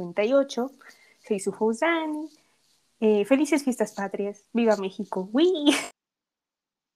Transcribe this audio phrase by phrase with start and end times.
[0.00, 0.70] 58.
[1.26, 2.28] Soy su host Dani.
[3.00, 4.46] Eh, felices fiestas patrias.
[4.52, 5.28] ¡Viva México!
[5.32, 5.74] ¡Wii!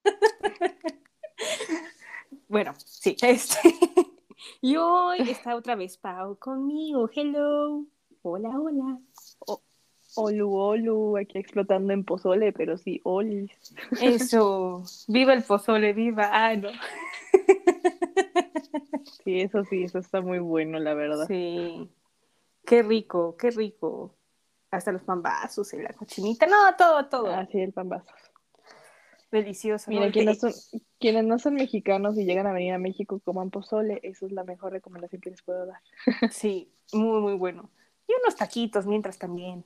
[2.49, 3.59] bueno, sí, este.
[4.63, 7.10] y hoy está otra vez Pau conmigo.
[7.14, 7.85] Hello.
[8.22, 8.99] Hola, hola.
[10.17, 13.50] Olu, olu, aquí explotando en pozole, pero sí, olis.
[14.00, 16.30] Eso, viva el pozole, viva.
[16.32, 16.70] Ah, no.
[19.24, 21.27] Sí, eso sí, eso está muy bueno, la verdad.
[21.27, 21.91] Sí.
[22.66, 24.14] Qué rico, qué rico.
[24.70, 26.46] Hasta los pambazos y la cochinita.
[26.46, 27.32] No, todo, todo.
[27.32, 28.12] Ah, sí, el pambazo.
[29.30, 29.90] Delicioso.
[29.90, 30.52] Mira, quienes, son,
[30.98, 34.45] quienes no son mexicanos y llegan a venir a México coman pozole, eso es la
[34.45, 35.80] mejor recomendación que les puedo dar.
[36.32, 37.70] Sí, muy, muy bueno.
[38.06, 39.65] Y unos taquitos mientras también.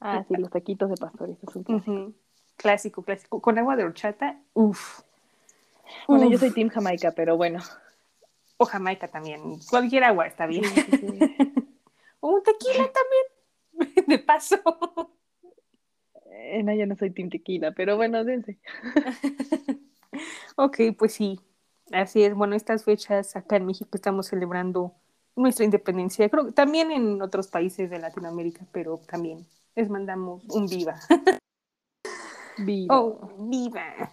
[0.00, 2.12] Ah, sí, los taquitos de pastor, eso es un clásico.
[2.56, 3.40] Clásico, clásico.
[3.40, 5.02] Con agua de horchata, uff.
[6.06, 7.60] Bueno, yo soy Team Jamaica, pero bueno.
[8.58, 9.58] O Jamaica también.
[9.70, 10.64] Cualquier agua está bien.
[12.20, 14.06] o un tequila también.
[14.06, 14.56] De paso.
[16.30, 18.58] Eh, no, yo no soy Team Tequila, pero bueno, dense.
[20.56, 21.40] ok, pues sí.
[21.92, 22.34] Así es.
[22.34, 24.94] Bueno, estas fechas acá en México estamos celebrando
[25.36, 26.28] nuestra independencia.
[26.28, 30.98] Creo que también en otros países de Latinoamérica, pero también les mandamos un viva.
[32.58, 33.00] Viva.
[33.00, 34.12] Oh, viva.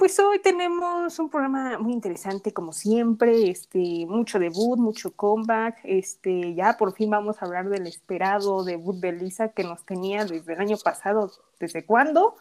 [0.00, 6.54] Pues hoy tenemos un programa muy interesante, como siempre, este, mucho debut, mucho comeback, este,
[6.54, 10.54] ya por fin vamos a hablar del esperado debut de Lisa que nos tenía desde
[10.54, 12.36] el año pasado, ¿desde cuándo?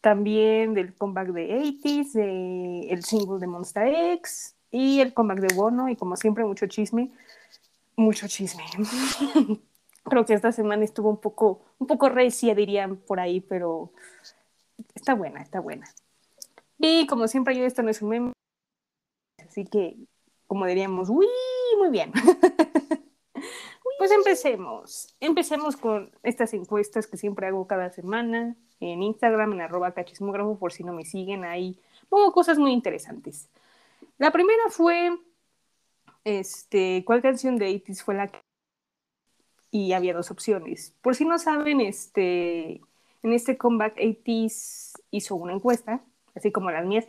[0.00, 5.54] También del comeback de 80s, de el single de Monster X y el comeback de
[5.54, 7.12] Bono y como siempre mucho chisme,
[7.96, 8.64] mucho chisme.
[10.04, 13.92] Creo que esta semana estuvo un poco, un poco recia, dirían por ahí, pero
[14.94, 15.86] está buena, está buena.
[16.78, 18.32] Y como siempre, yo esto no es un meme,
[19.44, 19.96] así que,
[20.46, 21.26] como diríamos, uy,
[21.78, 22.12] muy bien.
[23.98, 25.16] pues empecemos.
[25.20, 30.72] Empecemos con estas encuestas que siempre hago cada semana en Instagram, en arroba cachismógrafo, por
[30.72, 31.80] si no me siguen ahí.
[32.08, 33.48] Pongo cosas muy interesantes.
[34.18, 35.18] La primera fue,
[36.24, 38.38] este, ¿cuál canción de 80 fue la que...
[39.70, 40.94] Y había dos opciones.
[41.02, 42.80] Por si no saben, este,
[43.22, 46.02] en este comeback 80s hizo una encuesta
[46.38, 47.06] así como las mías,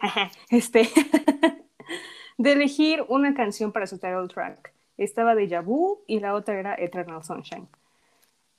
[0.49, 0.89] este,
[2.37, 4.73] de elegir una canción para su title track.
[4.97, 7.67] Estaba de Vu y la otra era Eternal Sunshine.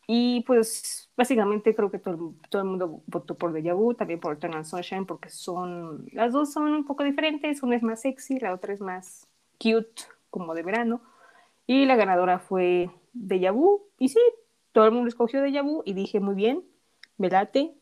[0.07, 4.33] Y pues básicamente creo que todo, todo el mundo votó por Deja Vu, también por
[4.33, 8.53] Eternal Sunshine, porque son, las dos son un poco diferentes, una es más sexy, la
[8.53, 11.01] otra es más cute, como de verano.
[11.67, 14.21] Y la ganadora fue Deja Vu, y sí,
[14.73, 16.65] todo el mundo escogió Deja Vu, y dije, muy bien,
[17.19, 17.73] me late,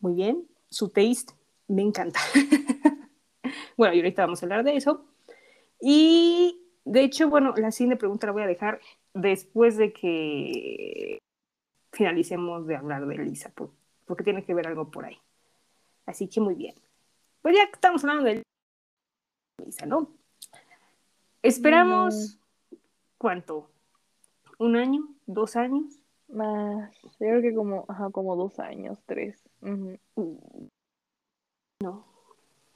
[0.00, 1.34] muy bien, su taste
[1.70, 2.20] me encanta.
[3.76, 5.06] bueno, y ahorita vamos a hablar de eso.
[5.80, 8.80] Y de hecho, bueno, la siguiente pregunta la voy a dejar
[9.14, 11.18] después de que
[11.92, 13.52] finalicemos de hablar de Lisa,
[14.04, 15.18] porque tiene que ver algo por ahí.
[16.06, 16.74] Así que muy bien.
[17.42, 18.42] Pues ya estamos hablando de
[19.64, 20.10] Lisa, ¿no?
[21.42, 22.38] Esperamos,
[23.16, 23.70] ¿cuánto?
[24.58, 25.08] ¿Un año?
[25.26, 26.00] ¿Dos años?
[26.28, 29.42] Más, yo creo que como, ajá, como dos años, tres.
[31.80, 32.04] No,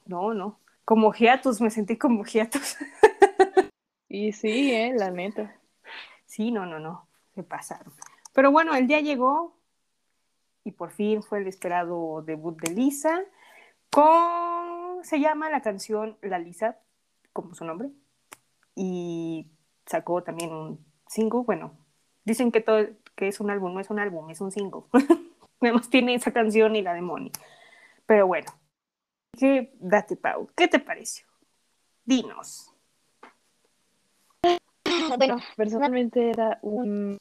[0.05, 0.59] no, no.
[0.83, 2.77] Como hiatus, me sentí como hiatus.
[4.09, 5.55] y sí, eh, la neta.
[6.25, 7.93] Sí, no, no, no, se pasaron.
[8.33, 9.55] Pero bueno, el día llegó
[10.63, 13.23] y por fin fue el esperado debut de Lisa
[13.89, 16.79] con, se llama la canción La Lisa,
[17.31, 17.91] como su nombre,
[18.75, 19.47] y
[19.85, 21.71] sacó también un single, bueno,
[22.25, 22.85] dicen que todo,
[23.15, 24.81] que es un álbum, no es un álbum, es un single.
[25.61, 27.31] Además tiene esa canción y la de Moni.
[28.05, 28.51] Pero bueno,
[29.37, 31.25] ¿Qué, date, Pau, ¿qué te pareció?
[32.03, 32.71] Dinos.
[35.17, 37.19] Bueno, personalmente era un,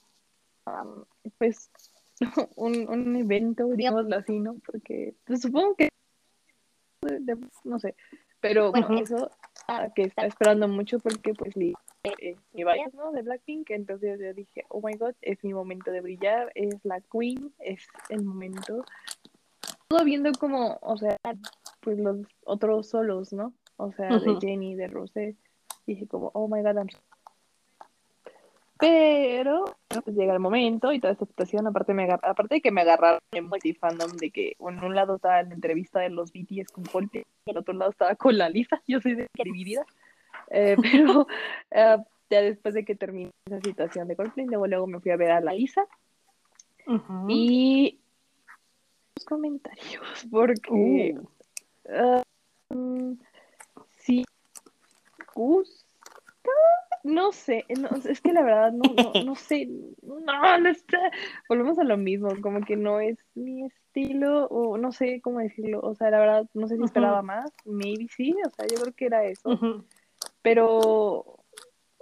[0.66, 1.04] um,
[1.38, 1.70] pues,
[2.56, 4.56] un, un, evento, digámoslo así, ¿no?
[4.64, 5.88] Porque pues, supongo que,
[7.64, 7.94] no sé,
[8.44, 9.30] pero bueno, eso
[9.68, 11.72] ah, que está esperando mucho porque pues mi,
[12.04, 12.36] eh,
[12.92, 13.12] ¿no?
[13.12, 17.00] De Blackpink, entonces yo dije, oh my god, es mi momento de brillar, es la
[17.00, 18.84] queen, es el momento.
[19.88, 21.16] Todo viendo como, o sea,
[21.84, 23.52] pues los otros solos, ¿no?
[23.76, 25.36] O sea, de Jenny, de Rosé.
[25.86, 26.88] Dije como, oh my god, I'm
[28.78, 32.82] pero pues, llega el momento y toda esta situación, aparte, me aparte de que me
[32.82, 36.84] agarraron en multifandom de que en un lado estaba la entrevista de los BTS con
[36.84, 39.86] Coldplay y en otro lado estaba con la Lisa, yo soy de dividida,
[40.50, 41.26] eh, pero
[41.70, 41.96] eh,
[42.30, 45.30] ya después de que terminé esa situación de Coldplay, luego, luego me fui a ver
[45.30, 45.86] a la Lisa
[47.28, 48.00] y
[49.16, 51.33] los comentarios, porque uh.
[52.70, 53.18] Um,
[53.98, 54.24] sí,
[55.34, 55.84] gusta.
[57.02, 59.66] No sé, es que la verdad no, no, sé,
[60.02, 60.98] no, no, no está.
[61.48, 65.80] Volvemos a lo mismo, como que no es mi estilo, o no sé cómo decirlo,
[65.80, 68.94] o sea, la verdad, no sé si esperaba más, maybe sí, o sea, yo creo
[68.94, 69.84] que era eso,
[70.42, 71.44] pero,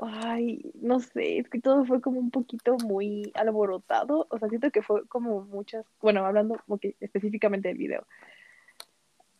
[0.00, 4.70] ay, no sé, es que todo fue como un poquito muy alborotado, o sea, siento
[4.70, 6.56] que fue como muchas, bueno, hablando
[7.00, 8.06] específicamente del video,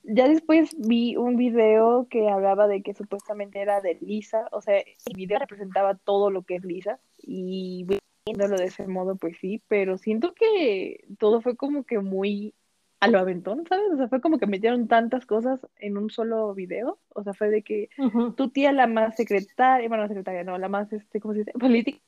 [0.04, 4.78] ya después vi un video que hablaba de que supuestamente era de Lisa, o sea,
[4.78, 7.86] el video representaba todo lo que es Lisa y
[8.26, 12.54] viéndolo de ese modo, pues sí, pero siento que todo fue como que muy
[13.00, 13.92] a lo aventón, ¿sabes?
[13.92, 17.50] O sea, fue como que metieron tantas cosas en un solo video, o sea, fue
[17.50, 17.88] de que
[18.36, 21.52] tu tía la más secretaria, bueno, secretaria, no, la más, este, ¿cómo se dice?
[21.58, 21.98] Política,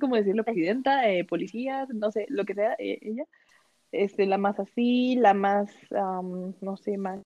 [0.00, 0.44] ¿cómo decirlo?
[0.44, 3.26] Presidenta, eh, policía, no sé, lo que sea, eh, ella
[3.92, 5.70] este, la más así, la más,
[6.60, 7.20] no sé, más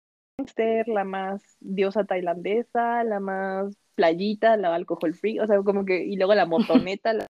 [0.86, 6.16] la más diosa tailandesa, la más playita, la alcohol free, o sea, como que, y
[6.16, 6.46] luego la
[6.76, 7.26] motoneta, la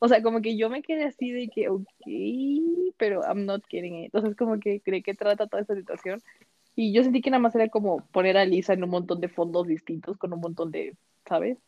[0.00, 1.84] o sea, como que yo me quedé así de que, ok,
[2.96, 3.84] pero I'm not it.
[3.84, 6.22] Entonces, como que cree que trata toda esta situación.
[6.76, 9.28] Y yo sentí que nada más era como poner a Lisa en un montón de
[9.28, 10.96] fondos distintos, con un montón de,
[11.26, 11.58] ¿sabes?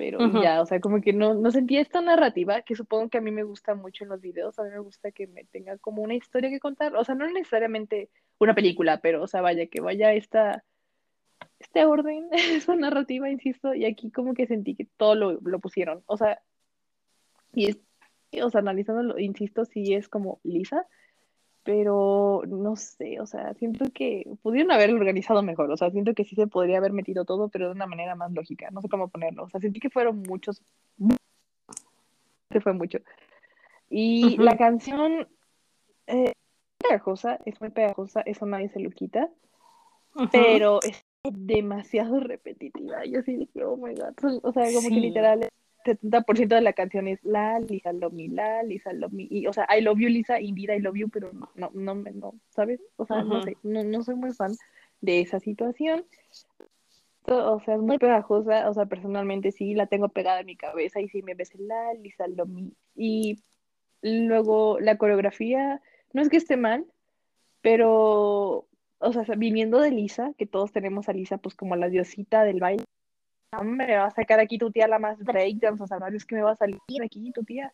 [0.00, 3.20] Pero ya, o sea, como que no, no sentía esta narrativa que supongo que a
[3.20, 6.00] mí me gusta mucho en los videos, a mí me gusta que me tenga como
[6.00, 8.08] una historia que contar, o sea, no necesariamente
[8.38, 10.64] una película, pero, o sea, vaya, que vaya esta,
[11.58, 16.02] este orden, esa narrativa, insisto, y aquí como que sentí que todo lo, lo pusieron,
[16.06, 16.40] o sea,
[17.52, 17.78] y es,
[18.42, 20.86] o sea, analizándolo, insisto, sí es como lisa,
[21.62, 26.24] pero no sé, o sea, siento que pudieron haberlo organizado mejor, o sea, siento que
[26.24, 29.08] sí se podría haber metido todo, pero de una manera más lógica, no sé cómo
[29.08, 30.62] ponerlo, o sea, sentí que fueron muchos,
[32.50, 32.98] se fue mucho.
[33.90, 35.28] Y la canción
[36.06, 39.28] eh, es pegajosa, es muy pegajosa, eso nadie se lo quita,
[40.32, 45.46] pero es demasiado repetitiva, yo sí dije, oh my god, o sea, como que literal
[45.84, 49.26] 70% de la canción es la, Lisa love me, la, Lisa love me.
[49.30, 51.94] Y, o sea, I love you, Lisa, indeed I love you, pero no, no, no,
[51.94, 52.80] no ¿sabes?
[52.96, 54.52] O sea, no sé, no, no soy muy fan
[55.00, 56.04] de esa situación.
[57.24, 61.00] O sea, es muy pegajosa, o sea, personalmente sí la tengo pegada en mi cabeza
[61.00, 62.70] y sí me ves la, Lisa love me.
[62.96, 63.42] Y
[64.02, 65.80] luego la coreografía,
[66.12, 66.86] no es que esté mal,
[67.60, 68.66] pero,
[68.98, 72.60] o sea, viniendo de Lisa, que todos tenemos a Lisa pues como la diosita del
[72.60, 72.84] baile,
[73.52, 76.42] hombre, va a sacar aquí tu tía la más breakdance, o sea, es que me
[76.42, 77.72] va a salir aquí tu tía.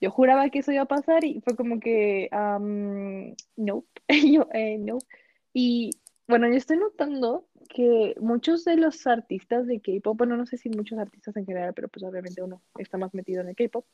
[0.00, 4.78] Yo juraba que eso iba a pasar y fue como que, um, no, yo, eh,
[4.78, 4.98] no.
[5.52, 5.90] Y
[6.28, 10.68] bueno, yo estoy notando que muchos de los artistas de K-pop, bueno, no sé si
[10.68, 13.84] muchos artistas en general, pero pues obviamente uno está más metido en el K-pop,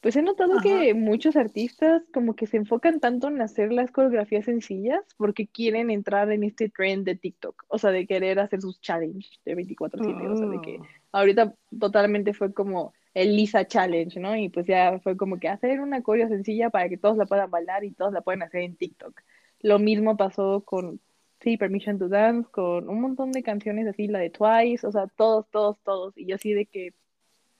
[0.00, 4.46] pues he notado que muchos artistas como que se enfocan tanto en hacer las coreografías
[4.46, 8.80] sencillas porque quieren entrar en este trend de TikTok, o sea, de querer hacer sus
[8.80, 10.82] challenge de 24/7, o sea, de que mm.
[11.12, 14.36] ahorita totalmente fue como el Lisa Challenge, ¿no?
[14.36, 17.50] Y pues ya fue como que hacer una coreo sencilla para que todos la puedan
[17.50, 19.20] bailar y todos la puedan hacer en TikTok.
[19.60, 21.00] Lo mismo pasó con,
[21.40, 25.06] sí, Permission to Dance, con un montón de canciones así, la de Twice, o sea,
[25.06, 26.18] todos, todos, todos.
[26.18, 26.92] Y yo así de que,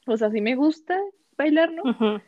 [0.06, 1.00] o sea, sí me gusta,
[1.36, 2.22] bailar, ¿no?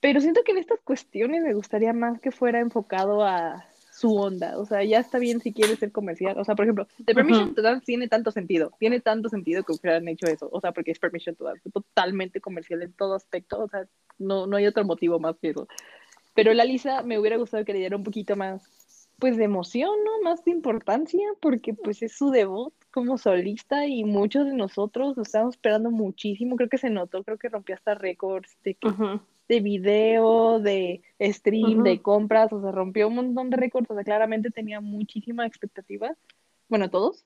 [0.00, 3.66] Pero siento que en estas cuestiones me gustaría más que fuera enfocado a
[3.96, 4.58] su onda.
[4.58, 6.38] O sea, ya está bien si quieres ser comercial.
[6.38, 8.72] O sea, por ejemplo, The Permission to Dance tiene tanto sentido.
[8.78, 10.50] Tiene tanto sentido que hubieran hecho eso.
[10.52, 11.70] O sea, porque es Permission to Dance.
[11.70, 13.58] totalmente comercial en todo aspecto.
[13.58, 13.86] O sea,
[14.18, 15.66] no, no hay otro motivo más que eso.
[16.34, 18.70] Pero la Lisa me hubiera gustado que le diera un poquito más,
[19.18, 20.22] pues, de emoción, ¿no?
[20.22, 25.22] Más de importancia, porque pues es su debut como solista y muchos de nosotros lo
[25.22, 26.56] estábamos esperando muchísimo.
[26.56, 28.76] Creo que se notó, creo que rompió hasta récords de,
[29.48, 34.04] de video, de stream, de compras, o sea, rompió un montón de récords, o sea,
[34.04, 36.16] claramente tenía muchísima expectativa,
[36.68, 37.24] bueno, todos.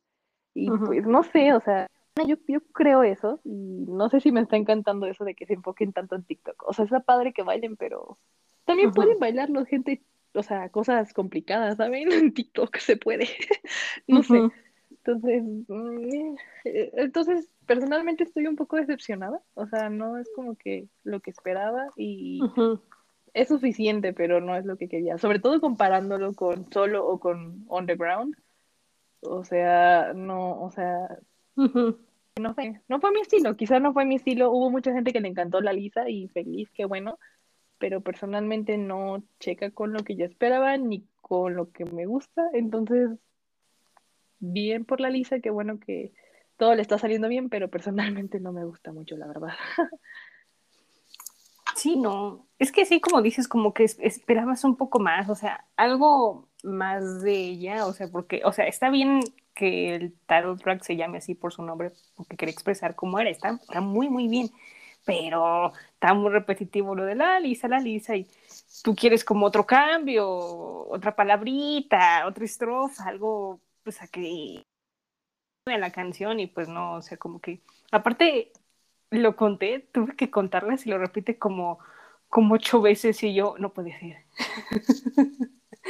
[0.54, 1.86] Y pues no sé, o sea,
[2.26, 5.54] yo, yo creo eso y no sé si me está encantando eso de que se
[5.54, 6.64] enfoquen tanto en TikTok.
[6.66, 8.18] O sea, es padre que bailen, pero
[8.64, 10.02] también pueden bailar la gente,
[10.34, 12.10] o sea, cosas complicadas, ¿saben?
[12.12, 13.28] En TikTok se puede.
[14.08, 14.48] no sé.
[14.90, 19.40] Entonces, mm, eh, entonces, personalmente estoy un poco decepcionada.
[19.54, 22.40] O sea, no es como que lo que esperaba y
[23.32, 25.18] es suficiente, pero no es lo que quería.
[25.18, 28.36] Sobre todo comparándolo con solo o con on the ground.
[29.22, 31.18] O sea, no, o sea,
[31.56, 33.56] no fue, no fue mi estilo.
[33.56, 34.50] Quizás no fue mi estilo.
[34.50, 37.18] Hubo mucha gente que le encantó la Lisa y feliz, qué bueno.
[37.80, 42.48] Pero personalmente no checa con lo que yo esperaba ni con lo que me gusta.
[42.52, 43.10] Entonces,
[44.38, 46.12] bien por la Lisa, qué bueno que
[46.56, 49.54] todo le está saliendo bien, pero personalmente no me gusta mucho, la verdad.
[51.76, 55.64] Sí, no, es que sí, como dices, como que esperabas un poco más, o sea,
[55.76, 59.20] algo más de ella, o sea, porque, o sea, está bien
[59.54, 63.30] que el title track se llame así por su nombre, porque quería expresar cómo era,
[63.30, 64.50] está, está muy, muy bien,
[65.04, 68.26] pero está muy repetitivo lo de la Lisa, la Lisa, y
[68.82, 74.62] tú quieres como otro cambio, otra palabrita, otra estrofa, algo, pues a que
[75.66, 77.60] en la canción y pues no, o sea, como que,
[77.92, 78.52] aparte
[79.10, 81.78] lo conté, tuve que contarlas y lo repite como,
[82.28, 84.24] como ocho veces y yo, no puede ser.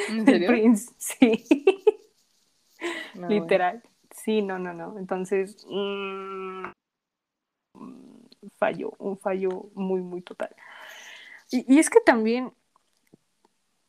[0.09, 0.49] ¿En serio?
[0.49, 1.45] Prince, sí.
[3.29, 3.83] Literal.
[4.11, 4.99] Sí, no, no, no.
[4.99, 6.71] Entonces, mmm,
[8.59, 10.55] fallo, un fallo muy, muy total.
[11.51, 12.53] Y, y, es que también,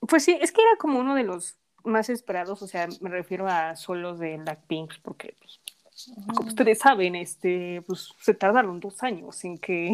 [0.01, 3.47] pues sí, es que era como uno de los más esperados, o sea, me refiero
[3.47, 5.59] a solos de Blackpink, porque pues,
[6.35, 9.93] como ustedes saben, este, pues se tardaron dos años en que,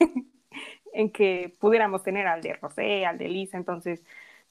[0.92, 4.02] en que pudiéramos tener al de Rosé, al de Lisa, entonces,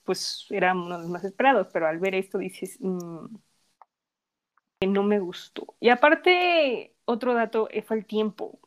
[0.03, 3.25] pues era uno de los más esperados, pero al ver esto dices, mmm,
[4.87, 5.75] no me gustó.
[5.79, 8.59] Y aparte, otro dato eh, fue el tiempo.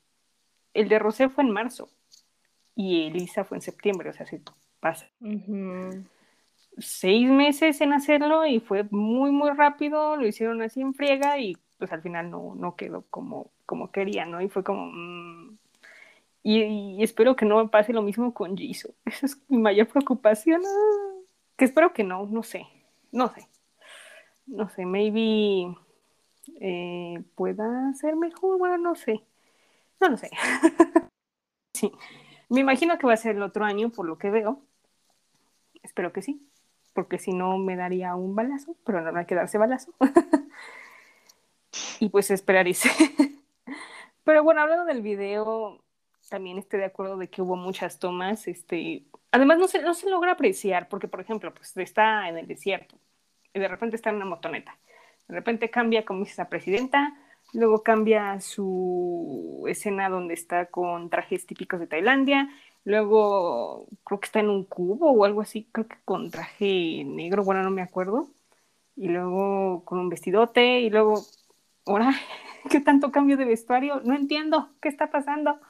[0.78, 1.88] El de Rosé fue en marzo
[2.74, 4.40] y Elisa fue en septiembre, o sea, se
[4.80, 5.06] pasa.
[5.20, 6.04] Uh -huh.
[6.78, 11.56] Seis meses en hacerlo y fue muy, muy rápido, lo hicieron así en friega y
[11.78, 14.40] pues al final no, no quedó como, como quería, ¿no?
[14.40, 14.86] Y fue como...
[14.86, 15.58] Mmm...
[16.42, 18.94] Y, y, espero que no me pase lo mismo con Jisoo.
[19.04, 20.62] Esa es mi mayor preocupación.
[21.56, 22.66] Que espero que no, no sé.
[23.12, 23.48] No sé.
[24.46, 25.76] No sé, maybe
[26.60, 28.58] eh, pueda ser mejor.
[28.58, 29.20] Bueno, no sé.
[30.00, 30.30] No lo sé.
[31.74, 31.92] sí.
[32.48, 34.62] Me imagino que va a ser el otro año, por lo que veo.
[35.82, 36.48] Espero que sí.
[36.94, 38.76] Porque si no, me daría un balazo.
[38.84, 39.92] Pero no va a quedarse balazo.
[42.00, 42.90] y pues esperar ese.
[44.24, 45.82] Pero bueno, hablando del video,
[46.28, 48.48] también estoy de acuerdo de que hubo muchas tomas.
[48.48, 52.46] Este, además, no se, no se logra apreciar, porque, por ejemplo, pues está en el
[52.46, 52.98] desierto
[53.54, 54.78] y de repente está en una motoneta.
[55.26, 57.16] De repente cambia, como dice la presidenta,
[57.52, 62.48] luego cambia su escena donde está con trajes típicos de Tailandia,
[62.84, 67.44] luego creo que está en un cubo o algo así, creo que con traje negro,
[67.44, 68.28] bueno, no me acuerdo,
[68.96, 71.22] y luego con un vestidote, y luego
[71.86, 72.12] ahora,
[72.70, 74.00] ¿qué tanto cambio de vestuario?
[74.04, 75.60] No entiendo, ¿qué está pasando?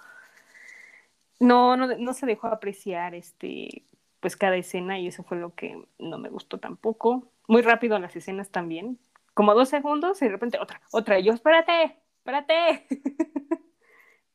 [1.41, 3.85] No, no, no se dejó apreciar este,
[4.21, 7.31] pues cada escena y eso fue lo que no me gustó tampoco.
[7.47, 8.99] Muy rápido las escenas también,
[9.39, 12.89] como dos segundos y de repente otra, otra, y yo, espérate, espérate.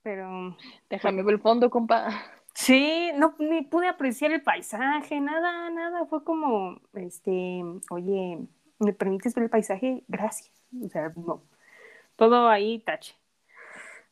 [0.01, 0.55] Pero...
[0.89, 2.07] Déjame ver el fondo, compa.
[2.53, 8.47] Sí, no, ni pude apreciar el paisaje, nada, nada, fue como, este, oye,
[8.79, 10.05] ¿me permites ver el paisaje?
[10.07, 10.49] Gracias.
[10.81, 11.43] O sea, no,
[12.15, 13.13] todo ahí tache.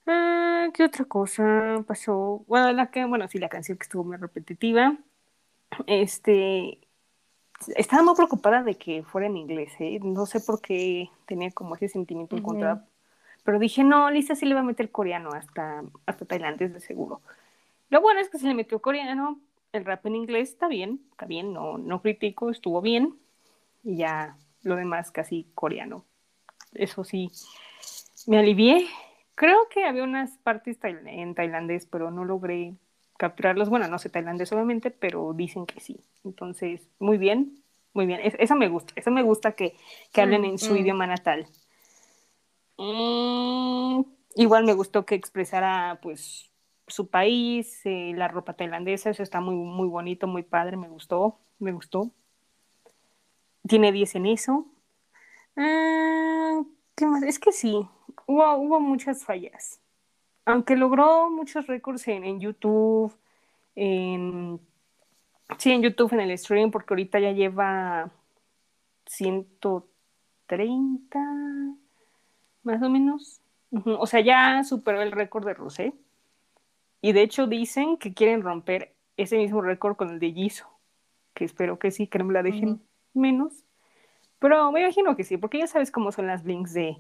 [0.06, 2.44] Ah, ¿Qué otra cosa pasó?
[2.48, 4.98] Bueno, la que, bueno, sí, la canción que estuvo muy repetitiva.
[5.88, 6.82] Este,
[7.76, 10.00] estaba muy preocupada de que fuera en inglés, ¿eh?
[10.02, 12.36] No sé por qué tenía como ese sentimiento.
[12.36, 12.84] Uh -huh.
[13.44, 17.22] Pero dije, no, Lisa sí le va a meter coreano hasta, hasta tailandés de seguro.
[17.90, 19.40] Lo bueno es que se le metió coreano,
[19.74, 23.16] el rap en inglés está bien, está bien, no, no critico, estuvo bien.
[23.84, 26.06] Y ya lo demás casi coreano.
[26.74, 27.32] Eso sí,
[28.28, 28.88] me alivié.
[29.36, 32.76] Creo que había unas partes en tailandés, pero no logré
[33.22, 33.70] capturarlos.
[33.70, 36.04] Bueno, no sé tailandés obviamente, pero dicen que sí.
[36.24, 37.64] Entonces, muy bien,
[37.94, 38.20] muy bien.
[38.24, 39.76] Es, eso me gusta, eso me gusta que,
[40.12, 41.46] que hablen en su mm, idioma natal.
[42.80, 44.02] Mm,
[44.38, 46.50] igual me gustó que expresara, pues,
[46.88, 51.38] su país, eh, la ropa tailandesa, eso está muy, muy bonito, muy padre, me gustó,
[51.60, 52.10] me gustó.
[53.68, 54.66] Tiene 10 en eso.
[55.56, 56.64] Ah,
[56.96, 57.22] ¿Qué más?
[57.22, 57.88] Es que sí,
[58.26, 59.80] hubo, hubo muchas fallas.
[60.46, 63.16] Aunque logró muchos récords en, en YouTube,
[63.76, 64.60] en,
[65.58, 68.12] sí, en YouTube, en el stream, porque ahorita ya lleva
[69.06, 71.20] 130,
[72.64, 73.42] más o menos.
[73.72, 73.98] Uh -huh.
[74.00, 75.94] O sea, ya superó el récord de Rosé.
[77.02, 80.68] Y de hecho dicen que quieren romper ese mismo récord con el de Jisoo.
[81.34, 82.80] Que espero que sí, que no me la dejen uh -huh.
[83.14, 83.64] menos.
[84.40, 86.98] Pero me imagino que sí, porque ya sabes cómo son las links de...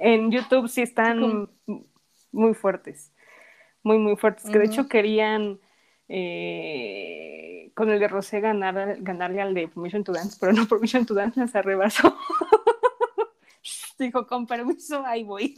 [0.00, 1.48] en YouTube sí están
[2.32, 3.12] muy fuertes.
[3.82, 4.44] Muy, muy fuertes.
[4.44, 4.52] Uh -huh.
[4.52, 5.60] Que de hecho querían
[6.08, 11.06] eh, con el de Rosé ganar, ganarle al de Permission to Dance, pero no Permission
[11.06, 12.16] to Dance las arrebasó.
[13.98, 15.54] Dijo, con permiso, ahí voy.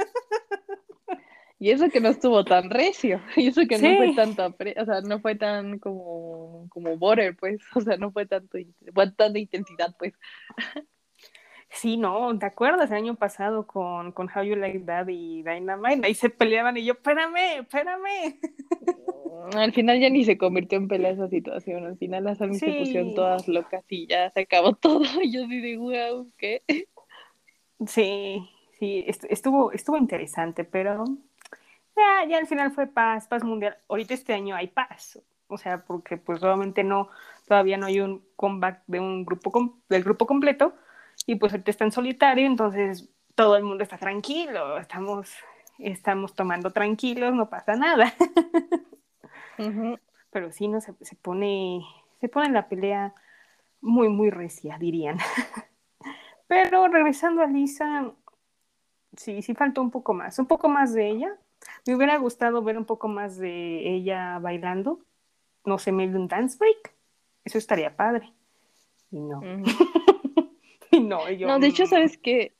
[1.59, 3.87] Y eso que no estuvo tan recio, y eso que sí.
[3.87, 8.11] no fue tanto, o sea, no fue tan como, como border, pues, o sea, no
[8.12, 8.56] fue tanto,
[8.94, 10.14] fue tanta intensidad, pues.
[11.72, 16.04] Sí, no, ¿te acuerdas el año pasado con, con How You Like That y Dynamite?
[16.04, 18.40] Ahí se peleaban y yo, espérame, espérame.
[19.54, 22.58] Al final ya ni se convirtió en pelea esa situación, al final las sí.
[22.58, 26.62] se pusieron todas locas y ya se acabó todo, y yo así de, wow, ¿qué?
[27.86, 28.48] Sí,
[28.78, 31.04] sí, estuvo, estuvo interesante, pero
[31.96, 33.78] ya, ya al final fue paz, paz mundial.
[33.88, 37.08] Ahorita este año hay paz, o sea, porque pues obviamente no,
[37.46, 40.74] todavía no hay un comeback de un grupo, del grupo completo,
[41.26, 45.30] y pues ahorita está en solitario, entonces todo el mundo está tranquilo, estamos,
[45.78, 48.14] estamos tomando tranquilos, no pasa nada.
[50.30, 51.82] Pero sí, no se, se pone,
[52.20, 53.14] se pone la pelea
[53.80, 55.18] muy, muy recia, dirían.
[56.46, 58.12] Pero regresando a Lisa,
[59.16, 61.36] sí, sí faltó un poco más, un poco más de ella.
[61.86, 65.00] Me hubiera gustado ver un poco más de ella bailando.
[65.64, 66.94] No sé, maybe un dance break.
[67.44, 68.32] Eso estaría padre.
[69.10, 69.40] Y no.
[71.11, 71.47] no, yo.
[71.47, 72.52] No, de hecho, ¿sabes qué?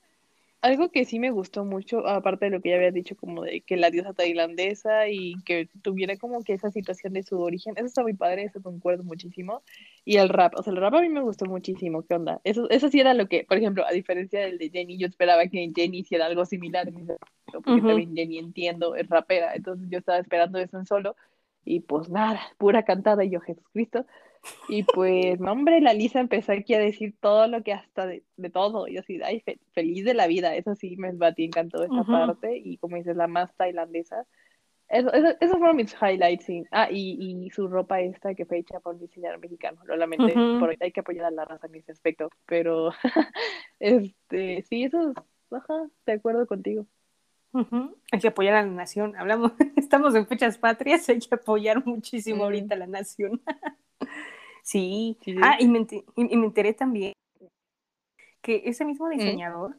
[0.62, 3.62] algo que sí me gustó mucho, aparte de lo que ya había dicho, como de
[3.62, 7.87] que la diosa tailandesa y que tuviera como que esa situación de su origen, eso
[7.87, 9.62] está muy padre, eso concuerdo muchísimo.
[10.04, 12.40] Y el rap, o sea, el rap a mí me gustó muchísimo, ¿qué onda?
[12.45, 15.47] Eso, eso sí era lo que, por ejemplo, a diferencia del de Jenny, yo esperaba
[15.47, 16.90] que Jenny hiciera algo similar,
[17.47, 21.16] porque también Jenny entiendo, es rapera, entonces yo estaba esperando eso en solo,
[21.64, 24.04] y pues nada, pura cantada, y yo, Jesucristo.
[24.68, 28.23] Y pues, no, hombre, la Lisa empezó aquí a decir todo lo que hasta de,
[28.52, 28.88] todo.
[28.88, 29.42] Y así, ay,
[29.73, 30.54] feliz de la vida.
[30.54, 32.56] Eso sí, me batí, encantó esa parte.
[32.56, 34.26] Y como dices, la más tailandesa.
[34.88, 36.47] Eso, eso, esos fueron mis highlights.
[36.70, 39.80] Ah, y, y, su ropa esta que fue hecha por un diseñador mexicano.
[39.85, 42.28] Lo lamenté, por, hay que apoyar a la raza en ese aspecto.
[42.47, 42.92] Pero,
[43.78, 45.16] este, sí, eso es,
[45.52, 46.87] ajá, de acuerdo contigo.
[48.12, 49.16] Hay que apoyar a la nación.
[49.16, 53.42] Hablamos, estamos en fechas patrias, hay que apoyar muchísimo ahorita a la nación.
[54.70, 55.18] Sí.
[55.42, 55.84] Ah, y me,
[56.14, 57.12] y me, enteré también
[58.40, 59.10] que ese mismo mm.
[59.10, 59.76] diseñador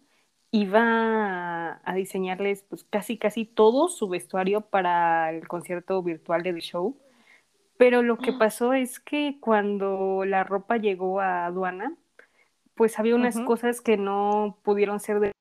[0.52, 6.60] iba a, diseñarles pues casi casi todo su vestuario para el concierto virtual de The
[6.60, 6.98] Show.
[7.78, 11.96] Pero lo que pasó es que cuando la ropa llegó a aduana,
[12.76, 15.32] pues había unas cosas que no pudieron ser de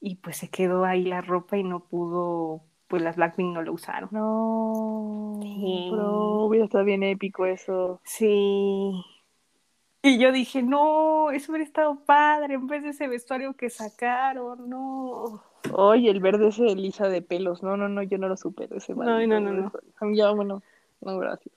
[0.00, 3.72] y pues se quedó ahí la ropa y no pudo pues las Blackpink no lo
[3.72, 4.10] usaron.
[4.12, 5.88] No, sí.
[5.90, 8.02] pero hubiera estado bien épico eso.
[8.04, 9.02] Sí.
[10.02, 14.68] Y yo dije, no, eso hubiera estado padre en vez de ese vestuario que sacaron,
[14.68, 15.42] no.
[15.72, 18.68] Oye, el verde ese de lisa de pelos, no, no, no, yo no lo supe
[18.70, 19.72] ese No, no, no, no.
[20.14, 20.62] Ya, bueno,
[21.00, 21.54] no, gracias.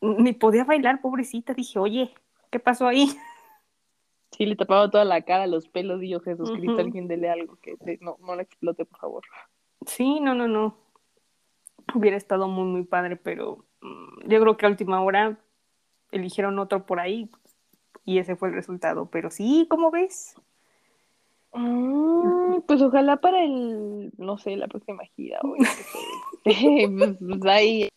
[0.00, 2.14] Ni podía bailar, pobrecita, dije, oye,
[2.48, 3.10] ¿qué pasó ahí?
[4.30, 7.76] Sí, le tapaba toda la cara, los pelos, y yo, Jesucristo, alguien dele algo que
[8.00, 9.22] no, no le explote, por favor.
[9.84, 10.76] Sí, no, no, no.
[11.94, 15.38] Hubiera estado muy, muy padre, pero mm, yo creo que a última hora
[16.10, 17.30] eligieron otro por ahí
[18.04, 19.10] y ese fue el resultado.
[19.10, 20.34] Pero sí, ¿cómo ves?
[21.52, 25.54] Mm, pues ojalá para el, no sé, la próxima gira o
[26.44, 27.88] pues, pues, ahí,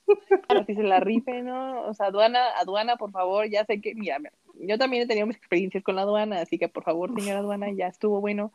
[0.65, 1.81] que se la rife, ¿no?
[1.83, 4.17] O sea, aduana, aduana, por favor, ya sé que, mira,
[4.55, 7.69] yo también he tenido mis experiencias con la aduana, así que por favor, señora aduana,
[7.71, 8.51] ya estuvo bueno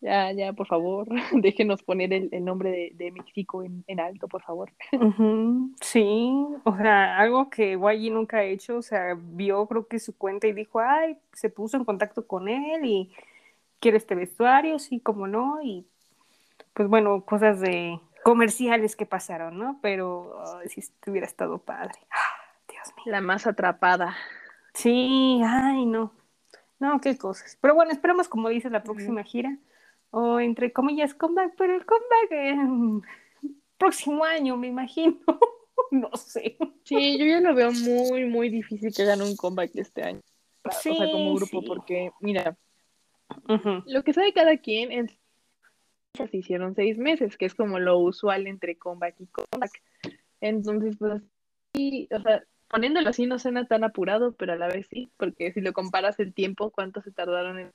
[0.00, 4.72] ya, ya, por favor, déjenos poner el, nombre de, México en, alto, por favor.
[5.80, 10.16] Sí, o sea, algo que YG nunca ha hecho, o sea, vio creo que su
[10.16, 13.12] cuenta y dijo, ay, se puso en contacto con él y
[13.80, 15.86] quiere este vestuario, sí, como no, y
[16.74, 19.78] pues bueno, cosas de comerciales que pasaron, ¿no?
[19.80, 20.34] Pero
[20.66, 21.94] si hubiera estado padre.
[22.68, 23.12] Dios mío.
[23.12, 24.14] La más atrapada.
[24.74, 26.12] Sí, ay, no.
[26.78, 27.56] No, qué cosas.
[27.60, 29.56] Pero bueno, esperamos, como dices, la próxima gira
[30.18, 33.02] o entre comillas comeback, pero el comeback en
[33.76, 35.18] próximo año, me imagino.
[35.90, 36.56] no sé.
[36.84, 40.22] Sí, yo ya lo veo muy, muy difícil que hagan un comeback este año.
[40.64, 42.56] o sea, como grupo, porque, mira,
[43.84, 45.12] lo que sabe cada quien es
[46.14, 49.82] se hicieron seis meses, que es como lo usual entre comeback y comeback.
[50.40, 51.20] Entonces, pues,
[51.74, 55.52] sí, o sea, poniéndolo así no suena tan apurado, pero a la vez sí, porque
[55.52, 57.72] si lo comparas el tiempo, cuánto se tardaron en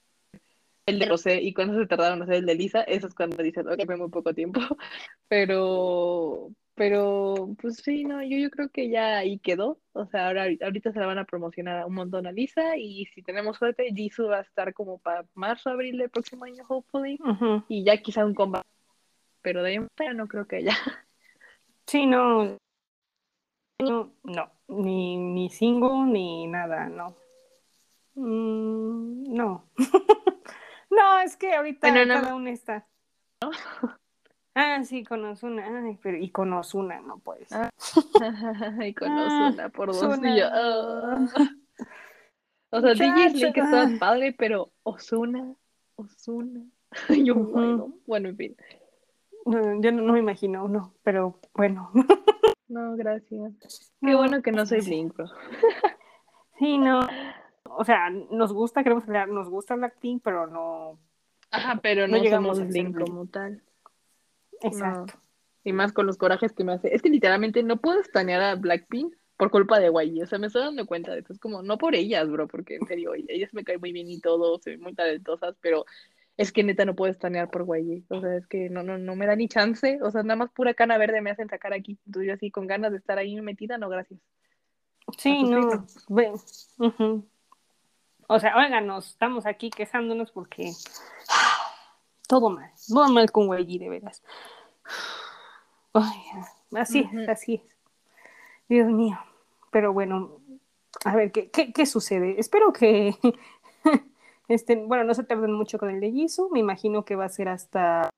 [0.85, 3.41] el de José y cuando se tardaron en hacer el de Lisa, eso es cuando
[3.43, 4.59] dicen, ok, fue muy poco tiempo.
[5.27, 9.79] Pero, pero, pues sí, no, yo, yo creo que ya ahí quedó.
[9.93, 13.21] O sea, ahora ahorita se la van a promocionar un montón a Lisa y si
[13.21, 17.19] tenemos suerte, Jisoo va a estar como para marzo, abril del próximo año, hopefully.
[17.67, 18.67] Y ya quizá un combate.
[19.41, 20.75] Pero de ahí no creo que ya.
[21.87, 22.57] Sí, no.
[23.79, 24.51] No, no.
[24.67, 27.15] Ni, ni single ni nada, no.
[28.15, 29.69] Mm, no.
[30.91, 32.85] No, es que ahorita cada uno está.
[34.53, 35.83] Ah, sí, con Osuna.
[35.85, 37.57] Ay, pero y con Osuna no puede ser.
[37.57, 37.71] Ah,
[38.85, 40.51] y con Osuna por dos días.
[40.53, 41.27] Ah.
[42.71, 45.55] O sea, DJ que está padre, pero Osuna,
[45.95, 46.65] Osuna.
[47.25, 48.57] Yo, bueno, bueno, en fin.
[49.45, 51.89] yo no, me imagino uno, pero bueno.
[52.67, 53.53] No, gracias.
[54.01, 55.15] Qué bueno que no soy Blink,
[56.59, 57.07] Sí, no
[57.77, 60.99] o sea, nos gusta, queremos hablar, nos gusta Blackpink, pero no.
[61.51, 63.61] Ajá, pero no, llegamos a Blink como tal.
[64.61, 65.13] Exacto.
[65.63, 66.93] Y más con los corajes que me hace.
[66.93, 70.23] Es que literalmente no puedo estanear a Blackpink por culpa de YG.
[70.23, 71.33] O sea, me estoy dando cuenta de eso.
[71.33, 74.19] Es como, no por ellas, bro, porque en serio, ellas me caen muy bien y
[74.19, 75.85] todo, se ven muy talentosas, pero
[76.37, 78.05] es que neta no puedo estanear por YG.
[78.09, 79.99] O sea, es que no, no, no me da ni chance.
[80.01, 81.99] O sea, nada más pura cana verde me hacen sacar aquí.
[82.05, 84.19] Entonces yo así con ganas de estar ahí metida, no, gracias.
[85.17, 85.85] Sí, no.
[86.07, 86.35] Bueno,
[88.33, 90.71] O sea, óiganos, estamos aquí quejándonos porque
[92.29, 94.23] todo mal, todo mal con YG, de veras.
[95.91, 96.21] Ay,
[96.73, 97.77] así es, así es.
[98.69, 99.19] Dios mío.
[99.69, 100.39] Pero bueno,
[101.03, 102.39] a ver, ¿qué, qué, qué sucede?
[102.39, 103.17] Espero que,
[104.47, 106.49] este, bueno, no se tarden mucho con el de Jisoo.
[106.51, 108.09] Me imagino que va a ser hasta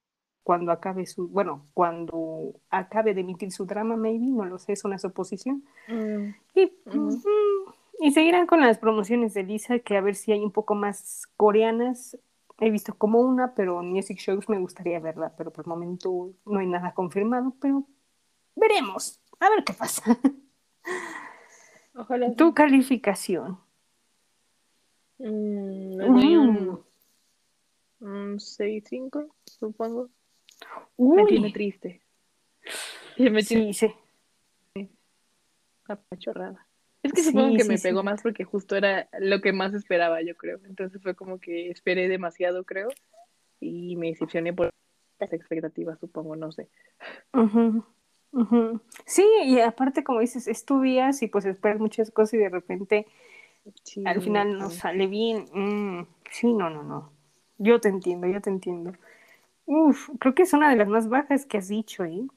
[0.44, 4.86] cuando acabe su, bueno, cuando acabe de emitir su drama, maybe, no lo sé, es
[4.86, 5.64] una suposición.
[5.88, 6.36] Mm.
[6.54, 7.10] Y, mm,
[8.00, 11.28] y seguirán con las promociones de Lisa, que a ver si hay un poco más
[11.38, 12.18] coreanas.
[12.60, 16.34] He visto como una, pero en Music Shows me gustaría verla, pero por el momento
[16.46, 17.86] no hay nada confirmado, pero
[18.56, 20.18] veremos, a ver qué pasa.
[21.96, 22.34] Ojalá.
[22.36, 23.60] Tu calificación.
[25.20, 26.84] Mm,
[28.02, 30.10] un, 6-5, supongo.
[30.98, 32.02] Me tiene triste.
[33.18, 33.74] Me tiene...
[33.74, 33.94] Sí,
[34.76, 34.90] sí.
[35.88, 36.66] Apachorrada.
[37.04, 40.36] Es que supongo que me pegó más porque justo era lo que más esperaba, yo
[40.36, 40.60] creo.
[40.66, 42.88] Entonces fue como que esperé demasiado, creo,
[43.60, 44.70] y me decepcioné por
[45.20, 46.70] las expectativas, supongo, no sé.
[49.06, 53.06] Sí, y aparte, como dices, estudias y pues esperas muchas cosas y de repente
[54.06, 55.46] al final no sale bien.
[55.54, 57.12] Mm, sí, no, no, no.
[57.58, 58.94] Yo te entiendo, yo te entiendo.
[59.66, 62.28] Uf, creo que es una de las más bajas que has dicho, ¿eh?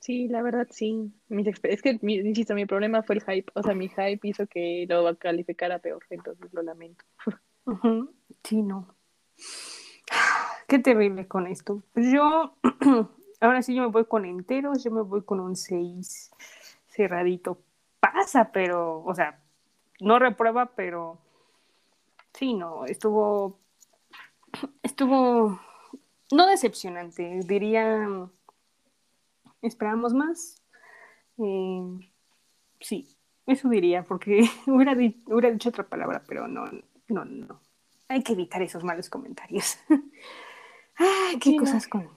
[0.00, 1.12] Sí, la verdad sí.
[1.62, 3.52] es que, insisto, mi problema fue el hype.
[3.54, 7.04] O sea, mi hype hizo que lo calificara peor, entonces lo lamento.
[8.42, 8.94] Sí, no.
[10.66, 11.82] Qué terrible con esto.
[11.92, 12.54] Pues yo,
[13.40, 16.30] ahora sí yo me voy con enteros, yo me voy con un 6
[16.88, 17.58] cerradito.
[18.00, 19.38] Pasa, pero, o sea,
[20.00, 21.18] no reprueba, pero
[22.32, 23.58] sí, no, estuvo,
[24.82, 25.60] estuvo,
[26.32, 28.08] no decepcionante, diría
[29.62, 30.62] esperábamos más.
[31.38, 32.10] Eh,
[32.80, 33.08] sí,
[33.46, 36.64] eso diría, porque hubiera, hubiera, dicho otra palabra, pero no,
[37.08, 37.60] no, no.
[38.08, 39.78] Hay que evitar esos malos comentarios.
[40.96, 42.08] Ay, qué cosas con,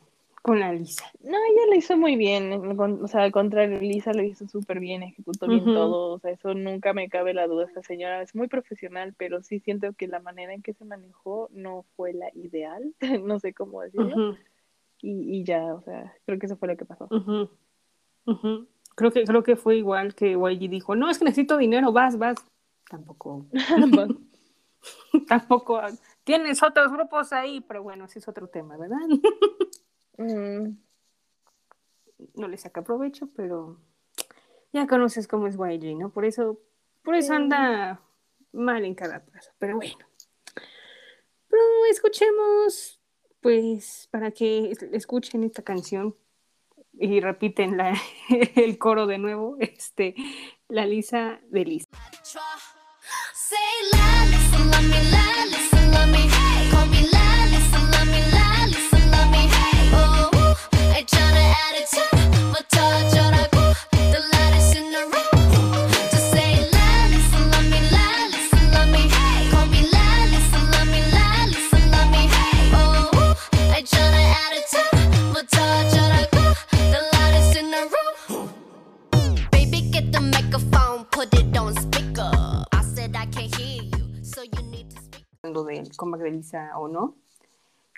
[0.42, 1.06] con la Lisa.
[1.22, 2.52] No, ella lo hizo muy bien.
[2.52, 6.14] O sea, al contrario, Lisa lo hizo súper bien, ejecutó bien todo.
[6.14, 7.66] O sea, eso nunca me cabe la duda.
[7.66, 11.48] Esta señora es muy profesional, pero sí siento que la manera en que se manejó
[11.54, 12.94] no fue la ideal.
[13.24, 14.36] no sé cómo decirlo
[15.04, 17.10] y, y ya, o sea, creo que eso fue lo que pasó.
[18.96, 22.18] Creo que creo que fue igual que YG dijo, no, es que necesito dinero, vas,
[22.18, 22.38] vas.
[22.90, 23.46] Tampoco.
[25.28, 25.82] Tampoco.
[26.24, 28.98] Tienes otros grupos ahí, pero bueno, ese es otro tema, ¿verdad?
[32.36, 33.80] No le saca provecho, pero
[34.72, 36.12] ya conoces cómo es YG, ¿no?
[36.12, 36.62] Por eso,
[37.04, 38.00] por eso anda
[38.54, 40.06] mal en cada paso, pero bueno.
[41.50, 43.03] Pero escuchemos
[43.44, 46.16] pues para que escuchen esta canción
[46.94, 47.78] y repiten
[48.56, 50.16] el coro de nuevo, este,
[50.70, 51.90] la Lisa de Lisa.
[86.04, 87.16] Comeback de Lisa o no.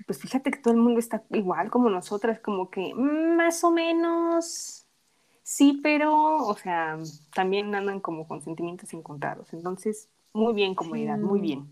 [0.06, 3.72] Pues fíjate que todo el mundo está igual como nosotras, como que mm, más o
[3.72, 4.86] menos
[5.42, 6.98] sí, pero, o sea,
[7.34, 9.54] también andan como con sentimientos encontrados.
[9.54, 11.68] Entonces, muy bien, comunidad, muy bien.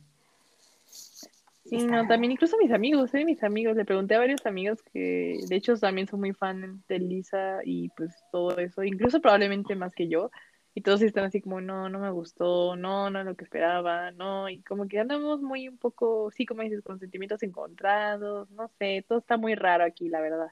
[1.66, 3.26] Sí, no, también incluso mis amigos, ¿eh?
[3.26, 7.00] Mis amigos, le pregunté a varios amigos que de hecho también son muy fan de
[7.00, 10.30] Lisa y pues todo eso, incluso probablemente más que yo,
[10.76, 14.12] y todos están así como, no, no me gustó, no, no es lo que esperaba,
[14.12, 18.70] no, y como que andamos muy un poco, sí, como dices, con sentimientos encontrados, no
[18.80, 20.52] sé, todo está muy raro aquí, la verdad.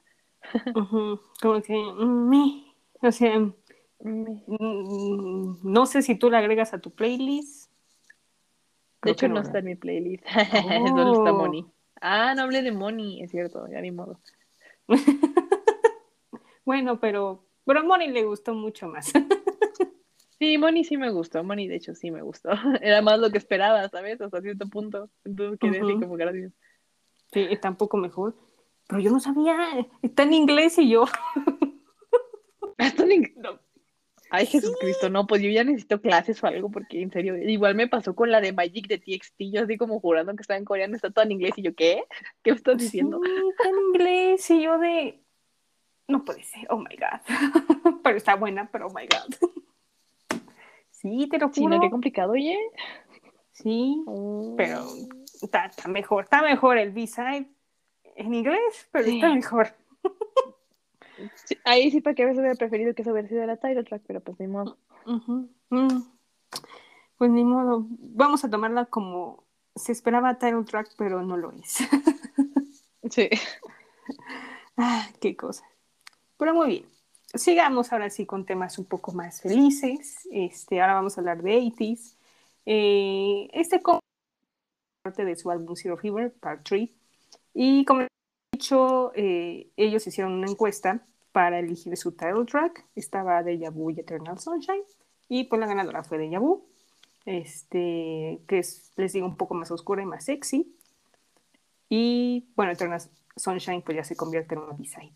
[1.40, 2.64] Como que, me,
[3.00, 3.38] o sea,
[4.00, 7.70] mm, no sé si tú la agregas a tu playlist.
[9.02, 10.24] de hecho, no, está en mi playlist.
[10.94, 11.36] ¿Dónde está oh.
[11.36, 11.66] Moni?
[12.00, 14.20] Ah, no hablé de Moni, es cierto, ya ni modo.
[16.64, 19.12] bueno, pero, pero a Moni le gustó mucho más.
[20.42, 22.50] Sí, Moni sí me gustó, Moni de hecho sí me gustó.
[22.82, 24.20] Era más lo que esperaba, ¿sabes?
[24.20, 25.08] Hasta cierto punto.
[25.24, 26.50] Entonces quedé así como gracias.
[27.32, 28.34] Sí, tampoco mejor.
[28.88, 29.56] pero yo no sabía,
[30.02, 31.04] está en inglés y yo.
[32.76, 33.34] Está en inglés.
[34.30, 37.86] Ay, Jesucristo, no, pues yo ya necesito clases o algo, porque en serio, igual me
[37.86, 40.96] pasó con la de Magic de TXT, yo así como jurando que estaba en coreano,
[40.96, 42.02] está todo en inglés, y yo, ¿qué?
[42.42, 43.20] ¿Qué me estás diciendo?
[43.22, 45.22] Sí, está en inglés, y yo de,
[46.08, 47.20] no puede ser, oh my god,
[48.02, 49.50] pero está buena, pero oh my god.
[51.02, 51.54] Sí, te lo juro.
[51.54, 52.58] Sí, no, qué complicado, oye.
[53.50, 54.02] Sí,
[54.56, 54.84] pero
[55.42, 57.50] está, está, mejor, está mejor el B-side
[58.16, 59.16] en inglés, pero Sí.
[59.16, 59.74] está mejor.
[61.44, 64.02] Sí, ahí sí, para que veces hubiera preferido que eso hubiera sido la title track,
[64.06, 64.78] pero pues ni modo.
[65.06, 66.02] Mm.
[67.18, 71.78] Pues ni modo, vamos a tomarla como se esperaba title track, pero no lo es.
[73.10, 73.28] Sí.
[74.78, 75.64] Ah, qué cosa.
[76.38, 76.86] Pero muy bien.
[77.34, 80.28] Sigamos ahora sí con temas un poco más felices.
[80.30, 82.16] Este, ahora vamos a hablar de 80s.
[82.66, 83.80] Eh, este
[85.02, 86.90] parte de su álbum Zero Fever, Part 3.
[87.54, 88.08] Y como he
[88.52, 92.84] dicho, eh, ellos hicieron una encuesta para elegir su title track.
[92.94, 94.82] Estaba Deja Vu y Eternal Sunshine.
[95.28, 96.66] Y pues la ganadora fue Deja Vu.
[97.24, 100.76] Este, que es, les digo, un poco más oscura y más sexy.
[101.88, 103.00] Y bueno, Eternal
[103.36, 105.14] Sunshine pues ya se convierte en una B-side.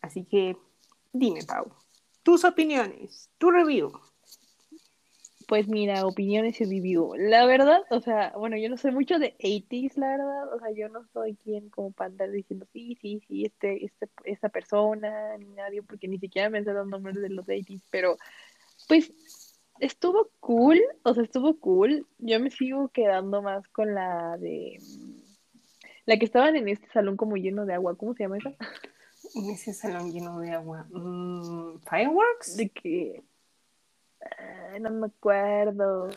[0.00, 0.56] Así que
[1.14, 1.72] dime, Pau,
[2.22, 3.92] tus opiniones, tu review.
[5.46, 7.14] Pues mira, opiniones y review.
[7.16, 10.54] La verdad, o sea, bueno, yo no sé mucho de 80s, la verdad.
[10.54, 14.08] O sea, yo no soy quien como para andar diciendo sí, sí, sí, este, este,
[14.24, 18.16] esta persona, ni nadie, porque ni siquiera me sé los nombres de los 80s, pero
[18.88, 19.12] pues
[19.80, 22.06] estuvo cool, o sea, estuvo cool.
[22.18, 24.78] Yo me sigo quedando más con la de
[26.06, 27.96] la que estaban en este salón como lleno de agua.
[27.96, 28.54] ¿Cómo se llama esa?
[29.34, 30.86] En ese salón lleno de agua.
[30.90, 32.56] Mm, ¿Fireworks?
[32.56, 33.22] De que
[34.22, 36.08] ah, no me acuerdo.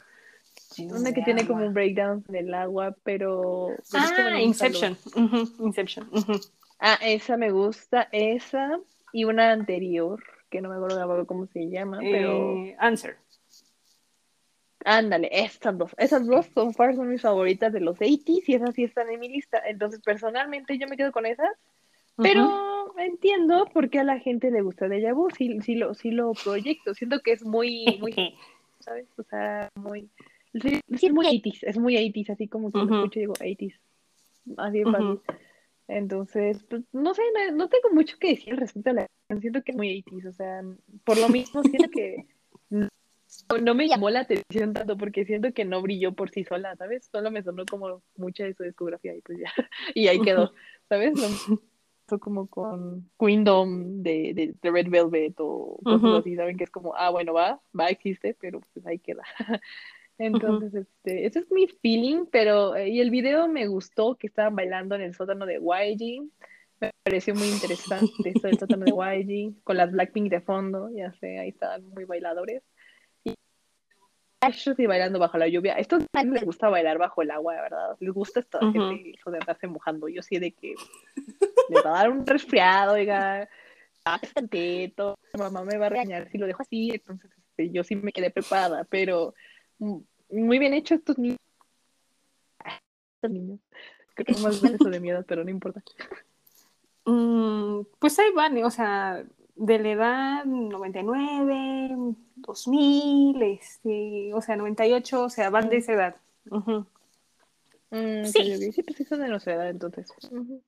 [0.75, 1.53] Lleno Una que tiene agua.
[1.55, 3.69] como un breakdown del agua, pero...
[3.93, 4.97] Ah, Inception.
[5.59, 6.09] Inception.
[6.79, 8.79] Ah, esa me gusta, esa
[9.13, 13.17] y una anterior, que no me acuerdo cómo se llama, pero Eh, answer.
[14.85, 18.75] ándale, estas dos, esas dos son far son mis favoritas de los 80s y esas
[18.75, 19.59] sí están en mi lista.
[19.65, 21.49] Entonces, personalmente yo me quedo con esas,
[22.15, 26.11] pero entiendo por qué a la gente le gusta Deja Vu, sí, sí lo, sí
[26.11, 26.93] lo proyecto.
[26.93, 28.13] Siento que es muy, muy.
[28.79, 29.07] ¿sabes?
[29.17, 30.09] O sea, muy...
[30.53, 33.79] Sí, es muy 80s, es muy 80s, así como que lo escucho y digo 80s.
[34.57, 35.21] Así de fácil.
[35.87, 39.41] Entonces, pues, no sé, no, no tengo mucho que decir respecto a la canción.
[39.41, 40.61] Siento que es muy 80s, o sea,
[41.03, 42.25] por lo mismo siento que
[42.69, 42.87] no,
[43.61, 47.07] no me llamó la atención tanto porque siento que no brilló por sí sola, ¿sabes?
[47.11, 49.51] Solo me sonó como mucha de su discografía y pues ya,
[49.95, 50.53] y ahí quedó,
[50.89, 51.13] ¿sabes?
[51.15, 51.59] No,
[52.17, 56.15] como con Queendom de, de, de Red Velvet o cosas Ujú.
[56.15, 56.57] así, ¿saben?
[56.57, 59.23] Que es como, ah, bueno, va, va, existe, pero pues ahí queda.
[60.17, 64.55] Entonces, este, ese es mi feeling, pero eh, y el video me gustó que estaban
[64.55, 66.27] bailando en el sótano de YG.
[66.79, 71.11] Me pareció muy interesante eso del sótano de YG, con las Blackpink de fondo, ya
[71.13, 72.63] sé, ahí estaban muy bailadores.
[73.23, 73.35] Y
[74.41, 75.73] ellos y bailando bajo la lluvia.
[75.73, 77.97] Estos a les gusta bailar bajo el agua, de verdad.
[77.99, 78.71] Les gusta esta Ujú.
[78.71, 80.07] gente eso de andarse mojando.
[80.07, 80.75] Yo sí de que
[81.69, 83.47] les va a dar un resfriado, oiga,
[84.33, 88.11] tantito, mamá me va a regañar si lo dejo así, entonces este, yo sí me
[88.11, 89.33] quedé preparada, pero
[89.79, 89.97] mm,
[90.31, 91.39] muy bien hecho estos niños.
[93.15, 93.59] Estos niños.
[94.13, 95.83] Creo que más eso de miedo, pero no importa.
[97.09, 99.23] Mm, pues ahí van, o sea,
[99.55, 106.15] de la edad 99, 2000, este, o sea, 98, o sea, van de esa edad.
[106.49, 108.71] Mm, Sí.
[108.73, 110.11] Sí, pues sí son de nuestra edad, entonces.
[110.29, 110.61] Ujú.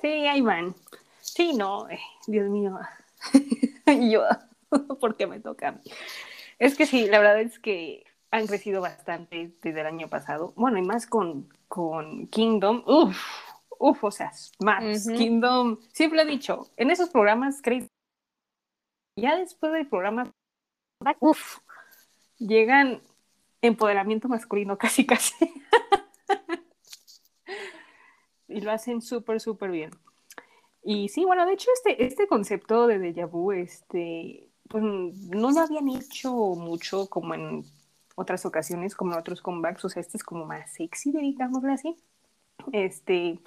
[0.00, 0.74] Sí, ahí van.
[1.20, 2.78] Sí, no, eh, Dios mío.
[3.86, 4.22] Y yo,
[5.00, 5.80] ¿por qué me toca?
[6.58, 10.52] Es que sí, la verdad es que han crecido bastante desde el año pasado.
[10.56, 12.82] Bueno, y más con, con Kingdom.
[12.86, 13.18] Uf,
[13.78, 14.30] uf, o sea,
[14.60, 15.06] más.
[15.06, 17.88] Kingdom, siempre he dicho, en esos programas, Crazy,
[19.16, 20.30] ya después del programa,
[21.20, 21.58] uf,
[22.38, 23.02] llegan
[23.62, 25.34] empoderamiento masculino casi, casi.
[28.48, 29.90] Y lo hacen súper, súper bien.
[30.82, 35.60] Y sí, bueno, de hecho, este, este concepto de déjà vu, este, pues no lo
[35.60, 37.64] habían hecho mucho como en
[38.14, 41.96] otras ocasiones, como en otros comebacks, o sea, este es como más sexy, digámoslo así.
[42.72, 43.38] Este,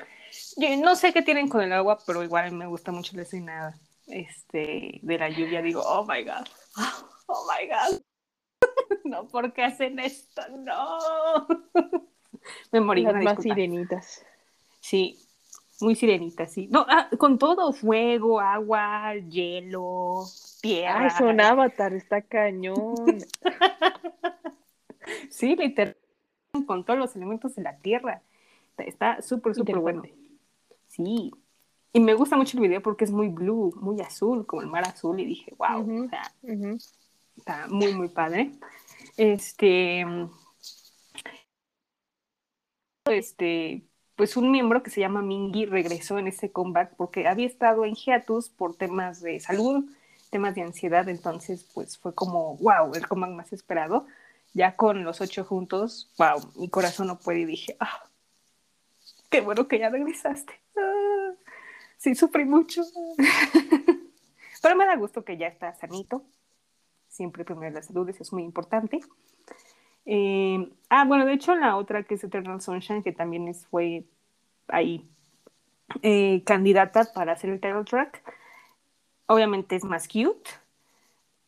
[0.57, 3.77] yo no sé qué tienen con el agua, pero igual me gusta mucho la escena
[4.07, 5.61] este, de la lluvia.
[5.61, 6.47] Digo, oh my god,
[7.27, 8.01] oh my god,
[9.03, 10.41] no, ¿por qué hacen esto?
[10.59, 11.47] No,
[12.71, 13.03] me morí.
[13.03, 14.25] Las más sirenitas.
[14.81, 15.17] Sí,
[15.79, 16.67] muy sirenita, sí.
[16.69, 20.25] No, ah, con todo, fuego, agua, hielo,
[20.61, 21.03] tierra.
[21.03, 23.19] Ay, son avatar, está cañón.
[25.29, 25.97] Sí, literal,
[26.67, 28.21] con todos los elementos de la tierra.
[28.77, 30.03] Está- súper, súper bueno.
[30.87, 31.31] Sí.
[31.93, 34.85] Y me gusta mucho el video porque es muy blue, muy azul, como el mar
[34.85, 35.19] azul.
[35.19, 36.21] Y dije, wow, o sea,
[37.35, 38.51] está muy, muy padre.
[39.17, 40.05] Este,
[43.05, 43.83] este,
[44.21, 47.95] pues un miembro que se llama Mingy regresó en ese comeback porque había estado en
[47.95, 49.83] hiatus por temas de salud,
[50.29, 54.05] temas de ansiedad, entonces pues fue como, wow, el comeback más esperado.
[54.53, 58.03] Ya con los ocho juntos, wow, mi corazón no puede y dije, ah,
[59.31, 60.53] qué bueno que ya regresaste.
[60.77, 61.31] Ah,
[61.97, 62.83] sí, sufrí mucho.
[64.61, 66.23] Pero me da gusto que ya está sanito.
[67.09, 68.99] Siempre primero la salud, eso es muy importante.
[70.05, 74.05] Eh, ah, bueno, de hecho la otra que es Eternal Sunshine, que también es, fue
[74.67, 75.07] ahí
[76.01, 78.23] eh, candidata para hacer el title track,
[79.27, 80.49] obviamente es más cute.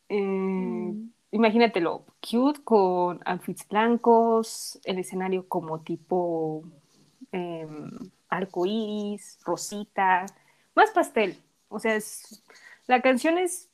[0.08, 1.10] Eh, Mm.
[1.32, 6.62] Imagínatelo, cute con outfits blancos, el escenario como tipo
[7.32, 7.66] eh,
[8.28, 10.26] arco iris, rosita,
[10.76, 11.36] más pastel.
[11.68, 12.44] O sea, es,
[12.86, 13.68] la canción es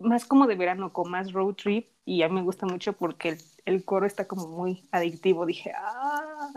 [0.00, 3.30] más como de verano, con más road trip, y a mí me gusta mucho porque
[3.30, 5.46] el, el coro está como muy adictivo.
[5.46, 6.50] Dije, ¡ah!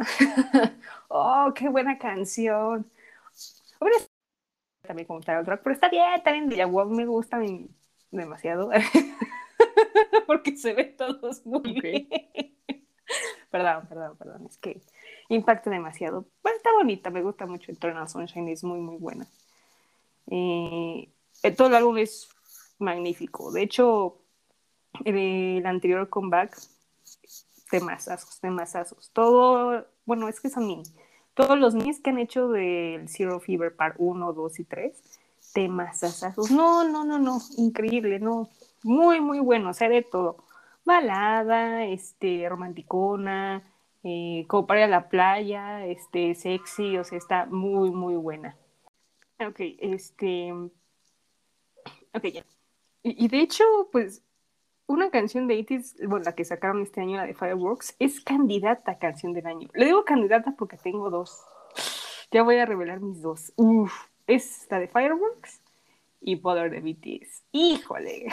[1.10, 2.90] ¡Oh, qué buena canción!
[4.82, 7.40] También como tal track, pero está bien, también de Jaguar me gusta
[8.12, 8.70] demasiado.
[10.28, 12.08] porque se ven todos muy bien.
[13.50, 14.82] perdón, perdón, perdón, es que
[15.30, 16.28] impacta demasiado.
[16.42, 19.26] Pero está bonita, me gusta mucho Eternal Sunshine, es muy, muy buena.
[20.30, 21.10] Eh,
[21.44, 22.30] eh, todo el álbum es
[22.84, 23.52] magnífico.
[23.52, 24.18] De hecho,
[25.06, 26.58] el anterior comeback,
[27.70, 29.10] temazazos, temazazos.
[29.12, 30.84] Todo, bueno, es que son mini.
[31.34, 35.20] Todos los minis que han hecho del Zero Fever Part 1, 2 y 3,
[35.54, 36.52] temazazazos.
[36.52, 38.50] No, no, no, no, increíble, no.
[38.84, 40.38] Muy, muy bueno, o sea, de todo.
[40.86, 43.64] Balada, este, romanticona,
[44.04, 48.56] eh, como para ir a la playa, este, sexy, o sea, está muy, muy buena.
[49.40, 50.54] Ok, este.
[52.14, 52.44] Ok, ya.
[53.04, 54.24] Y, y de hecho, pues,
[54.88, 58.92] una canción de 80 bueno, la que sacaron este año, la de Fireworks, es candidata
[58.94, 59.70] a canción del año.
[59.74, 61.42] Le digo candidata porque tengo dos.
[62.32, 63.54] Ya voy a revelar mis dos.
[63.56, 63.94] Uf,
[64.28, 65.62] es la de Fireworks
[66.22, 67.44] y Poder de BTS.
[67.52, 68.28] Híjole.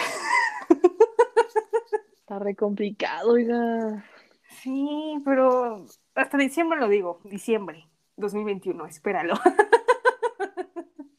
[2.15, 4.05] Está re complicado, oiga.
[4.63, 9.35] Sí, pero hasta diciembre lo digo, diciembre 2021, espéralo.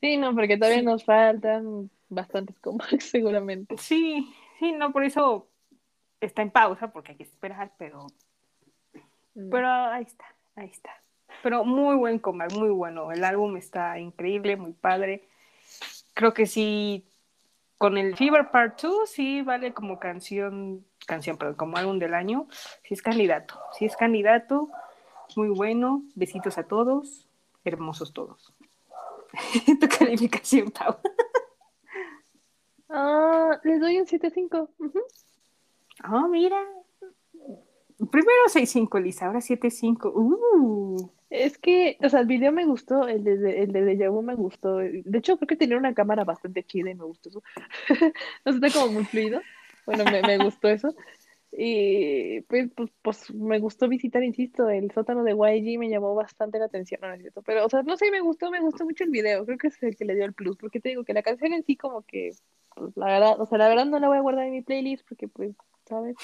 [0.01, 0.85] Sí, no, porque todavía Sí.
[0.85, 3.77] nos faltan bastantes comebacks seguramente.
[3.77, 5.47] Sí, sí, no, por eso
[6.19, 8.07] está en pausa porque hay que esperar, pero
[9.35, 9.49] Mm.
[9.49, 10.91] Pero ahí está, ahí está.
[11.43, 13.11] Pero muy buen comeback, muy bueno.
[13.11, 15.27] El álbum está increíble, muy padre.
[16.13, 17.07] Creo que sí,
[17.77, 22.47] con el Fever Part 2, sí vale como canción, canción, perdón, como álbum del año.
[22.83, 24.69] Sí es candidato, sí es candidato.
[25.35, 26.03] Muy bueno.
[26.15, 27.27] Besitos a todos.
[27.63, 28.53] Hermosos todos.
[29.79, 30.97] tu calificación, Pau.
[32.91, 34.69] Ah, les doy un 7-5.
[34.77, 34.99] Ujú.
[36.11, 36.57] Oh, mira.
[38.11, 40.11] Primero 6-5, Lisa, ahora 7-5.
[40.13, 41.09] Uh.
[41.29, 44.77] Es que, o sea, el video me gustó, el de, el de Deja me gustó.
[44.77, 47.43] De hecho, creo que tenía una cámara bastante chida y me gustó eso.
[48.45, 49.41] No sé, está como muy fluido.
[49.85, 50.93] Bueno, me, me gustó eso.
[51.53, 56.59] Y pues, pues, pues me gustó visitar, insisto, el sótano de YG me llamó bastante
[56.59, 57.41] la atención, no, es cierto.
[57.41, 59.45] Pero, o sea, no sé, me gustó, me gustó mucho el video.
[59.45, 61.53] Creo que es el que le dio el plus, porque te digo que la canción
[61.53, 62.31] en sí como que,
[62.75, 65.05] pues la verdad, o sea, la verdad no la voy a guardar en mi playlist
[65.07, 66.15] porque pues, ¿sabes?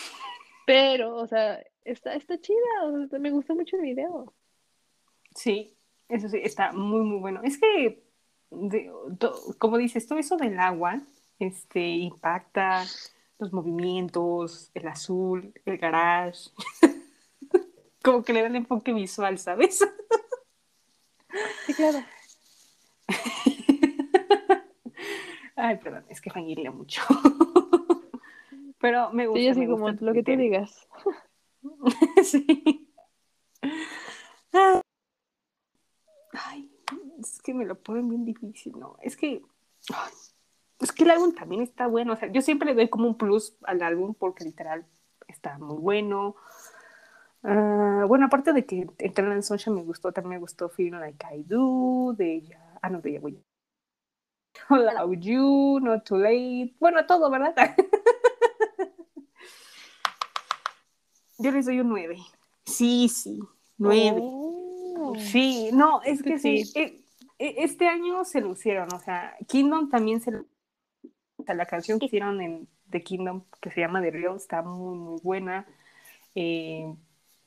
[0.66, 4.34] Pero, o sea, está, está chida, o sea, me gustó mucho el video.
[5.36, 5.78] Sí,
[6.10, 7.42] eso sí, está muy, muy bueno.
[7.44, 8.04] Es que,
[8.50, 11.02] de- to- como dices, todo eso del agua
[11.40, 12.84] este, impacta
[13.40, 16.50] los movimientos, el azul, el garage.
[18.04, 19.84] como que le dan enfoque visual, ¿sabes?
[21.66, 22.00] Sí, claro.
[25.56, 27.02] Ay, perdón, es que fangirle mucho.
[28.80, 29.40] Pero me gusta.
[29.40, 30.44] Sí, así me como gusta lo que tú criterio.
[30.44, 30.88] digas.
[32.24, 32.88] sí.
[34.54, 34.82] Ah.
[36.32, 36.72] Ay,
[37.20, 38.98] es que me lo ponen bien difícil, ¿no?
[39.02, 39.42] Es que,
[39.94, 40.14] ay,
[40.80, 42.14] es que el álbum también está bueno.
[42.14, 44.86] O sea, yo siempre le doy como un plus al álbum porque literal
[45.28, 46.36] está muy bueno.
[47.44, 51.44] Ah, bueno, aparte de que Eternal Sunshine me gustó, también me gustó Feeling Like I
[51.44, 52.60] Do, de ella.
[52.82, 53.44] Ah, no, de ella, voy.
[54.70, 56.76] Allow You, Not Too Late.
[56.80, 57.54] Bueno, todo, ¿verdad?
[61.40, 62.18] Yo les doy un 9.
[62.66, 63.40] Sí, sí,
[63.78, 64.20] 9.
[64.22, 65.14] Oh.
[65.20, 66.66] Sí, no, es que sí.
[66.66, 66.80] Sí.
[66.80, 67.04] eh,
[67.38, 70.32] eh, Este año se lucieron, o sea, Kingdom también se.
[70.36, 70.44] O
[71.48, 74.98] sea, la canción que hicieron en The Kingdom, que se llama The Real, está muy,
[74.98, 75.66] muy buena.
[76.36, 76.94] Eh,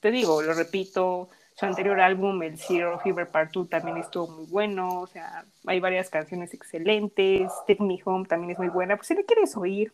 [0.01, 4.47] te digo, lo repito, su anterior álbum, el Zero Fever Part 2, también estuvo muy
[4.47, 5.01] bueno.
[5.01, 7.53] O sea, hay varias canciones excelentes.
[7.67, 8.97] Take Me Home también es muy buena.
[8.97, 9.93] Pues si le quieres oír,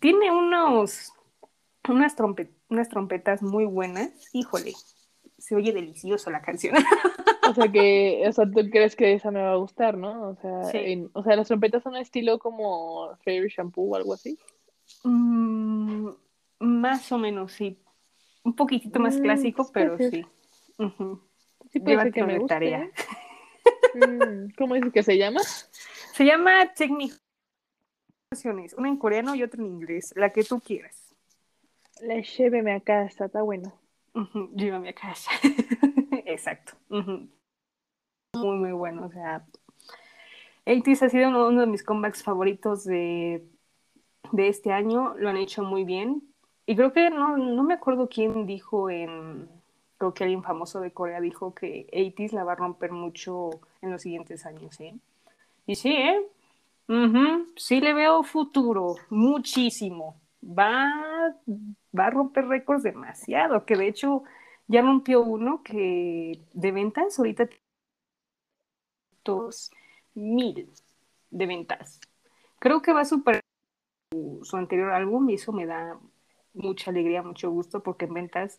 [0.00, 1.12] tiene unos,
[1.88, 2.16] unas,
[2.68, 4.10] unas trompetas muy buenas.
[4.32, 4.74] Híjole,
[5.38, 6.74] se oye delicioso la canción.
[7.48, 10.28] O sea que, o sea, tú crees que esa me va a gustar, ¿no?
[10.28, 10.70] O sea,
[11.14, 14.38] o sea las trompetas son un estilo como Favorite Shampoo o algo así.
[15.02, 16.10] Mm,
[16.58, 17.78] más o menos, sí.
[18.44, 20.26] Un poquitito más mm, clásico, pero sí.
[21.72, 22.54] Sí, puede que me guste.
[22.54, 22.90] tarea.
[23.94, 25.40] Mm, ¿Cómo dices que se llama?
[25.42, 27.16] Se llama Technique.
[28.76, 31.14] Una en coreano y otra en inglés, la que tú quieras.
[32.02, 33.72] La lléveme a casa, está bueno.
[34.54, 35.30] Llévame a casa.
[36.26, 36.72] Exacto.
[36.88, 39.06] Muy, muy bueno.
[39.06, 39.44] O sea,
[40.66, 43.44] 80 ha sido uno, de mis comebacks favoritos de,
[44.32, 45.14] de este año.
[45.16, 46.22] Lo han hecho muy bien.
[46.66, 49.48] Y creo que no, no me acuerdo quién dijo en.
[49.96, 53.50] Creo que alguien famoso de Corea dijo que 80 la va a romper mucho
[53.82, 54.94] en los siguientes años, ¿eh?
[55.66, 56.20] Y sí, ¿eh?
[57.56, 60.16] Sí le veo futuro, muchísimo.
[60.42, 61.34] Va,
[61.98, 64.22] va a romper récords demasiado, que de hecho
[64.68, 67.48] ya rompió uno que de ventas ahorita
[69.24, 69.70] dos
[70.14, 70.70] mil
[71.30, 72.00] de ventas.
[72.58, 73.42] Creo que va a superar
[74.42, 75.98] su, anterior álbum y eso me da
[76.54, 78.58] mucha alegría, mucho gusto porque en ventas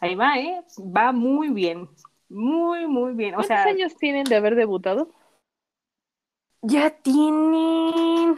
[0.00, 0.62] ahí va, ¿eh?
[0.78, 1.88] Va muy bien,
[2.28, 3.34] muy, muy bien.
[3.34, 5.10] ¿Cuántos años tienen de haber debutado?
[6.62, 8.36] Ya tienen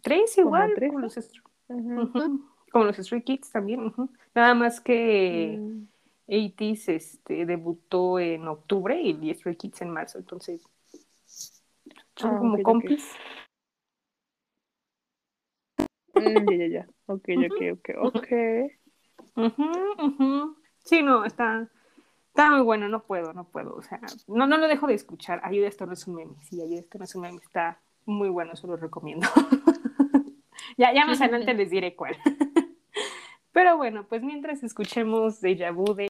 [0.00, 1.16] tres igual, los
[2.72, 3.92] como los Street Kids también.
[4.34, 5.58] Nada más que...
[5.60, 5.92] Mm.
[6.32, 10.66] 80 este, debutó en octubre y Stray Kids en marzo, entonces
[12.16, 13.12] son ah, como compis.
[16.14, 16.88] Mm, ya, ya, ya.
[17.06, 18.28] Ok, ok, ok, ok.
[20.84, 21.68] Sí, no, está,
[22.28, 23.76] está muy bueno, no puedo, no puedo.
[23.76, 25.40] O sea, no, no lo dejo de escuchar.
[25.44, 26.34] Ayuda, esto no es un meme.
[26.42, 26.98] Sí, ayuda, esto.
[27.42, 29.26] Está muy bueno, eso lo recomiendo.
[30.82, 32.16] ya, ya más adelante les diré cuál.
[33.52, 36.08] Pero bueno, pues mientras escuchemos Deja Vu de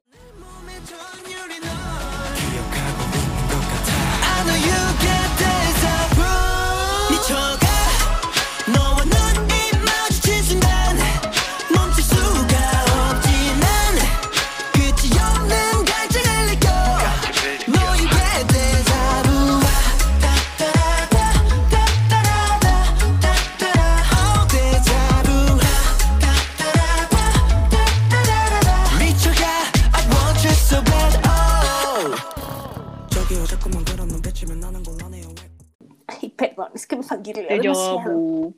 [36.55, 38.53] perdón, es que me fangirleo demasiado.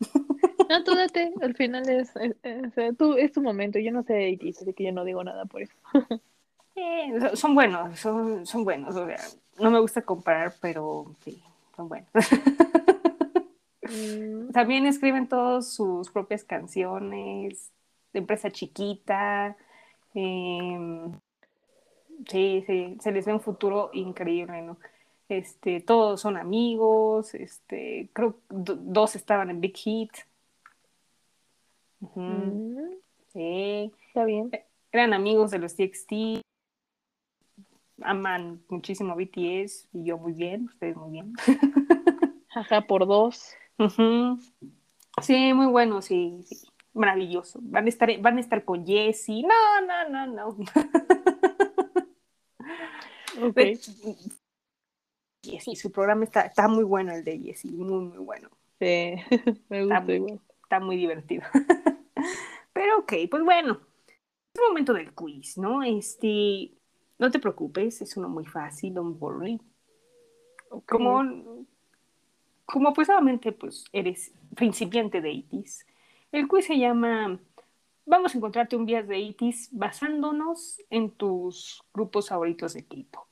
[0.68, 4.50] No, tú date, al final es, es, tú, es tu momento, yo no sé y
[4.50, 5.74] así que yo no digo nada por eso.
[6.76, 9.20] Eh, son buenos, son, son buenos, o sea,
[9.60, 11.40] no me gusta comparar, pero sí,
[11.76, 12.08] son buenos.
[13.82, 14.50] Mm.
[14.52, 17.70] También escriben todas sus propias canciones,
[18.12, 19.56] de empresa chiquita,
[20.14, 21.12] em,
[22.28, 24.76] sí, sí, se les ve un futuro increíble, ¿no?
[25.28, 30.10] Este, todos son amigos, este, creo que dos estaban en Big Hit.
[32.14, 32.92] Mm.
[33.32, 33.92] Sí.
[34.08, 34.50] Está bien.
[34.52, 36.42] E, eran amigos de los TXT.
[38.02, 41.32] Aman muchísimo BTS y yo muy bien, ustedes muy bien.
[42.54, 43.54] Ajá, por dos.
[45.22, 47.58] Sí, muy bueno, sí, sí, Maravilloso.
[47.62, 49.42] Van a estar, van a estar con Jessie.
[49.42, 50.56] No, no, no, no.
[53.36, 53.76] Okay.
[55.44, 58.50] Jessie, su programa está, está muy bueno el de Jessie, muy, muy bueno.
[58.78, 59.14] Sí,
[59.68, 60.40] me gusta está, igual.
[60.62, 61.44] Está muy divertido.
[62.72, 65.82] Pero ok, pues bueno, es el momento del quiz, ¿no?
[65.82, 66.72] Este,
[67.18, 69.60] no te preocupes, es uno muy fácil, don't worry.
[70.86, 71.66] Como,
[72.64, 75.86] como pues obviamente pues eres principiante de ITIS,
[76.32, 77.38] el quiz se llama
[78.06, 83.28] Vamos a encontrarte un vías de ITIS basándonos en tus grupos favoritos de K-pop.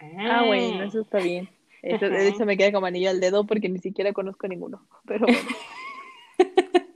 [0.00, 1.48] Ah, bueno, eso está bien.
[1.82, 4.86] Eso, me queda como anillo al dedo porque ni siquiera conozco ninguno.
[5.06, 5.26] Pero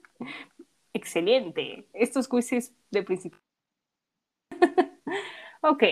[0.92, 1.86] Excelente.
[1.92, 3.38] Estos quizzes de principio.
[5.62, 5.82] ok.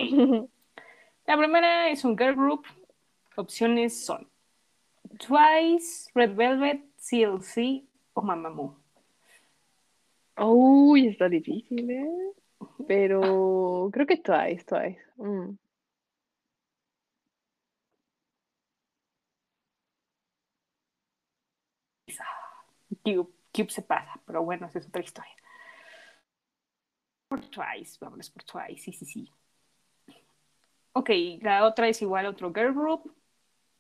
[1.27, 2.65] La primera es un girl group.
[3.37, 4.29] Opciones son
[5.19, 7.85] Twice, Red Velvet, CLC
[8.15, 8.77] o Mamamoo.
[10.39, 12.33] Uy, está difícil, ¿eh?
[12.87, 15.01] Pero creo que Twice, Twice.
[15.17, 15.57] Mm.
[23.05, 25.35] Cube, se pasa, pero bueno, esa es otra historia.
[27.29, 29.31] Por Twice, vámonos por Twice, sí, sí, sí.
[30.95, 33.15] Ok, la otra es igual otro girl group.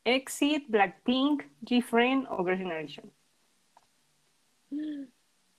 [0.04, 3.12] Exit, Blackpink, G-Friend o Girl Generation.
[4.70, 5.04] Mm,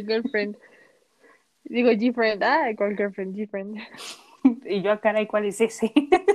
[0.06, 0.56] girlfriend.
[1.64, 3.36] Digo G-friend, ah, ¿cuál girlfriend?
[3.36, 3.78] G-friend.
[4.64, 5.92] Y yo acá, ¿y cuál es ese?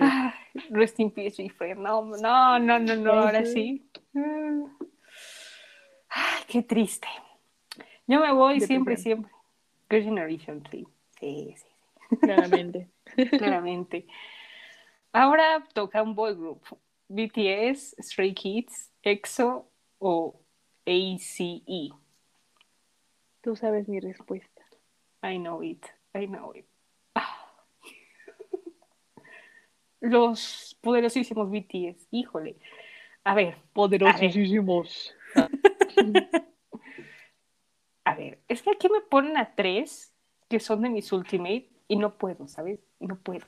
[0.00, 0.32] Ah,
[0.70, 1.80] Rest in peace, G-Friend.
[1.80, 3.84] No, no, no, no, no, ahora sí.
[6.08, 7.08] Ay, qué triste.
[8.06, 9.32] Yo me voy siempre, siempre.
[9.90, 10.86] Girl Generation, sí.
[11.18, 12.88] Sí, sí, Claramente.
[13.16, 14.06] sí, claramente.
[15.12, 16.62] Ahora toca un boy group.
[17.08, 19.68] BTS, Stray Kids, EXO
[19.98, 20.40] o
[20.84, 21.62] ACE.
[23.40, 24.62] Tú sabes mi respuesta.
[25.22, 25.84] I know it,
[26.14, 26.66] I know it.
[27.14, 27.54] Ah.
[30.00, 32.56] Los poderosísimos BTS, híjole.
[33.24, 35.14] A ver, Poderosísimos.
[38.04, 40.12] a ver, es que aquí me ponen a tres
[40.48, 42.78] que son de mis Ultimate y no puedo, ¿sabes?
[43.00, 43.44] No puedo.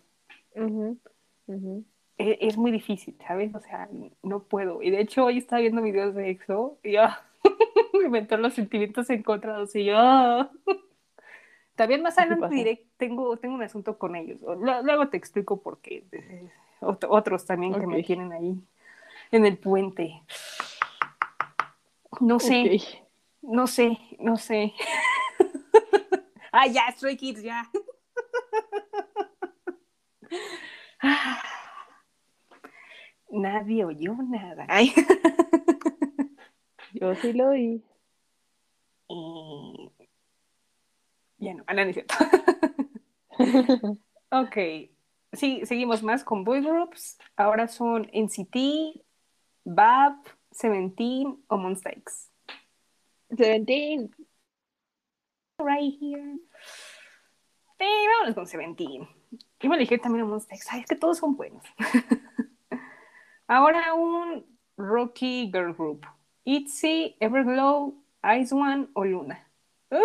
[0.56, 0.98] Ujú.
[1.46, 1.82] E-
[2.18, 3.54] Es, muy difícil, ¿sabes?
[3.54, 3.88] O sea,
[4.22, 4.82] no puedo.
[4.82, 7.24] Y de hecho hoy estaba viendo videos de EXO y ya
[7.92, 9.94] me inventó los sentimientos encontrados y yo...
[9.96, 10.50] ah.
[11.76, 14.40] También más adelante diré, tengo, tengo un asunto con ellos.
[14.42, 16.02] Luego te explico por qué.
[16.80, 18.56] Ot- Otros también que me tienen ahí
[19.30, 20.20] en el puente.
[22.20, 22.80] No sé,
[23.42, 24.72] no sé, no sé.
[26.52, 27.70] ah, ya, Stray Kids, ya.
[33.30, 34.66] Nadie oyó nada.
[34.68, 34.92] Ay.
[36.94, 37.82] Yo sí lo oí.
[39.08, 39.90] Y-
[41.38, 42.14] Ya no, ah, no, es cierto.
[44.30, 44.56] Ok,
[45.32, 47.18] sí, seguimos más con boy groups.
[47.34, 49.00] Ahora son NCT,
[49.64, 52.30] BAP, Seventeen o Monsta X.
[53.34, 54.10] Seventeen.
[55.58, 56.38] Right here.
[57.78, 59.08] Sí, vámonos con Seventeen.
[59.60, 60.66] Iba a elegir también a Monsta X.
[60.70, 61.64] Ay, es que todos son buenos.
[63.48, 64.44] Ahora un
[64.76, 66.06] Rocky Girl Group.
[66.44, 69.44] ITZY, Everglow, Ice One o Luna.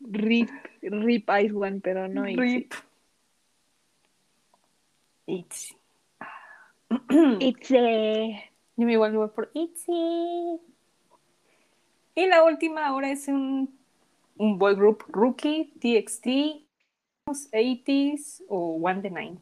[0.00, 0.50] Rip,
[0.82, 2.40] Rip Ice One, pero no Itzy.
[2.40, 2.74] Rip.
[5.26, 5.76] ITZY.
[7.40, 8.40] Itzy.
[8.76, 10.60] Yo me igual voy por ITZY.
[12.14, 13.76] Y la última ahora es un,
[14.36, 16.64] un boy group rookie, TXT,
[17.26, 19.40] 80s o One the Nine.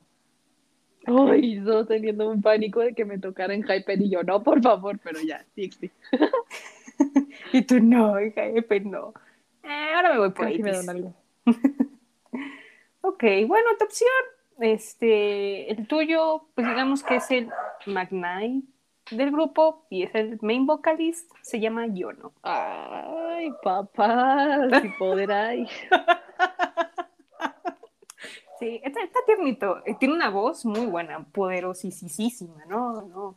[1.06, 4.62] Ay, yo teniendo un pánico de que me tocara en Hyper y yo, no, por
[4.62, 5.84] favor, pero ya, TXT.
[7.52, 8.14] Y tú no,
[8.68, 9.12] pues no.
[9.62, 10.76] Eh, ahora me voy por Casi me 80s.
[10.86, 11.14] dan algo.
[13.06, 14.08] Ok, bueno, tu opción.
[14.60, 17.50] Este, el tuyo, pues digamos que es el
[17.86, 18.64] McKnight
[19.10, 22.32] del grupo y es el main vocalist, se llama Yono.
[22.42, 25.68] Ay, papá, si podráis.
[28.58, 29.82] Sí, está, está tiernito.
[29.84, 33.02] Eh, Tiene una voz muy buena, poderosísima, ¿no?
[33.02, 33.36] no.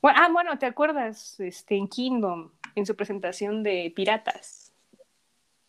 [0.00, 4.72] Bueno, ah, bueno, ¿te acuerdas este, en Kingdom, en su presentación de Piratas?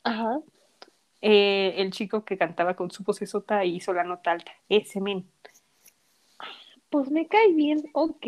[0.03, 0.39] Ajá.
[1.22, 5.30] Eh, el chico que cantaba con su vocesota y hizo la nota alta, ese men.
[6.89, 8.26] Pues me cae bien, ok.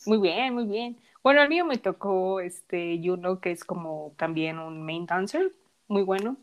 [0.05, 0.97] Muy bien, muy bien.
[1.25, 5.55] Bueno, el mío me tocó este Juno, que es como también un main dancer,
[5.87, 6.37] muy bueno,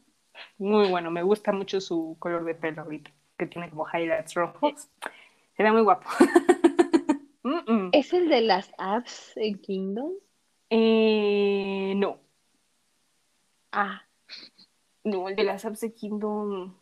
[0.58, 1.08] muy bueno.
[1.12, 4.88] Me gusta mucho su color de pelo ahorita, que tiene como highlights rojos.
[5.56, 6.08] Se ve muy guapo.
[7.44, 7.88] Mm, mm.
[7.92, 10.12] ¿Es el de las apps en Kingdom?
[10.70, 12.20] Eh, no,
[13.72, 14.02] Ah,
[15.02, 16.72] no, el de las apps de Kingdom.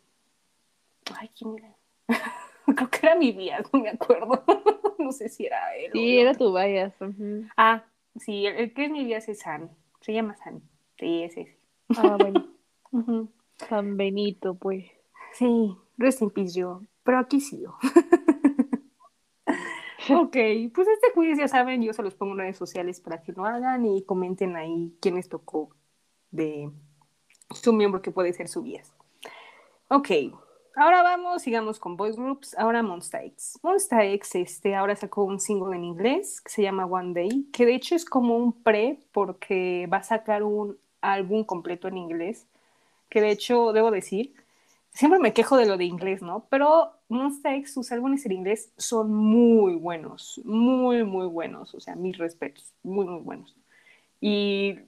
[1.15, 1.75] Ay, ¿quién era?
[2.75, 4.43] Creo que era mi vía, no me acuerdo.
[4.99, 5.91] no sé si era él.
[5.93, 6.93] sí, era tu bias.
[7.01, 7.47] ujú.
[7.57, 7.83] Ah,
[8.15, 9.71] sí, el, que es mi vía es San.
[10.01, 10.61] Se llama San.
[10.97, 11.51] Sí, sí, sí.
[11.97, 12.47] Ah, bueno.
[13.69, 14.85] San Benito, pues.
[15.33, 17.77] Sí, rest in peace yo, pero aquí sigo.
[20.09, 20.35] ok,
[20.73, 23.45] pues este quiz ya saben, yo se los pongo en redes sociales para que lo
[23.45, 25.69] hagan y comenten ahí quién les tocó
[26.31, 26.71] de
[27.51, 28.93] su miembro que puede ser su bias.
[29.89, 30.09] Ok,
[30.75, 32.57] ahora vamos, sigamos con boys groups.
[32.57, 33.59] Ahora Monsta X.
[33.63, 37.65] Monsta X este, ahora sacó un single en inglés que se llama One Day, que
[37.65, 42.47] de hecho es como un pre porque va a sacar un álbum completo en inglés,
[43.09, 44.33] que de hecho debo decir,
[44.93, 46.47] siempre me quejo de lo de inglés, ¿no?
[46.49, 51.95] Pero Monsta X, sus álbumes en inglés son muy buenos, muy, muy buenos, o sea,
[51.95, 53.55] mis respetos, muy, muy buenos.
[54.19, 54.79] Y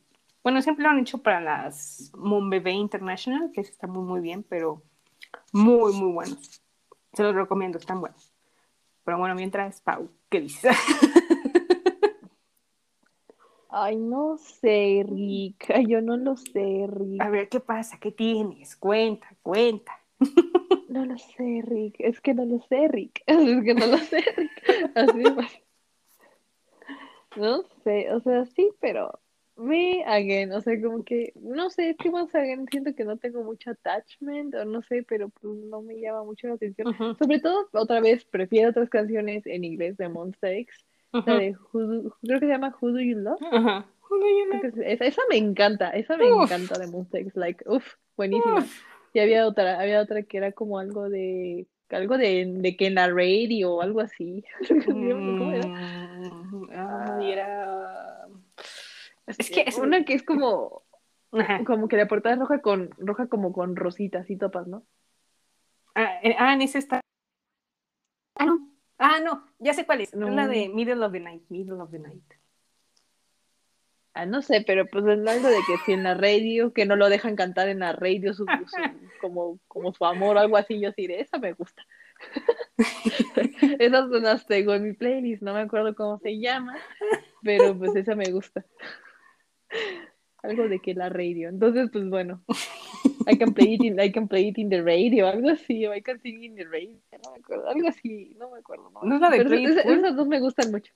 [0.44, 4.84] Bueno, siempre lo han hecho para las Monbebe International, que está muy, muy bien, pero
[5.52, 6.62] muy, muy buenos.
[7.14, 8.34] Se los recomiendo, están buenos.
[9.04, 10.76] Pero bueno, mientras, Pau, ¿qué dices?
[13.70, 15.72] Ay, no sé, Rick.
[15.74, 17.22] Ay, yo no lo sé, Rick.
[17.22, 17.98] A ver, ¿qué pasa?
[18.00, 18.76] ¿Qué tienes?
[18.76, 20.00] Cuenta, cuenta.
[20.90, 21.96] No lo sé, Rick.
[21.98, 23.24] Es que no lo sé, Rick.
[23.28, 24.92] Es que no lo sé, Rick.
[24.96, 25.64] Así es.
[27.36, 29.20] No sé, o sea, sí, pero
[29.56, 33.18] me again, o sea, como que, no sé, es que más again siento que no
[33.18, 36.96] tengo mucho attachment, o no sé, pero pues no me llama mucho la atención.
[37.18, 42.40] Sobre todo, otra vez, prefiero otras canciones en inglés de Monster X la de creo
[42.40, 43.40] que se llama Who Do You Love.
[44.84, 48.66] Esa, esa, me encanta, esa me encanta de Monster X, like, uff, buenísima.
[49.14, 52.96] Y había otra, había otra que era como algo de algo de, de que en
[52.96, 54.44] la radio o algo así.
[54.88, 55.68] ¿Cómo era?
[55.68, 58.13] Mm, ah, era...
[59.28, 60.84] Es que es una que es como
[61.66, 64.86] como que la portada es roja con roja como con rositas y topas, ¿no?
[65.96, 67.02] Ah, eh, ah en ese está.
[68.36, 68.70] Ah, no.
[68.98, 70.14] Ah, no, ya sé cuál es.
[70.14, 71.44] Es la de Middle of the Night.
[71.50, 72.24] Middle of the Night.
[74.14, 76.96] Ah, no sé, pero pues es algo de que si en la radio, que no
[76.96, 78.46] lo dejan cantar en la radio su,
[79.22, 81.84] como, como su amor o algo así, yo sí de esa me gusta.
[83.80, 86.78] Esas son las tengo en mi playlist, no me acuerdo cómo se llama,
[87.42, 88.64] pero pues esa me gusta.
[90.44, 91.50] Algo de que la radio.
[91.50, 92.44] Entonces, pues bueno.
[93.28, 95.94] I can play it in, I can play it in the radio, algo así, o
[95.94, 98.90] I can sing in the radio, no me acuerdo, algo así, no me acuerdo.
[98.92, 100.94] No, no es la de Pero esas dos me gustan mucho.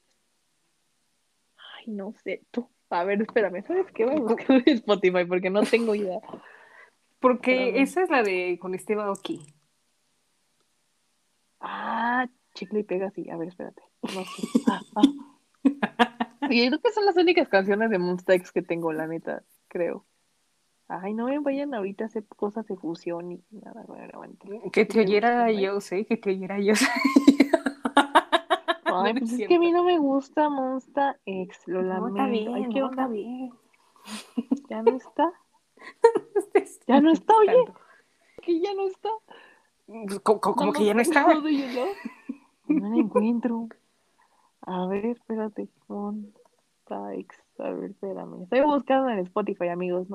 [1.77, 2.69] Ay, no sé, tú.
[2.89, 4.05] A ver, espérame, ¿sabes qué?
[4.05, 6.19] Voy a buscar en Spotify porque no tengo idea.
[7.19, 9.41] Porque esa es la de con Esteban Oki.
[11.59, 13.29] Ah, chicle y pega, sí.
[13.29, 13.81] A ver, espérate.
[14.03, 14.47] No sé.
[14.67, 14.81] Ah,
[15.97, 16.13] ah.
[16.49, 20.05] Y creo que son las únicas canciones de Monster que tengo, la neta, creo.
[20.89, 23.85] Ay, no me vayan ahorita a hacer cosas de fusión y nada,
[24.71, 26.73] Que te oyera yo, sé, que te oyera yo.
[28.85, 32.17] Ay, pues es que a mí no me gusta Monster X, lo lamento.
[32.17, 33.51] No, está bien, Ay, ¿qué no, está bien.
[34.69, 35.33] ¿Ya no está?
[36.87, 37.65] ¿Ya no está, oye?
[38.41, 39.09] ¿Que ya no está?
[40.23, 41.27] ¿Cómo, que ya no está?
[41.33, 41.41] No,
[42.67, 43.67] no la encuentro.
[44.67, 45.69] A ver, espérate.
[45.87, 47.41] Monster X.
[47.57, 48.43] A ver, espérame.
[48.43, 50.07] Estoy buscando en Spotify, amigos.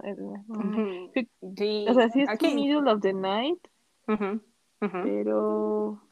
[1.56, 1.86] Sí.
[1.88, 2.54] O sea, sí es Aquí.
[2.54, 3.66] Middle of the Night.
[4.78, 6.02] Pero.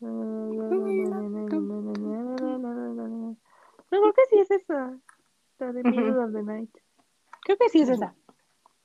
[0.00, 1.30] No,
[3.90, 4.98] creo que sí es esa.
[5.58, 6.70] La de Middle of the Night.
[7.42, 8.14] Creo que sí es esa.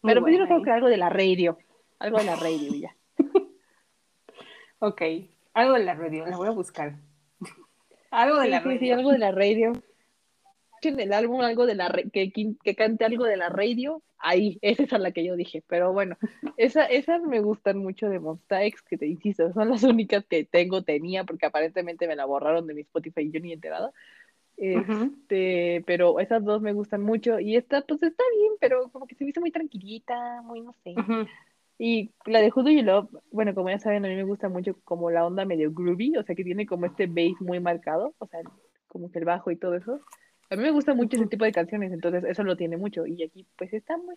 [0.02, 1.58] Pero pues yo creo que algo de la radio.
[2.00, 2.98] Algo de la radio ya.
[4.80, 5.02] ok.
[5.54, 6.26] Algo de la radio.
[6.26, 6.98] La voy a buscar.
[8.12, 8.80] Algo de la radio.
[8.80, 9.74] Sí, algo de la radio
[10.90, 14.84] en el álbum algo de la que, que cante algo de la radio, ahí, esa
[14.84, 16.18] es a la que yo dije, pero bueno,
[16.58, 20.44] esa, esas me gustan mucho de Monsta X, que te insisto, son las únicas que
[20.44, 23.92] tengo, tenía, porque aparentemente me la borraron de mi Spotify y yo ni enterada.
[24.58, 29.16] Este, pero esas dos me gustan mucho y esta pues está bien, pero como que
[29.16, 30.94] se me hizo muy tranquilita, muy no sé.
[31.84, 34.50] Y la de Who Do You Love, bueno, como ya saben, a mí me gusta
[34.50, 38.14] mucho como la onda medio groovy, o sea, que tiene como este bass muy marcado,
[38.20, 38.40] o sea,
[38.88, 40.00] como que el bajo y todo eso.
[40.52, 43.08] A mí me gusta mucho ese tipo de canciones, entonces eso lo tiene mucho.
[43.08, 44.16] Y aquí, pues está muy.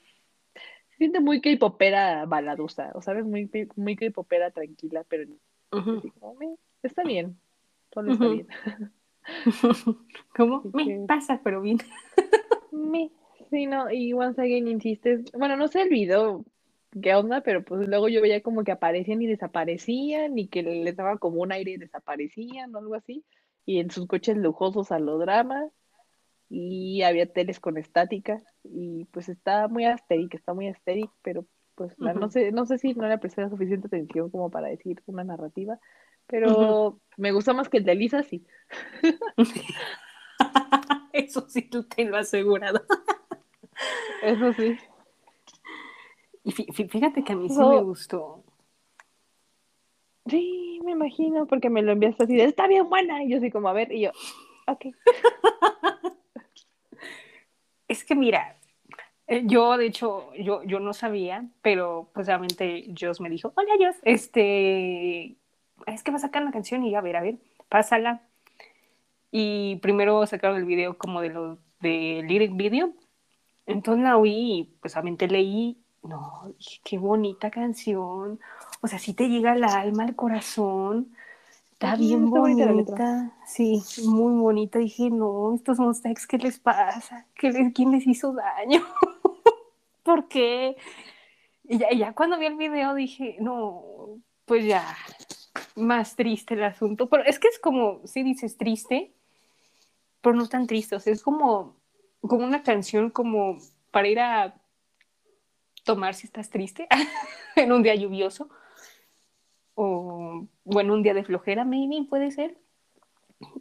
[0.91, 5.25] Se siente muy K-popera baladosa, o sabes, muy, muy K-popera tranquila, pero.
[6.83, 7.39] está bien.
[7.89, 8.47] Todo está bien.
[10.37, 10.65] ¿Cómo?
[10.75, 11.79] me pasa, pero bien.
[12.73, 13.11] me.
[13.49, 15.33] Sí, no, y once again insistes.
[15.33, 16.45] Bueno, no sé el video
[17.03, 20.97] qué onda, pero pues luego yo veía como que aparecían y desaparecían, y que les
[20.97, 23.25] daba como un aire y desaparecían o algo así.
[23.67, 25.69] Y en sus coches lujosos a lo drama
[26.49, 31.99] y había teles con estática y pues está muy asteric, está muy asteric, pero pues
[31.99, 35.25] no sé, no sé si no le presté la suficiente atención como para decir una
[35.25, 35.81] narrativa,
[36.27, 38.47] pero me gusta más que el de Lisa, sí.
[41.13, 42.85] Eso sí, tú te lo asegurado.
[44.23, 44.77] Eso sí.
[46.45, 48.45] Y fíjate que a mí sí me gustó.
[50.27, 53.51] Sí, me imagino, porque me lo enviaste así de, está bien buena, y yo así
[53.51, 54.11] como, a ver, y yo,
[54.67, 54.87] ok.
[57.87, 58.57] Es que mira,
[59.27, 63.75] eh, yo de hecho, yo, yo no sabía, pero pues realmente Joss me dijo, hola
[63.79, 65.37] Joss, este,
[65.87, 67.37] es que va a sacar una canción y a ver, a ver,
[67.69, 68.23] pásala.
[69.31, 72.93] Y primero sacaron el video como de los de lyric video.
[73.67, 76.53] Entonces la oí y pues realmente leí, no,
[76.85, 78.41] qué bonita canción.
[78.81, 81.15] O sea, sí te llega al alma, al corazón
[81.75, 84.79] Está bien bonita, sí, muy bonita.
[84.79, 87.27] Dije, no, estos Monstex, ¿qué les pasa?
[87.35, 88.81] ¿Qué les, ¿Quién les hizo daño?
[90.05, 90.77] ¿Por qué?
[91.65, 93.83] Y ya, cuando vi el video dije, no,
[94.47, 94.97] pues ya,
[95.75, 97.09] más triste el asunto.
[97.09, 99.13] Pero es que es como, si dices triste,
[100.21, 100.95] pero no tan triste.
[100.95, 101.75] O sea, es como,
[102.21, 103.59] como una canción como
[103.91, 104.55] para ir a
[105.85, 106.89] tomar si estás triste
[107.57, 108.49] en un día lluvioso.
[109.75, 112.57] O, bueno, un día de flojera, maybe, puede ser.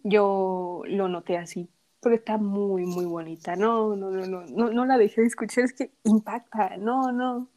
[0.04, 1.70] Yo lo noté así,
[2.02, 3.56] pero está muy, muy bonita.
[3.56, 6.78] No, no, no, no, no, no la dejé de escuchar, es que impacta.
[6.78, 7.50] No, no.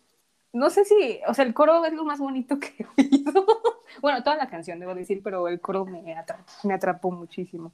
[0.53, 3.47] No sé si, o sea, el coro es lo más bonito que he oído.
[4.01, 7.73] bueno, toda la canción, debo decir, pero el coro me atrapó, me atrapó muchísimo.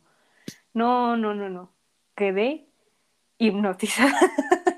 [0.74, 1.70] No, no, no, no.
[2.16, 2.66] Quedé
[3.38, 4.18] hipnotizada.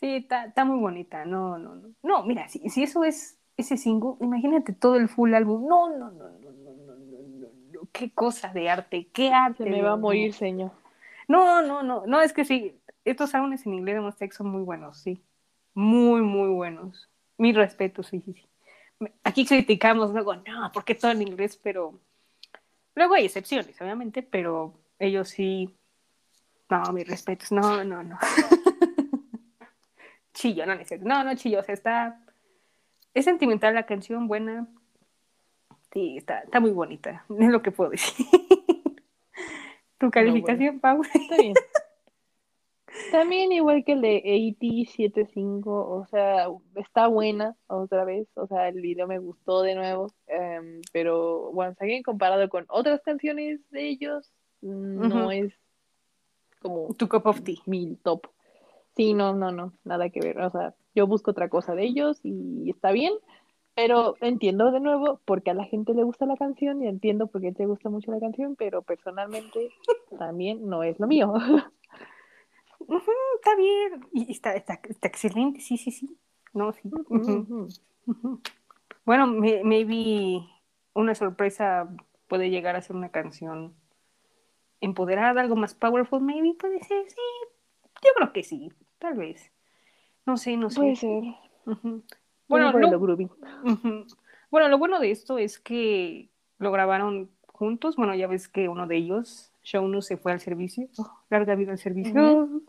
[0.00, 1.24] sí, está, está muy bonita.
[1.24, 1.90] No, no, no.
[2.02, 5.66] No, mira, si, si eso es ese single, imagínate todo el full álbum.
[5.66, 7.88] No, no, no, no, no, no, no, no.
[7.92, 9.64] Qué cosa de arte, qué arte.
[9.64, 10.72] Se me va a morir, señor.
[11.26, 14.62] No, no, no, no, es que sí, estos álbumes en inglés de Mustang son muy
[14.62, 15.22] buenos, sí
[15.78, 17.08] muy, muy buenos.
[17.36, 18.48] Mi respeto, sí, sí, sí.
[19.22, 22.00] Aquí criticamos luego, no, porque todo en inglés, pero
[22.96, 25.72] luego hay excepciones, obviamente, pero ellos sí,
[26.68, 28.18] no, mis respetos, no, no, no.
[30.38, 32.20] Chillo, no, no, no chillo, o sea, está,
[33.12, 34.68] es sentimental la canción, buena,
[35.92, 38.26] sí, está, está muy bonita, es lo que puedo decir.
[39.98, 41.02] ¿Tu calificación, Pau?
[41.02, 41.54] Está bien.
[43.10, 48.80] También igual que el de AT75, o sea, está buena otra vez, o sea, el
[48.80, 54.32] video me gustó de nuevo, em, pero bueno, again, comparado con otras canciones de ellos,
[54.60, 55.52] no es
[56.60, 58.26] como tu cup of tea, mi top.
[58.98, 62.18] Sí, no, no, no, nada que ver, o sea, yo busco otra cosa de ellos
[62.24, 63.14] y está bien,
[63.76, 67.40] pero entiendo de nuevo porque a la gente le gusta la canción y entiendo por
[67.40, 69.70] qué te gusta mucho la canción, pero personalmente
[70.18, 71.32] también no es lo mío.
[73.36, 76.18] está bien, y está, está, excelente, sí, sí, sí.
[76.52, 76.90] No, sí.
[79.04, 80.40] Bueno, maybe
[80.94, 81.88] una sorpresa
[82.26, 83.76] puede llegar a ser una canción
[84.80, 87.20] empoderada, algo más powerful, maybe puede ser, sí.
[88.02, 89.50] Yo creo que sí, tal vez.
[90.26, 90.80] No sé, no sé.
[90.80, 91.22] Puede ser.
[92.48, 92.98] Bueno, lo,
[94.50, 96.28] bueno, lo bueno de esto es que
[96.58, 97.96] lo grabaron juntos.
[97.96, 100.88] Bueno, ya ves que uno de ellos, Shaunu, se fue al servicio.
[100.98, 102.62] Oh, larga vida al servicio.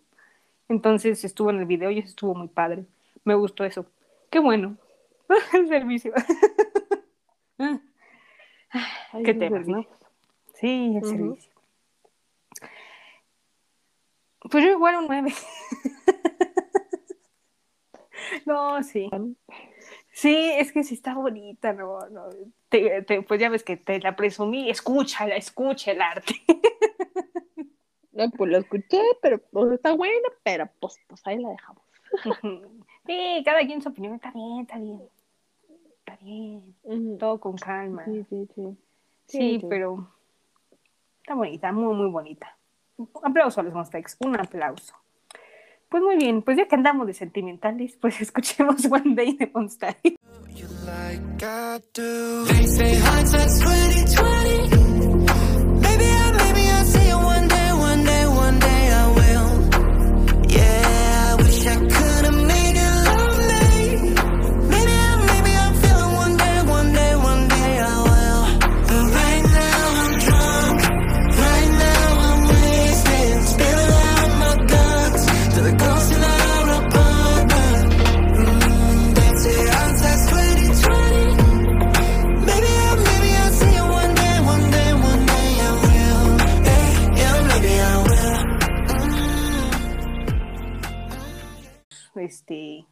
[0.68, 2.86] Entonces estuvo en el video y eso estuvo muy padre.
[3.24, 3.86] Me gustó eso.
[4.30, 4.78] Qué bueno.
[5.54, 6.14] el servicio.
[9.26, 9.86] Qué temas, ¿no?
[10.56, 11.52] Sí, el servicio.
[14.50, 15.34] Pues yo igual un 9.
[18.46, 19.10] no, sí.
[20.12, 22.30] Sí, es que sí está bonita, no, no.
[23.28, 26.36] pues ya ves que te la presumí, escúchala, escucha el arte.
[28.38, 31.84] pues lo escuché, pero pues, está buena, pero pues, pues ahí la dejamos.
[33.06, 35.02] sí, cada quien su opinión está bien, está bien.
[36.00, 37.18] Está bien.
[37.18, 38.04] Todo con calma.
[38.06, 38.78] Sí, sí, sí.
[39.26, 40.12] Sí, pero
[41.22, 42.58] está bonita, muy, muy bonita.
[42.98, 44.96] Un aplauso a los Monstex, un aplauso.
[45.90, 49.98] Pues muy bien, pues ya que andamos de sentimentales, pues escuchemos One Day de Monster.
[92.30, 92.86] Este,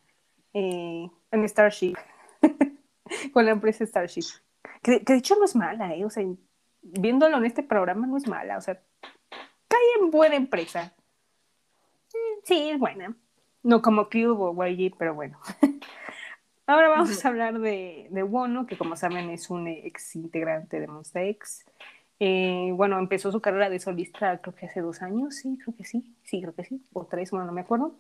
[0.53, 1.95] eh, en Starship,
[3.33, 4.25] con la empresa Starship.
[4.81, 6.03] Que, de hecho no es mala, ¿eh?
[6.03, 6.25] O sea,
[6.81, 8.81] viéndolo en este programa no es mala, o sea,
[9.67, 10.93] cae en buena empresa.
[12.13, 13.15] Mm, sí, es buena.
[13.63, 15.39] No como Cube o YG, pero bueno.
[16.65, 20.88] Ahora vamos a hablar de, de Wono, que como saben es un ex integrante de
[20.88, 21.65] Monster X.
[22.19, 25.85] Eh, bueno, empezó su carrera de solista creo que hace dos años, sí, creo que
[25.85, 27.95] sí, sí, creo que sí, o tres, bueno, no me acuerdo.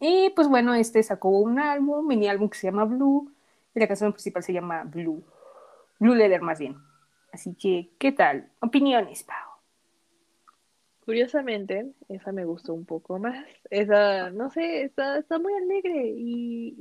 [0.00, 3.32] Y pues bueno, este sacó un álbum, mini álbum que se llama Blue,
[3.74, 5.24] y la canción principal se llama Blue.
[5.98, 6.76] Blue Leather más bien.
[7.32, 8.50] Así que, ¿qué tal?
[8.60, 9.36] Opiniones, Pau.
[11.04, 13.46] Curiosamente, esa me gustó un poco más.
[13.70, 16.78] Esa, no sé, está, está muy alegre y,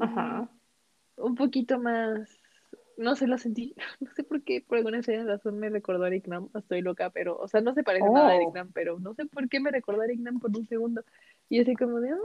[1.18, 2.40] un poquito más
[2.98, 6.28] no sé, lo sentí, no sé por qué, por alguna razón me recordó a Eric
[6.28, 8.54] Nam, estoy loca, pero, o sea, no se parece nada a Eric Oh.
[8.54, 11.04] Nam, pero no sé por qué me recordó a Eric Nam por un segundo.
[11.50, 12.18] Y así como de, ah,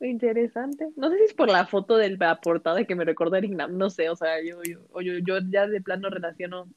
[0.00, 0.88] interesante.
[0.96, 3.52] No sé si es por la foto de la portada que me recordó a Eric
[3.52, 6.68] Nam, no sé, o sea, yo, yo, yo, yo ya de plano relaciono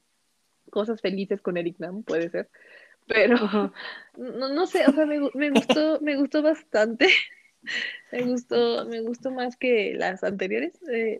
[0.70, 2.48] cosas felices con Eric Nam, puede ser,
[3.06, 3.36] pero
[4.16, 7.08] no, no sé, o sea, me, me gustó, me gustó bastante.
[8.12, 10.80] Me gustó, me gustó más que las anteriores.
[10.90, 11.18] eh,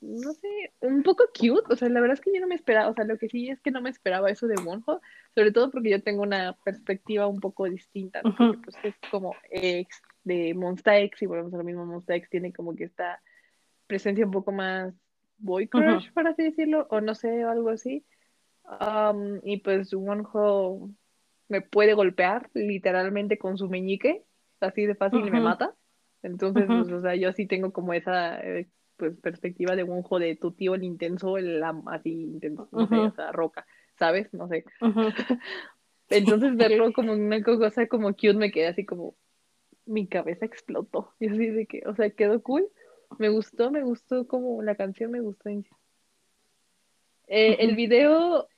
[0.00, 2.88] no sé, un poco cute, o sea, la verdad es que yo no me esperaba,
[2.88, 5.00] o sea, lo que sí es que no me esperaba eso de Wonho,
[5.34, 8.34] sobre todo porque yo tengo una perspectiva un poco distinta, ¿no?
[8.34, 8.62] Porque Ujú.
[8.62, 12.52] pues es como ex de Monsta X, y volvemos a lo mismo, Monsta X tiene
[12.52, 13.22] como que esta
[13.86, 14.94] presencia un poco más
[15.38, 16.14] boy crush, Ujú.
[16.14, 18.04] por así decirlo, o no sé, o algo así.
[18.64, 20.90] Um, y pues Wonho
[21.48, 24.24] me puede golpear literalmente con su meñique,
[24.60, 25.74] así de fácil y me mata.
[26.22, 26.78] Entonces, Ujú.
[26.78, 28.66] pues, o sea, yo sí tengo como esa eh,
[28.96, 33.14] pues perspectiva de Wonho de tu tío el intenso, el así intenso, no sé, o
[33.14, 33.66] sea, roca,
[33.98, 34.32] ¿sabes?
[34.32, 34.64] No sé.
[36.08, 39.14] Entonces verlo como una cosa como cute me quedé así como
[39.86, 41.14] mi cabeza explotó.
[41.20, 42.68] Y así de que, o sea, quedó cool.
[43.18, 45.48] Me gustó, me gustó como la canción me gustó.
[45.50, 45.70] en sí.
[47.26, 48.48] Eh, el video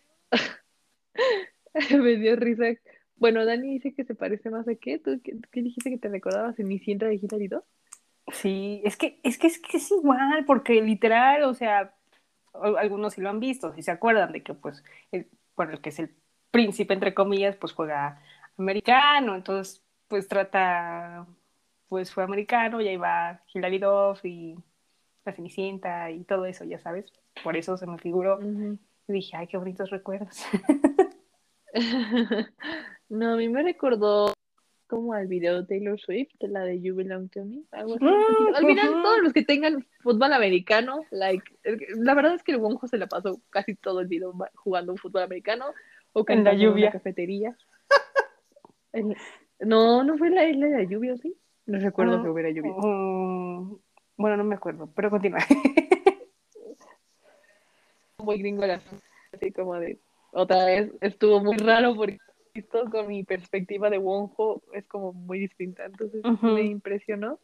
[1.91, 2.65] me dio risa.
[3.17, 4.99] Bueno, Dani dice que se parece más a qué.
[4.99, 6.57] ¿Tú qué, qué dijiste que te recordabas?
[6.57, 7.65] ¿Cenicienta de Hilary Duff?
[8.33, 11.95] Sí, es que, es que es que es igual, porque literal, o sea,
[12.55, 15.81] al- algunos sí lo han visto, si se acuerdan de que, pues, el, bueno, el
[15.83, 16.17] que es el
[16.51, 18.23] príncipe, entre comillas, pues juega
[18.59, 21.27] americano, entonces, pues trata,
[21.89, 24.57] pues fue americano, y ahí va Hilary Duff y
[25.25, 27.07] la Cenicienta y todo eso, ya sabes,
[27.43, 30.45] por eso se me figuró, y dije, ay, qué bonitos recuerdos.
[33.09, 34.33] No, a mí me recordó
[34.89, 38.55] como al video de Taylor Swift, la de You Belong to Me, algo así, Mm.
[38.55, 41.45] Al final, todos los que tengan fútbol americano, like,
[41.97, 44.99] la verdad es que el Wonjo se la pasó casi todo el video jugando un
[44.99, 45.67] fútbol americano
[46.13, 46.91] o En la cantando en lluvia.
[46.91, 47.57] cafetería.
[48.93, 49.15] En-
[49.61, 51.35] No, no fue la isla de la lluvia, ¿o ¿sí?
[51.67, 52.77] No recuerdo que Mm, hubiera llovido.
[52.77, 53.77] mm,
[54.19, 55.39] bueno, no me acuerdo, pero continúa.
[58.19, 58.81] Muy gringo la
[59.33, 59.99] así como de
[60.33, 62.19] otra vez estuvo muy raro porque
[62.55, 67.39] esto con mi perspectiva de Wonjo es como muy distinta, entonces me impresionó.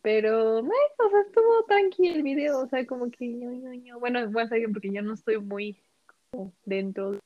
[0.00, 4.00] Pero, o sea, estuvo tranquilo el video, o sea, como que ño, ño, ño.
[4.00, 5.76] Bueno, voy a porque yo no estoy muy
[6.30, 7.18] como dentro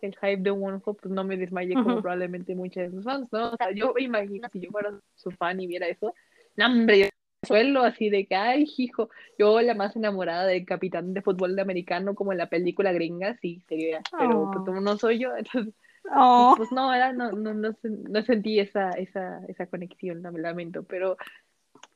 [0.00, 3.50] del hype de Wonho, pues no me desmayé como probablemente muchas de sus fans, ¿no?
[3.52, 6.14] O sea, yo me imagino si yo fuera su fan y viera eso,
[6.56, 7.06] no, hombre, yo
[7.46, 11.62] suelo así de que, ay, hijo, yo la más enamorada del capitán de fútbol de
[11.62, 15.72] americano como en la película gringa, sí, sería, pero pues como no soy yo, entonces,
[16.02, 16.54] pues, Oh.
[16.56, 21.16] pues no, era, no, no, no, no sentí esa, esa, esa conexión, la lamento, pero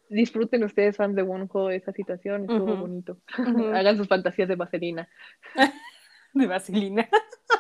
[0.08, 2.80] disfruten ustedes, fans de Wonho, esa situación, estuvo Ujú.
[2.80, 3.18] bonito.
[3.72, 5.08] Hagan sus fantasías de vaselina.
[6.34, 7.08] De vaselina.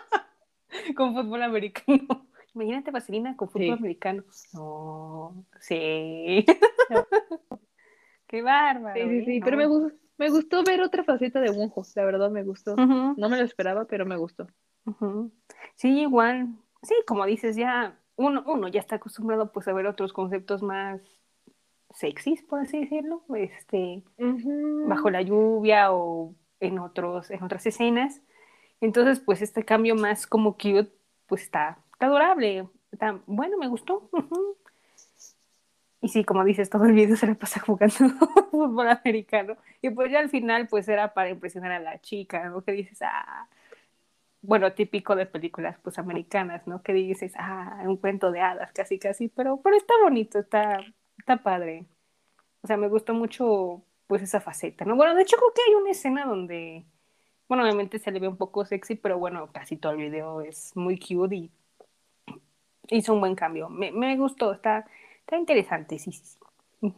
[0.96, 2.26] con fútbol americano.
[2.54, 3.70] Imagínate vaselina con fútbol Sí.
[3.72, 4.24] americano.
[4.54, 6.44] No, sí.
[8.26, 8.94] Qué bárbaro.
[8.94, 9.24] Sí, sí, ¿eh?
[9.24, 9.44] sí, No.
[9.44, 12.76] pero me, gus- me gustó ver otra faceta de Wonho, la verdad me gustó.
[12.76, 14.46] No me lo esperaba, pero me gustó.
[15.76, 16.48] Sí, igual.
[16.82, 21.00] Sí, como dices, ya uno, uno ya está acostumbrado pues a ver otros conceptos más
[21.90, 24.02] sexys, por así decirlo, este,
[24.86, 28.22] bajo la lluvia o en otros, en otras escenas.
[28.80, 30.92] Entonces, pues este cambio más como cute,
[31.26, 32.68] pues está, está adorable.
[32.92, 34.10] Está, bueno, me gustó.
[36.02, 37.94] Y sí, como dices, todo el video se le pasa jugando
[38.50, 39.56] fútbol americano.
[39.82, 42.62] Y pues ya al final, pues era para impresionar a la chica, ¿no?
[42.62, 43.48] Que dices, ah,
[44.42, 46.82] bueno, típico de películas, pues americanas, ¿no?
[46.82, 50.80] Que dices, ah, un cuento de hadas, casi, casi, pero, pero está bonito, está,
[51.18, 51.86] está padre.
[52.62, 54.96] O sea, me gustó mucho, pues, esa faceta, ¿no?
[54.96, 56.86] Bueno, de hecho creo que hay una escena donde,
[57.50, 60.70] bueno, obviamente se le ve un poco sexy, pero bueno, casi todo el video es
[60.76, 61.50] muy cute y
[62.90, 63.68] hizo un buen cambio.
[63.68, 64.86] Me, me gustó, está,
[65.18, 66.38] está interesante, sí, sí.
[66.80, 66.92] Es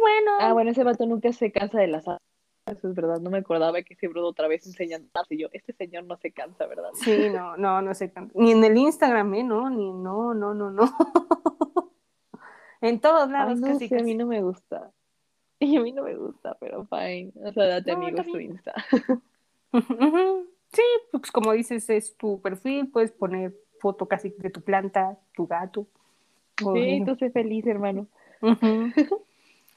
[0.00, 0.30] bueno.
[0.38, 2.04] Ah, bueno, ese vato nunca se cansa de las.
[2.06, 5.72] Eso es verdad, no me acordaba que ese brudo otra vez enseñando y yo, este
[5.72, 6.90] señor no se cansa, ¿verdad?
[6.94, 8.12] Sí, no, no, no sé.
[8.34, 9.42] Ni en el Instagram, ¿eh?
[9.42, 10.84] No, ni, no, no, no, no.
[12.80, 14.92] en todos Ay, lados, no casi, a mí no me gusta.
[15.60, 17.32] Y a mí no me gusta, pero fine.
[17.42, 18.74] O sea, date No, amigos está
[19.72, 25.46] Sí, pues como dices, es tu perfil, puedes poner foto casi de tu planta, tu
[25.46, 25.86] gato.
[26.58, 28.06] Sí, de- tú sé feliz, hermano.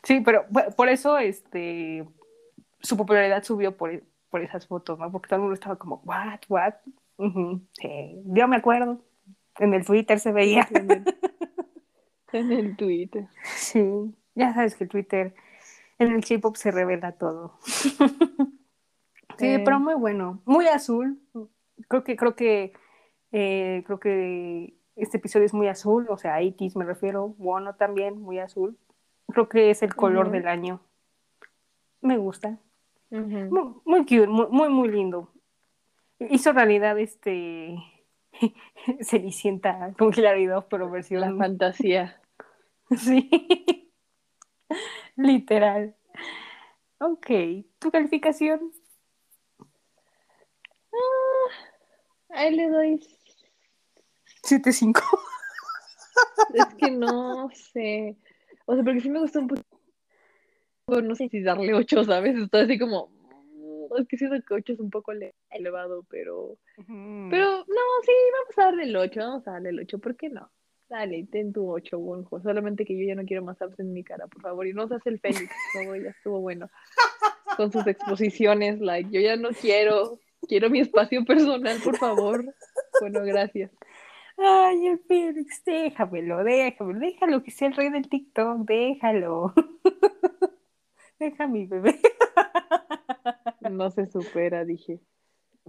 [0.04, 2.06] Sí, pero por eso este
[2.82, 5.12] su popularidad subió por, por esas fotos, ¿no?
[5.12, 6.74] Porque todo el mundo estaba como, what, what?
[7.80, 9.00] Sí, yo me acuerdo.
[9.60, 10.68] En el Twitter se veía.
[10.72, 11.04] En el,
[12.34, 13.28] en el Twitter.
[13.56, 13.84] Sí,
[14.34, 15.36] ya sabes que Twitter,
[16.00, 17.60] en el K-pop se revela todo.
[19.42, 21.20] Sí, pero muy bueno, muy azul.
[21.88, 22.74] Creo que, creo que,
[23.32, 28.22] eh, creo que este episodio es muy azul, o sea, X me refiero, bueno también,
[28.22, 28.78] muy azul.
[29.28, 30.82] Creo que es el color del año.
[32.02, 32.60] Me gusta.
[33.10, 35.32] muy, muy, cute, muy, muy, lindo.
[36.20, 37.76] Hizo realidad este
[39.02, 41.22] Cenicienta con claridad, pero versión.
[41.22, 42.18] La fantasía.
[42.98, 43.30] Sí.
[45.16, 45.96] Literal.
[47.00, 47.28] Ok.
[47.80, 48.74] ¿Tu calificación?
[50.94, 51.48] Ah,
[52.30, 53.00] ahí le doy
[54.44, 55.02] 7-5.
[56.54, 58.18] es que no sé.
[58.66, 59.62] O sea, porque sí me gustó un poco.
[61.02, 62.38] No sé si darle 8, ¿sabes?
[62.38, 63.08] Estoy así como.
[63.08, 65.14] Mm, es que siento que 8 es un poco
[65.50, 66.58] elevado, pero.
[66.76, 69.20] Pero no, sí, vamos a darle el 8.
[69.20, 70.00] Vamos a darle el 8.
[70.00, 70.52] ¿Por qué no?
[70.90, 72.42] Dale, ten tu 8, Wonjo.
[72.42, 74.68] Solamente que yo ya no quiero más apps en mi cara, por favor.
[74.68, 76.70] Y no seas el Félix, favor, ya estuvo bueno.
[77.56, 80.20] Con sus exposiciones, like, yo ya no quiero.
[80.48, 82.44] Quiero mi espacio personal, por favor.
[83.00, 83.72] Bueno, gracias.
[84.38, 89.54] Ay, el Félix, déjamelo, déjamelo, déjalo que sea el rey del TikTok, déjalo.
[91.20, 92.00] Deja mi bebé.
[93.70, 95.00] No se supera, dije.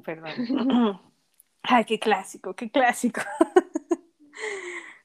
[0.03, 1.01] Perdón.
[1.63, 3.21] Ay, qué clásico, qué clásico.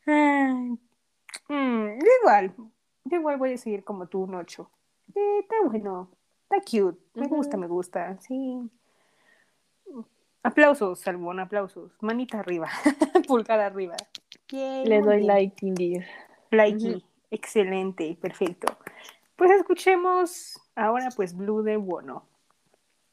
[0.07, 2.55] Mm, igual,
[3.05, 4.71] igual voy a seguir como tú, un 8.
[5.15, 6.11] Eh, está bueno,
[6.43, 8.69] está cute, me gusta, me gusta, sí.
[10.42, 11.92] Aplausos, Salmón, aplausos.
[12.00, 12.68] Manita arriba,
[13.28, 13.96] pulgar arriba.
[14.50, 15.98] Le doy like, Indy.
[16.50, 18.76] Like, excelente, perfecto.
[19.36, 22.26] Pues escuchemos ahora pues Blue de Bono.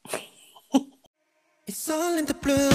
[1.66, 2.68] It's all in the blue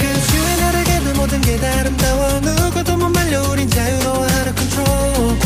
[0.00, 5.38] Cause you and I 모든 게 아름다워 누구도 못 말려 우린 자유로워 out of control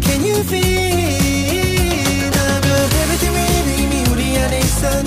[0.00, 5.02] Can you feel the blue Everything we need 이미 우리 안에 있어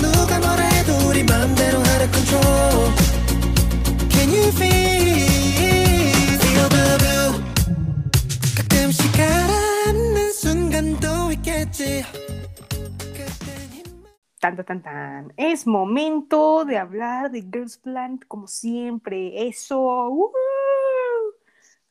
[14.39, 19.47] Tan, tan, tan, Es momento de hablar de Girls Plant como siempre.
[19.47, 19.79] Eso.
[20.09, 20.31] Uh,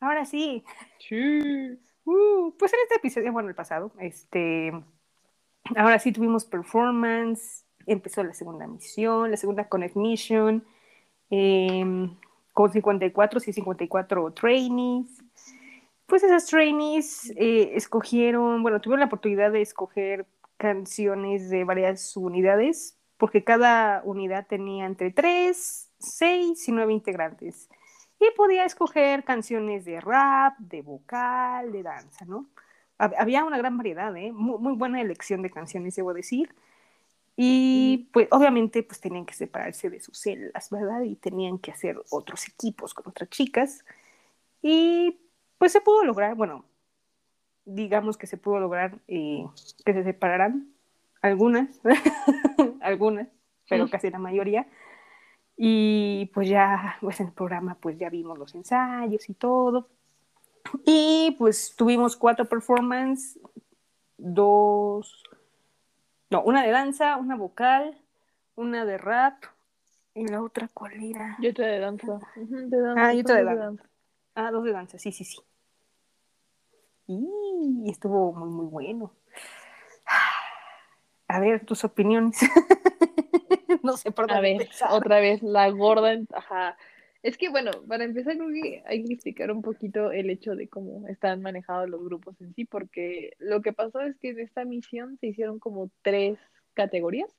[0.01, 0.65] ahora sí.
[0.99, 1.79] Sí.
[2.05, 4.73] Uh, pues en este episodio, bueno, el pasado, este,
[5.77, 10.65] ahora sí tuvimos performance, empezó la segunda misión, la segunda Connect Mission,
[11.29, 12.17] em,
[12.59, 15.07] con 54 y 54 trainees.
[16.07, 22.99] Pues esas trainees eh, escogieron, bueno, tuvieron la oportunidad de escoger canciones de varias unidades,
[23.17, 27.69] porque cada unidad tenía entre 3, 6 y 9 integrantes.
[28.19, 32.49] Y podía escoger canciones de rap, de vocal, de danza, ¿no?
[32.99, 34.33] Había una gran variedad, ¿eh?
[34.33, 36.53] Muy, buena elección de canciones, debo decir.
[37.41, 41.03] Y pues obviamente pues tenían que separarse de sus celdas, ¿verdad?
[41.03, 43.85] Y tenían que hacer otros equipos con otras chicas.
[44.61, 45.21] Y
[45.57, 46.65] pues se pudo lograr, bueno,
[47.65, 49.47] digamos que se pudo lograr eh,
[49.85, 50.75] que se separaran
[51.23, 51.81] algunas,
[52.81, 53.29] algunas,
[53.69, 54.67] pero casi la mayoría.
[55.57, 59.89] Y pues ya, pues en el programa pues ya vimos los ensayos y todo.
[60.85, 63.39] Y pues tuvimos cuatro performances,
[64.17, 65.23] dos,
[66.31, 67.99] no, una de danza, una vocal,
[68.57, 69.45] una de rap
[70.15, 71.37] y la otra cuál era.
[71.41, 72.19] Y otra de danza.
[72.97, 73.85] ah, y otra de danza.
[74.35, 75.39] Ah, dos de danza, sí, sí, sí.
[77.07, 79.13] Y estuvo muy, muy bueno.
[81.29, 82.39] A ver, tus opiniones.
[83.83, 84.39] no sé por dónde.
[84.39, 86.15] A ver, otra vez, la gorda.
[86.33, 86.77] Ajá.
[87.23, 90.69] Es que, bueno, para empezar, creo que hay que explicar un poquito el hecho de
[90.69, 94.65] cómo están manejados los grupos en sí, porque lo que pasó es que en esta
[94.65, 96.39] misión se hicieron como tres
[96.75, 97.31] categorías.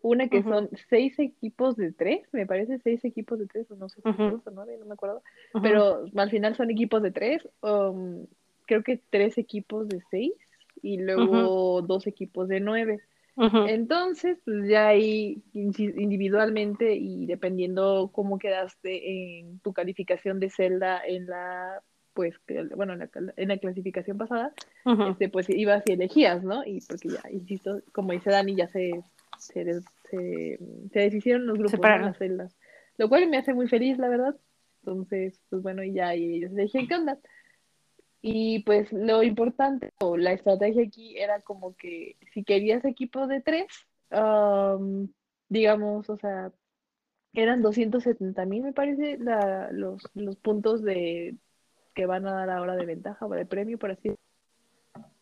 [0.00, 3.88] Una que son seis equipos de tres, me parece seis equipos de tres, o no
[3.88, 5.22] sé si uh o nueve, no me acuerdo.
[5.60, 7.48] Pero al final son equipos de tres.
[7.62, 8.26] Um,
[8.66, 10.34] creo que tres equipos de seis
[10.82, 13.00] y luego dos equipos de nueve.
[13.40, 21.26] Entonces, pues ya ahí individualmente y dependiendo cómo quedaste en tu calificación de celda en
[21.26, 21.82] la
[22.14, 22.34] pues
[22.74, 24.52] bueno en la, en la clasificación pasada
[25.08, 29.04] este pues ibas y elegías no y porque ya insisto como dice Dani ya se
[29.38, 30.58] se, se,
[30.90, 32.56] deshicieron los grupos de las celdas
[32.96, 34.34] lo cual me hace muy feliz la verdad.
[34.80, 37.18] Entonces pues bueno y ya y ellos elegían qué onda
[38.20, 43.40] y pues lo importante o la estrategia aquí era como que si querías equipos de
[43.40, 43.66] tres,
[45.48, 46.52] digamos, o sea,
[47.34, 49.18] eran 270 mil, me parece,
[49.72, 51.36] los, los puntos de
[51.94, 54.10] que van a dar ahora de ventaja o de premio, por así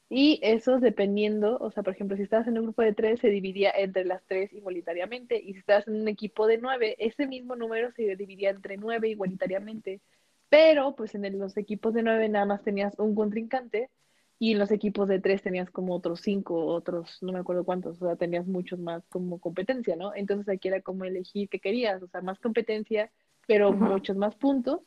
[0.09, 3.29] Y eso dependiendo, o sea, por ejemplo, si estabas en un grupo de tres, se
[3.29, 5.41] dividía entre las tres igualitariamente.
[5.43, 9.09] Y si estabas en un equipo de nueve, ese mismo número se dividía entre nueve
[9.09, 10.01] igualitariamente.
[10.49, 13.91] Pero, pues en los equipos de nueve nada más tenías un contrincante
[14.39, 18.01] y en los equipos de tres tenías como otros cinco, otros, no me acuerdo cuántos,
[18.03, 20.15] o sea, tenías muchos más como competencia, ¿no?
[20.15, 23.11] Entonces aquí era como elegir qué querías, o sea, más competencia,
[23.47, 24.83] pero muchos más puntos,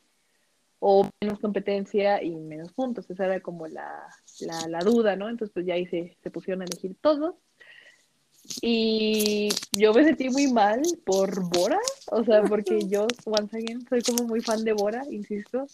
[0.79, 3.09] o menos competencia y menos puntos.
[3.09, 4.07] Esa era como la,
[4.67, 5.29] la, duda, ¿no?
[5.29, 7.35] Entonces, pues ya ahí se, se pusieron a elegir todos.
[8.61, 11.79] Y yo me sentí muy mal por Bora,
[12.11, 15.67] o sea, porque yo, once again, soy como muy fan de Bora, insisto.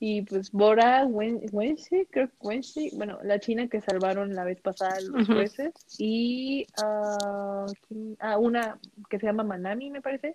[0.00, 4.98] Y pues Bora, Wenxi, creo que Wenxi, bueno, la china que salvaron la vez pasada
[5.00, 10.32] los jueces, y uh, una que se llama Manami, me parece,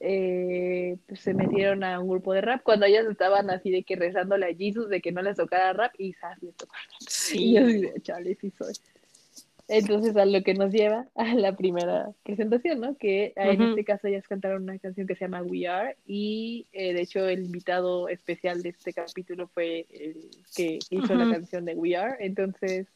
[0.00, 3.96] eh, pues se metieron a un grupo de rap cuando ellas estaban así de que
[3.96, 6.74] rezándole a Jesus de que no les tocara rap y Sas les tocó
[7.08, 7.50] Sí.
[7.50, 8.74] Y yo de, chale, sí soy.
[9.68, 12.96] Entonces, a lo que nos lleva a la primera presentación, ¿no?
[12.96, 16.92] Que en este caso ellas cantaron una canción que se llama We Are y eh,
[16.92, 21.74] de hecho el invitado especial de este capítulo fue el que hizo la canción de
[21.74, 22.16] We Are.
[22.20, 22.88] Entonces,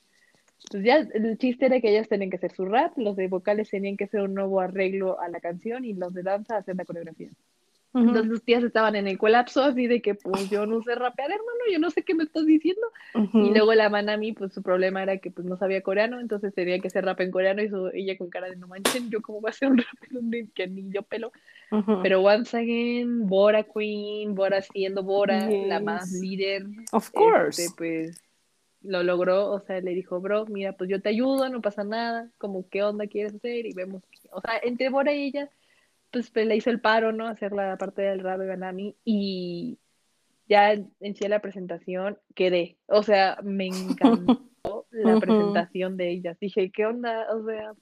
[0.71, 3.71] pues ya el chiste era que ellas tenían que hacer su rap, los de vocales
[3.71, 6.85] tenían que hacer un nuevo arreglo a la canción y los de danza hacer la
[6.85, 7.31] coreografía.
[7.95, 11.31] Entonces sus tías estaban en el colapso, así de que pues yo no sé rapear,
[11.31, 12.87] hermano, yo no sé qué me estás diciendo.
[13.15, 16.79] Y luego la Manami, pues su problema era que pues no sabía coreano, entonces tenía
[16.79, 19.49] que hacer rap en coreano y ella con cara de no manchen, yo cómo voy
[19.49, 21.33] a hacer un rap en que ni yo pelo.
[22.03, 26.65] Pero once again, Bora Queen, Bora siendo Bora, la más líder.
[26.93, 27.63] Of course.
[27.63, 28.23] Este, pues
[28.83, 32.31] lo logró, o sea, le dijo, bro, mira, pues yo te ayudo, no pasa nada,
[32.39, 35.51] como qué onda quieres hacer y vemos, o sea, entre Bora y ella
[36.11, 37.27] pues, pues, le hizo el paro, ¿no?
[37.27, 39.79] Hacer la parte del rap de Banami y
[40.49, 42.77] ya en, sí la presentación quedé.
[42.87, 46.39] O sea, me encantó la presentación de ellas.
[46.41, 47.27] Dije, ¿qué onda?
[47.35, 47.73] O sea,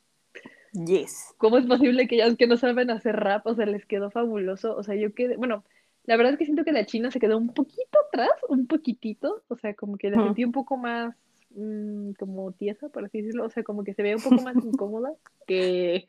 [0.72, 1.35] yes.
[1.39, 3.47] ¿Cómo es posible que ellas que no saben hacer rap?
[3.47, 4.77] O sea, les quedó fabuloso.
[4.77, 5.64] O sea, yo quedé, bueno,
[6.05, 9.43] la verdad es que siento que la china se quedó un poquito atrás, un poquitito.
[9.49, 11.14] O sea, como que la sentí un poco más
[11.51, 13.45] mm, como tiesa, por así decirlo.
[13.45, 15.12] O sea, como que se ve un poco más incómoda
[15.47, 16.07] que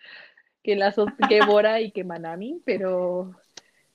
[0.68, 0.96] que, las,
[1.30, 3.34] que Bora y que Manami, pero,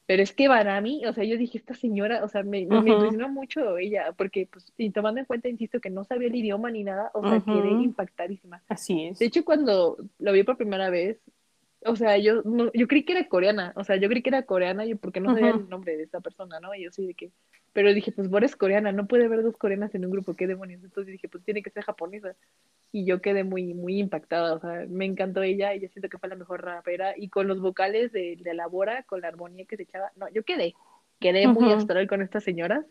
[0.06, 3.28] pero es que Manami, o sea, yo dije, esta señora, o sea, me, me impresionó
[3.28, 6.82] mucho ella, porque, pues, y tomando en cuenta, insisto, que no sabía el idioma ni
[6.82, 8.62] nada, o sea, quedé impactadísima.
[8.68, 9.18] Así es.
[9.18, 11.18] De hecho, cuando lo vi por primera vez,
[11.84, 12.42] o sea, yo,
[12.72, 15.34] yo creí que era coreana, o sea, yo creí que era coreana, yo porque no
[15.34, 16.74] sabía el nombre de esa persona, ¿no?
[16.74, 17.32] Y yo sí de que,
[17.72, 20.46] pero dije, pues Bora es coreana, no puede haber dos coreanas en un grupo, qué
[20.46, 20.84] demonios.
[20.84, 22.34] Entonces dije, pues tiene que ser japonesa.
[22.92, 26.18] Y yo quedé muy, muy impactada, o sea, me encantó ella y yo siento que
[26.18, 27.14] fue la mejor rapera.
[27.16, 30.28] Y con los vocales de, de la Bora, con la armonía que se echaba, no,
[30.30, 30.74] yo quedé,
[31.18, 32.84] quedé muy astral con estas señoras.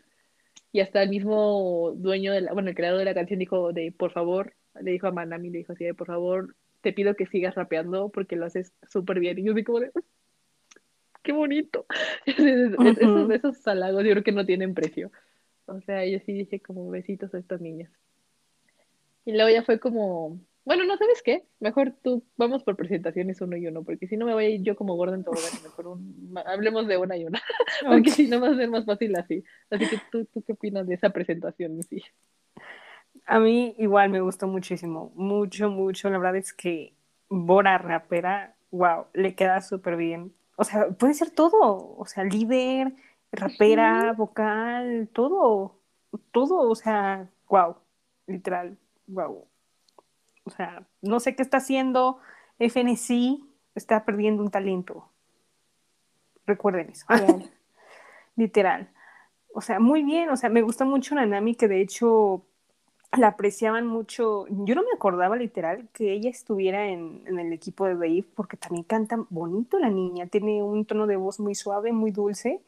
[0.72, 3.92] Y hasta el mismo dueño, de la, bueno, el creador de la canción dijo de,
[3.92, 7.26] por favor, le dijo a Manami, le dijo así de, por favor, te pido que
[7.26, 9.38] sigas rapeando porque lo haces súper bien.
[9.38, 9.92] Y yo vi como de,
[11.22, 11.86] qué bonito.
[12.26, 15.10] esos, esos halagos yo creo que no tienen precio.
[15.66, 17.90] O sea, yo sí dije como besitos a estas niñas.
[19.24, 23.56] Y luego ya fue como, bueno, no sabes qué, mejor tú vamos por presentaciones uno
[23.56, 25.86] y uno, porque si no me voy a ir yo como gorda en todo mejor
[25.86, 27.40] un, hablemos de una y una,
[27.86, 29.44] porque si no va a ser más fácil así.
[29.70, 32.02] Así que tú, tú qué opinas de esa presentación, sí.
[33.26, 36.10] A mí igual me gustó muchísimo, mucho, mucho.
[36.10, 36.94] La verdad es que
[37.28, 40.34] Bora rapera, wow, le queda súper bien.
[40.62, 42.94] O sea, puede ser todo, o sea, líder,
[43.32, 45.80] rapera, vocal, todo,
[46.30, 47.78] todo, o sea, wow,
[48.28, 48.78] literal,
[49.08, 49.44] wow.
[50.44, 52.20] O sea, no sé qué está haciendo
[52.60, 53.40] FNC,
[53.74, 55.10] está perdiendo un talento.
[56.46, 57.06] Recuerden eso.
[58.36, 58.88] literal.
[59.52, 62.46] O sea, muy bien, o sea, me gusta mucho Nanami, que de hecho
[63.18, 64.46] la apreciaban mucho.
[64.48, 68.84] Yo no me acordaba literal que ella estuviera en, el equipo de Dave, porque también
[68.84, 72.60] canta bonito la niña, tiene un tono de voz muy suave, muy dulce.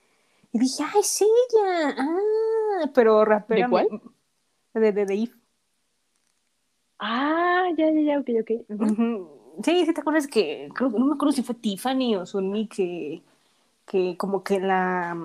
[0.52, 1.94] Y dije, ¡ah, es ella!
[1.98, 2.90] ¡Ah!
[2.94, 3.64] Pero rapera.
[3.64, 3.88] ¿De cuál?
[4.74, 5.30] De, de Dave.
[6.98, 9.64] Ah, ya, ya, ya, ok, ok.
[9.64, 13.22] Sí, sí, te acuerdas que, creo, no me acuerdo si fue Tiffany o Sunny que,
[13.86, 15.16] que como que la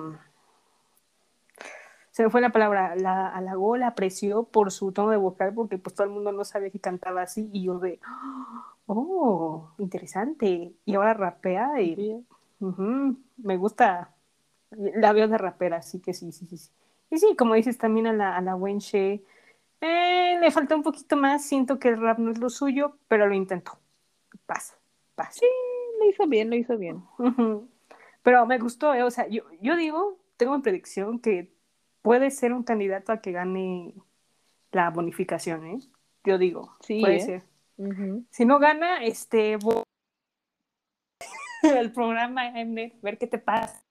[2.20, 5.78] se me fue la palabra, la halagó, la apreció por su tono de vocal, porque
[5.78, 7.98] pues todo el mundo no sabía que cantaba así, y yo de,
[8.84, 12.22] oh, interesante, y ahora rapea, y
[12.58, 14.14] me gusta,
[14.70, 16.70] la veo de rapera, así que sí, sí, sí, sí.
[17.10, 19.24] Y sí, como dices también a la, a la Wenche,
[19.80, 23.26] eh, le falta un poquito más, siento que el rap no es lo suyo, pero
[23.26, 23.78] lo intentó.
[24.44, 24.74] Pasa,
[25.14, 25.40] pasa.
[25.40, 25.46] Sí,
[25.98, 27.02] lo hizo bien, lo hizo bien.
[28.22, 31.50] Pero me gustó, eh, o sea, yo, yo digo, tengo una predicción que
[32.02, 33.94] puede ser un candidato a que gane
[34.72, 35.78] la bonificación, ¿eh?
[36.24, 36.76] yo digo.
[36.80, 37.20] Sí, puede ¿eh?
[37.20, 37.42] ser.
[38.30, 39.82] Si no gana, este, voy
[41.62, 42.52] al programa
[43.02, 43.82] ver qué te pasa.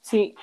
[0.00, 0.34] Sí,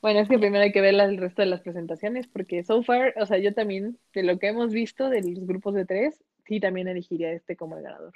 [0.00, 3.14] Bueno, es que primero hay que ver el resto de las presentaciones, porque so far,
[3.18, 6.60] o sea, yo también, de lo que hemos visto de los grupos de tres, sí
[6.60, 8.12] también elegiría este como el ganador.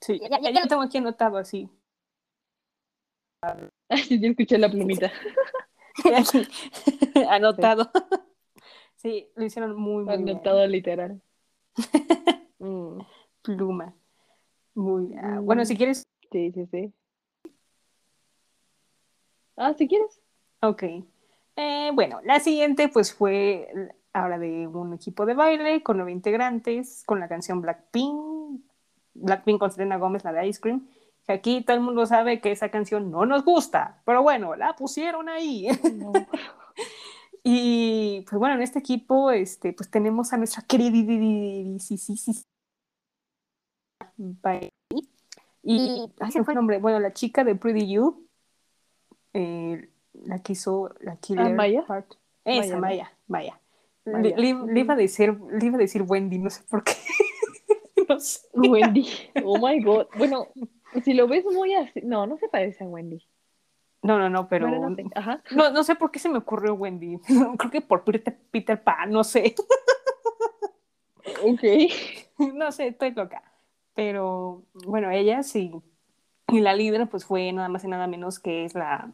[0.00, 0.18] sí.
[0.20, 1.68] Ya, ya- ya lo tengo aquí anotado así.
[3.42, 3.68] Ay,
[4.20, 5.12] yo escuché la plumita.
[6.16, 6.46] Aquí,
[7.28, 7.90] anotado.
[8.96, 10.28] Sí, lo hicieron muy, muy bien.
[10.30, 11.20] Anotado literal.
[12.60, 13.00] Mm,
[13.42, 13.94] Pluma.
[14.74, 15.40] Muy bien.
[15.40, 15.44] Mm.
[15.44, 16.94] Bueno, si quieres, sí, sí, sí.
[19.56, 20.20] Ah, si quieres.
[20.62, 20.82] ok.
[21.56, 23.68] Eh, bueno, la siguiente pues fue
[24.14, 28.62] ahora de un equipo de baile con nueve integrantes, con la canción Blackpink,
[29.12, 30.88] Blackpink con Selena Gómez, la de Ice Cream.
[31.26, 34.76] Que aquí todo el mundo sabe que esa canción no nos gusta, pero bueno, la
[34.76, 35.68] pusieron ahí.
[35.94, 36.12] No.
[37.46, 40.64] Y pues bueno, en este equipo este, pues tenemos a nuestra
[44.16, 44.70] Bailey.
[45.62, 48.26] Y, ay, se fue el nombre, bueno, la chica de Pretty You,
[49.32, 51.84] eh, la que hizo la Killer Maya?
[51.86, 52.14] Heart.
[52.44, 53.12] Esa, Maya.
[53.26, 53.60] Maya,
[54.06, 54.22] Maya.
[54.22, 56.92] Le, le- le iba a decir, le iba a decir Wendy, no sé por qué.
[58.08, 58.46] no sé.
[58.54, 59.06] Wendy.
[59.44, 60.06] Oh my god.
[60.16, 60.48] Bueno,
[61.02, 62.00] si lo ves muy así.
[62.02, 63.22] No, no se parece a Wendy.
[64.02, 65.04] No, no, no, pero Bueno, no sé.
[65.14, 65.42] Ajá.
[65.52, 67.18] no, no sé por qué se me ocurrió Wendy.
[67.58, 69.54] Creo que por Peter, Peter Pan, no sé.
[71.42, 71.62] Ok.
[72.54, 73.42] no sé, estoy loca.
[73.94, 75.72] Pero bueno, ella sí.
[76.48, 79.10] Y la líder, pues fue nada más y nada menos que es la,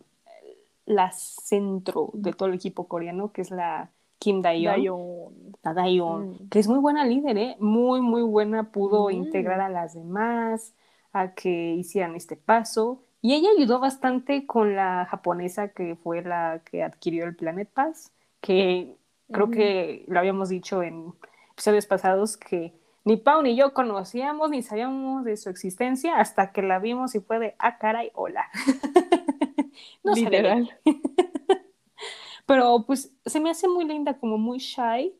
[0.87, 4.73] la centro de todo el equipo coreano, que es la Kim Dayon.
[4.75, 5.57] Dayon.
[5.63, 6.49] La Dayon, Mm.
[6.49, 7.57] que es muy buena líder, ¿eh?
[7.61, 8.73] Muy, muy buena.
[8.73, 9.13] Pudo Mm.
[9.13, 10.75] integrar a las demás,
[11.13, 13.03] a que hicieran este paso.
[13.23, 18.13] Y ella ayudó bastante con la japonesa que fue la que adquirió el Planet Pass,
[18.41, 18.97] que
[19.31, 21.13] creo que lo habíamos dicho en
[21.53, 22.73] episodios pasados que
[23.05, 27.21] ni Pau ni yo conocíamos ni sabíamos de su existencia hasta que la vimos y
[27.21, 28.47] fue de, ah, caray, hola.
[30.05, 30.71] no Literal.
[32.47, 35.15] pero pues se me hace muy linda, como muy shy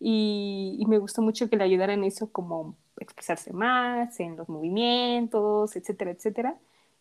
[0.00, 4.48] y, y me gustó mucho que le ayudara en eso, como expresarse más, en los
[4.48, 6.56] movimientos, etcétera, etcétera.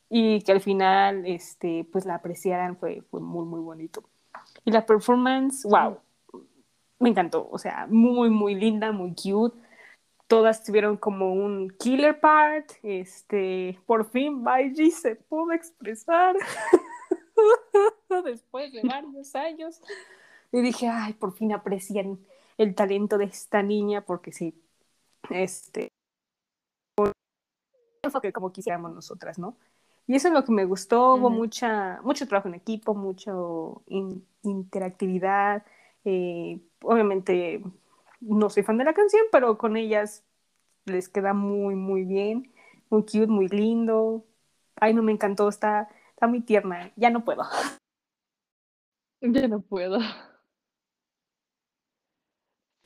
[0.10, 4.04] Y que al final, este, pues la apreciaran, fue, fue muy, muy bonito.
[4.66, 5.98] Y la performance, wow,
[7.00, 9.58] me encantó, o sea, muy, muy linda, muy cute.
[10.28, 16.36] Todas tuvieron como un killer part, este, por fin Baiji se pudo expresar
[18.24, 19.82] después de varios años.
[20.52, 22.20] Y dije, ay, por fin aprecian
[22.58, 24.54] el talento de esta niña, porque sí,
[25.30, 25.90] este,
[28.04, 29.58] enfoque como quisiéramos nosotras, ¿no?
[30.08, 34.28] Y eso es lo que me gustó, hubo mucha, mucho trabajo en equipo, mucho in-
[34.44, 35.66] interactividad,
[36.04, 37.64] eh, obviamente
[38.20, 40.26] no soy fan de la canción, pero con ellas
[40.86, 42.54] les queda muy, muy bien,
[42.90, 44.26] muy cute, muy lindo.
[44.78, 47.44] Ay, no me encantó, está, está muy tierna, ya no puedo.
[49.22, 50.00] Yo no puedo.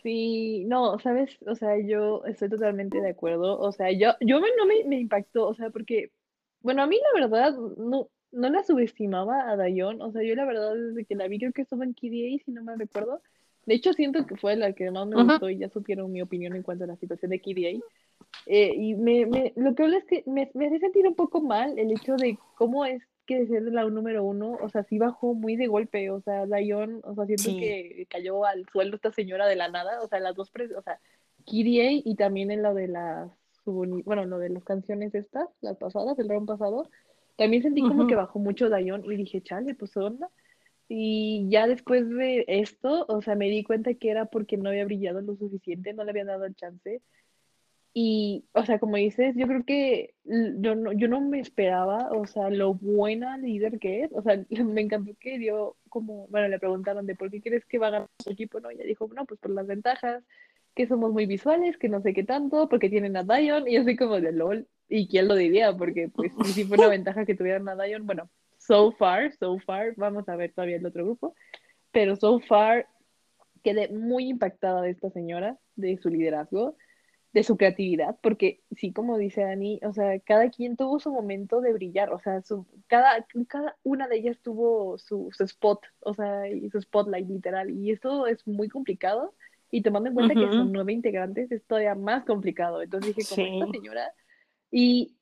[0.04, 1.38] Sí, no, ¿sabes?
[1.48, 3.60] O sea, yo estoy totalmente de acuerdo.
[3.60, 6.12] O sea, yo, yo me- no me, me impactó, o sea, porque,
[6.62, 10.02] bueno, a mí la verdad no, no la subestimaba a Dayon.
[10.02, 12.52] O sea, yo la verdad desde que la vi creo que estuvo en KDA, si
[12.52, 13.22] no me recuerdo.
[13.66, 15.28] De hecho, siento que fue la que más me Ujú.
[15.28, 17.82] gustó y ya supieron mi opinión en cuanto a la situación de KDA.
[18.46, 21.42] Eh, y me, me, lo que hablo es que me, me hace sentir un poco
[21.42, 25.36] mal el hecho de cómo es que ser la número uno, o sea, sí bajó
[25.36, 27.58] muy de golpe, o sea, Dayon, o sea, siento Sí.
[27.60, 31.00] que cayó al suelo esta señora de la nada, o sea, las dos, o sea,
[31.46, 33.30] Kirie y también en lo de las,
[33.66, 36.90] bueno, lo de las canciones estas, las pasadas, el round pasado,
[37.36, 38.08] también sentí como Ujú.
[38.08, 40.30] que bajó mucho Dayon y dije, chale, pues ¿qué onda.
[40.90, 44.86] Y ya después de esto, o sea, me di cuenta que era porque no había
[44.86, 47.02] brillado lo suficiente, no le habían dado el chance.
[48.00, 52.28] Y, o sea, como dices, yo creo que yo no, yo no me esperaba, o
[52.28, 54.12] sea, lo buena líder que es.
[54.14, 57.80] O sea, me encantó que dio como, bueno, le preguntaron de por qué crees que
[57.80, 58.72] va a ganar su equipo, ¿no?
[58.72, 60.24] Y ella dijo, no, pues por las ventajas,
[60.76, 63.84] que somos muy visuales, que no sé qué tanto, porque tienen a Dion, y yo
[63.84, 67.34] soy como de LOL, y quién lo diría, porque pues sí fue una ventaja que
[67.34, 68.06] tuvieran a Dion.
[68.06, 68.30] Bueno,
[68.60, 71.34] so far, so far, vamos a ver todavía el otro grupo,
[71.92, 72.88] pero so far
[73.64, 76.76] quedé muy impactada de esta señora, de su liderazgo
[77.38, 81.62] de su creatividad, porque sí, como dice Dani, o sea, cada quien tuvo su momento
[81.62, 86.16] de brillar, o sea, su, cada, cada una de ellas tuvo su, su spot, o
[86.16, 89.36] sea, y su spotlight literal, y eso es muy complicado,
[89.70, 93.46] y tomando en cuenta que son nueve integrantes, es todavía más complicado, entonces dije, como
[93.46, 93.60] Sí.
[93.62, 94.12] esta señora,
[94.72, 95.14] y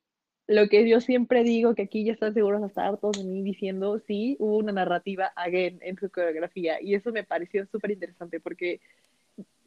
[0.48, 4.00] lo que yo siempre digo, que aquí ya están seguros hasta hartos de mí diciendo,
[4.08, 8.80] sí, hubo una narrativa again en su coreografía, y eso me pareció súper interesante, porque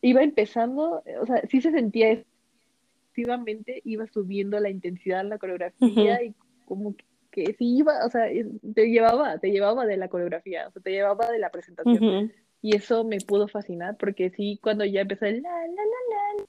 [0.01, 2.25] iba empezando, o sea, sí se sentía
[3.19, 6.35] efectivamente, iba subiendo la intensidad la coreografía y
[6.65, 6.95] como
[7.31, 8.27] que, sí iba, o sea,
[8.75, 12.33] te llevaba, te llevaba de la coreografía, o sea, te llevaba de la presentación.
[12.61, 16.47] Y eso me pudo fascinar porque sí, cuando ya empezó el la, la, la, la,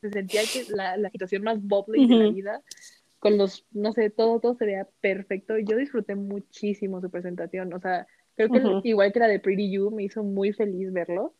[0.00, 2.62] se sentía que la, la situación más bubbly de la vida,
[3.18, 5.58] con los, no sé, todo, todo se veía perfecto.
[5.58, 7.72] Yo disfruté muchísimo su presentación.
[7.74, 11.34] O sea, creo que igual que la de Pretty You, me hizo muy feliz verlo.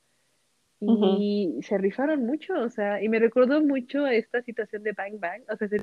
[0.83, 5.43] Y se rifaron mucho, o sea, y me recordó mucho esta situación de Bang Bang,
[5.51, 5.77] o sea, se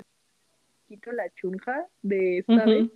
[0.87, 2.89] quitó la chunja de esta vez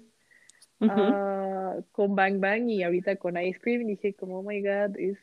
[0.82, 4.98] ah, con Bang Bang y ahorita con Ice Cream, y dije como, oh my god,
[4.98, 5.20] es,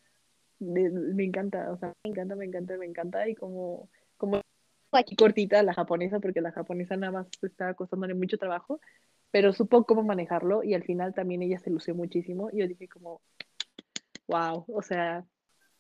[0.61, 4.41] me encanta, o sea, me encanta, me encanta, me encanta, y como, como
[4.93, 8.81] aquí cortita la japonesa, porque la japonesa nada más estaba costándole mucho trabajo,
[9.33, 12.87] pero supo cómo manejarlo, y al final también ella se lució muchísimo, y yo dije
[12.87, 13.21] como,
[14.29, 15.25] wow, o sea,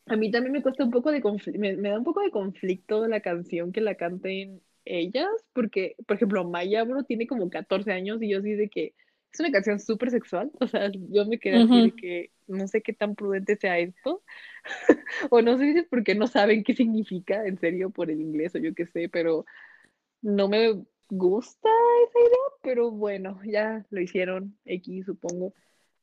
[0.08, 1.22] a mí también me cuesta un poco de
[1.58, 6.16] me, me, da un poco de conflicto la canción que la canten ellas, porque, por
[6.16, 8.94] ejemplo, Maya, bro, tiene como 14 años y yo sí de que
[9.32, 12.80] es una canción súper sexual, o sea, yo me quedé así de que no sé
[12.80, 14.22] qué tan prudente sea esto,
[15.30, 18.54] o no sé si es porque no saben qué significa, en serio, por el inglés
[18.54, 19.44] o yo qué sé, pero
[20.22, 21.68] no me gusta
[22.08, 25.54] esa idea, pero bueno, ya lo hicieron, X supongo.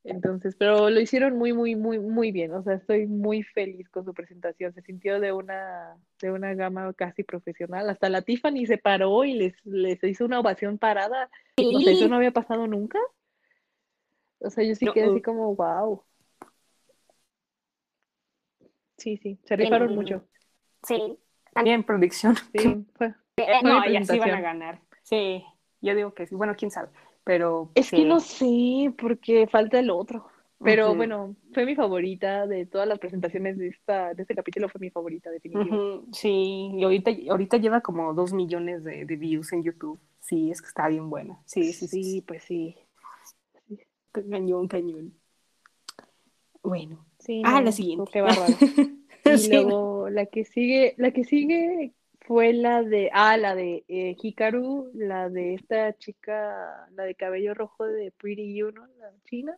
[0.06, 2.53] Entonces, pero lo hicieron muy, muy, muy, muy bien.
[2.53, 4.72] O sea, estoy muy feliz con su presentación.
[4.73, 7.90] Se sintió de una, de una gama casi profesional.
[7.90, 11.30] Hasta la Tiffany se paró y les, les hizo una ovación parada.
[11.57, 12.99] O sea, eso no había pasado nunca.
[14.38, 16.03] O sea, yo sí quedé así como, wow.
[18.98, 20.23] Sí, sí, se rifaron mucho.
[20.84, 21.18] Sí.
[21.52, 22.36] También predicción.
[22.56, 23.15] Sí, fue.
[23.64, 24.82] no, ellas sí van a ganar.
[25.02, 25.44] Sí,
[25.82, 26.36] yo digo que sí.
[26.36, 26.90] Bueno, quién sabe
[27.26, 27.72] pero...
[27.76, 30.28] Es que no sé, porque falta el otro.
[30.64, 34.80] Pero bueno, fue mi favorita de todas las presentaciones de, esta, de este capítulo, fue
[34.80, 36.08] mi favorita, definitivamente.
[36.14, 40.00] Sí, y ahorita, ahorita lleva como dos millones de, views en YouTube.
[40.20, 41.38] Sí, es que está bien buena.
[41.46, 42.76] Sí, sí, sí, pues sí.
[44.12, 45.14] Cañón, cañón.
[46.64, 47.06] Bueno.
[47.20, 48.10] Sí, ah, la siguiente.
[48.12, 48.54] Qué bárbaro.
[49.26, 51.94] y luego la que sigue, la que sigue
[52.28, 57.54] fue la de, ah, la de eh, Hikaru, la de esta chica, la de cabello
[57.54, 58.88] rojo de Pretty You, ¿no?
[59.00, 59.58] La china.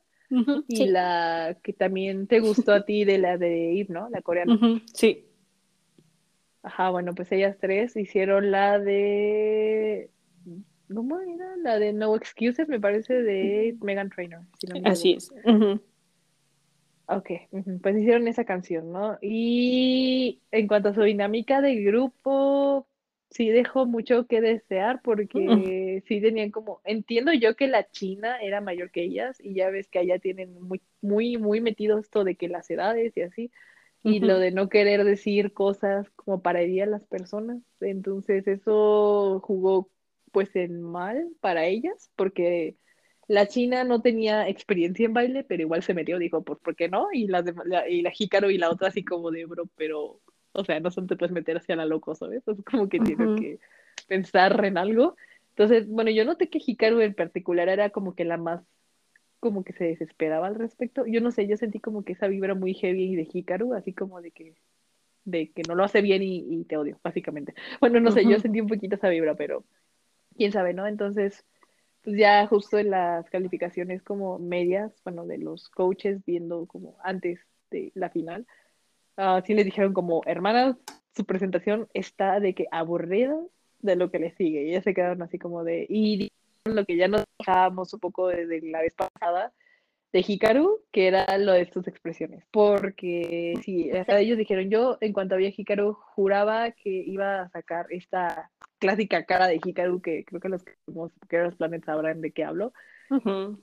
[0.68, 4.10] y la que también te gustó a ti de la de Eve, ¿no?
[4.10, 4.60] La coreana.
[4.94, 5.26] Sí.
[6.64, 10.10] Ajá, bueno, pues ellas tres hicieron la de.
[10.94, 11.56] ¿Cómo era?
[11.58, 14.42] La de No Excuses, me parece, de Megan Trainor.
[14.84, 15.34] Así es.
[17.10, 17.30] Ok,
[17.82, 19.18] pues hicieron esa canción, ¿no?
[19.22, 22.86] Y en cuanto a su dinámica de grupo,
[23.30, 28.60] sí dejó mucho que desear porque sí tenían como, entiendo yo que la China era
[28.60, 32.36] mayor que ellas y ya ves que allá tienen muy, muy, muy metido esto de
[32.36, 33.52] que las edades y así,
[34.04, 39.40] y lo de no querer decir cosas como para herir a las personas, entonces eso
[39.44, 39.90] jugó
[40.34, 42.76] pues en mal para ellas porque
[43.28, 46.88] la china no tenía experiencia en baile, pero igual se metió, dijo, pues, ¿por qué
[46.88, 47.08] no?
[47.12, 50.22] Y la, de, la, y la Jícaro y la otra así como de, bro, pero,
[50.54, 52.48] o sea, no son te puedes meter hacia la loco, ¿sabes?
[52.48, 53.60] Es como que tienes que
[54.08, 55.18] pensar en algo.
[55.50, 58.64] Entonces, bueno, yo noté que Hikaru en particular era como que la más,
[59.42, 61.06] como que se desesperaba al respecto.
[61.06, 64.22] Yo no sé, yo sentí como que esa vibra muy heavy de Hikaru, así como
[64.22, 64.56] de que,
[65.26, 67.54] de que no lo hace bien y, te odio, básicamente.
[67.82, 69.66] Bueno, no sé, yo sentí un poquito esa vibra, pero
[70.38, 70.88] quién sabe, ¿no?
[70.88, 71.44] Entonces
[72.08, 77.38] pues ya justo en las calificaciones como medias, bueno, de los coaches viendo como antes
[77.70, 78.48] de la final,
[79.18, 80.78] uh, sí les dijeron como, hermanas,
[81.14, 83.38] su presentación está de que aburrida
[83.82, 84.64] de lo que le sigue.
[84.64, 86.32] Y ya se quedaron así como de, y
[86.64, 89.52] lo que ya nos dejábamos un poco desde la vez pasada
[90.18, 92.44] de Hikaru, que era lo de sus expresiones.
[92.50, 98.50] Porque sí, ellos dijeron, yo en cuanto había Hikaru juraba que iba a sacar esta
[98.80, 100.64] clásica cara de Hikaru que creo que los
[101.30, 102.74] que los planetas sabrán de qué hablo.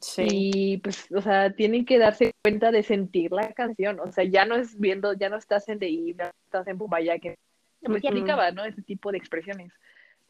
[0.00, 0.26] sí.
[0.30, 3.98] Y pues, o sea, tienen que darse cuenta de sentir la canción.
[3.98, 7.18] O sea, ya no es viendo, ya no estás en de ya estás en Bubaya,
[7.18, 7.36] que
[7.82, 8.02] pues,
[8.54, 8.64] ¿no?
[8.64, 9.72] Ese tipo de expresiones.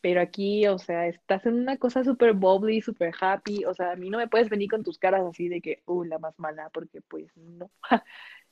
[0.04, 3.64] Pero aquí, o sea, estás en una cosa súper bubbly, súper happy.
[3.64, 6.04] O sea, a mí no me puedes venir con tus caras así de que, uh,
[6.04, 7.70] la más mala, porque pues no.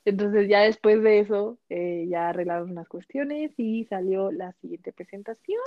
[0.03, 5.61] Entonces ya después de eso, eh, ya arreglaron unas cuestiones y salió la siguiente presentación.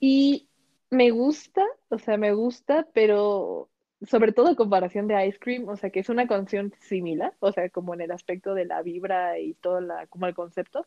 [0.00, 0.48] Y
[0.88, 3.68] me gusta, o sea, me gusta, pero
[4.06, 7.52] sobre todo en comparación de Ice Cream, o sea, que es una canción similar, o
[7.52, 10.86] sea, como en el aspecto de la vibra y todo la, como el concepto.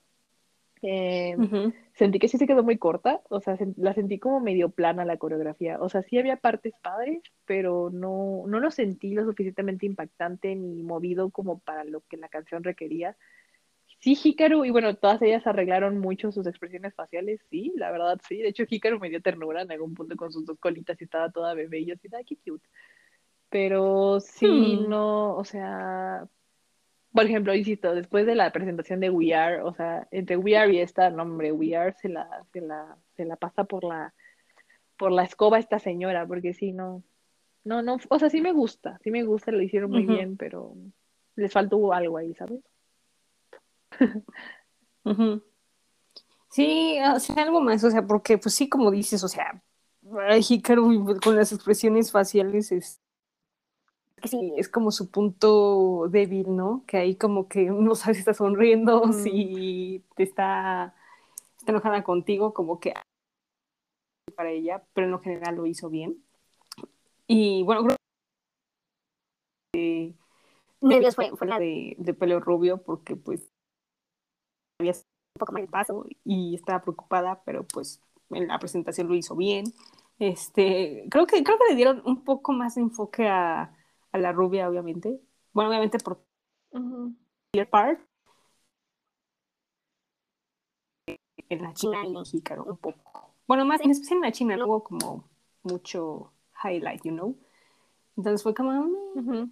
[0.87, 5.03] Em, sentí que sí se quedó muy corta, o sea, la sentí como medio plana
[5.03, 9.87] la coreografía, o sea, sí había partes padres, pero no, no lo sentí lo suficientemente
[9.87, 13.17] impactante ni movido como para lo que la canción requería
[13.99, 18.37] sí, Hikaru, y bueno, todas ellas arreglaron mucho sus expresiones faciales, sí, la verdad, sí.
[18.37, 21.31] De hecho, Hikaru me dio ternura en algún punto con sus dos colitas y estaba
[21.31, 22.67] toda bebé y yo así, ay, qué cute.
[23.49, 24.89] Pero sí, Hmm.
[24.89, 26.27] no, o sea,
[27.15, 30.71] por ejemplo, insisto, después de la presentación de We Are, o sea, entre We Are
[30.73, 34.13] y esta, no, hombre, We Are se la, se la, se la pasa por la,
[34.97, 37.03] por la escoba esta señora, porque sí, no,
[37.63, 40.75] no, no, o sea, sí me gusta, sí me gusta, lo hicieron muy bien, pero
[41.37, 42.59] les faltó algo ahí, ¿sabes?
[46.49, 49.61] Sí, o sea, algo más, o sea, porque pues sí, como dices, o sea,
[50.49, 53.01] Hikaru con las expresiones faciales es,
[54.23, 56.83] sí, es como su punto débil, ¿no?
[56.87, 60.95] Que ahí como que no sabes si está sonriendo, si te está,
[61.57, 62.93] está enojada contigo, como que
[64.35, 66.23] para ella, pero en lo general lo hizo bien.
[67.27, 67.97] Y bueno, creo
[69.73, 70.13] que
[70.81, 73.49] nervios fue, fue la de, de pelo rubio porque pues
[74.79, 79.15] había un poco más de paso y estaba preocupada, pero pues en la presentación lo
[79.15, 79.65] hizo bien.
[80.19, 83.73] Este, creo que, creo que le dieron un poco más de enfoque a,
[84.15, 85.19] a la rubia, obviamente.
[85.53, 86.23] Bueno, obviamente por.
[87.53, 87.99] Dear Part.
[91.47, 93.33] En la China y en un poco.
[93.47, 95.29] Bueno, más en especial en la China, no hubo como
[95.63, 96.31] mucho
[96.63, 97.37] highlight, you know.
[98.17, 98.71] Entonces fue como,
[99.15, 99.51] mm.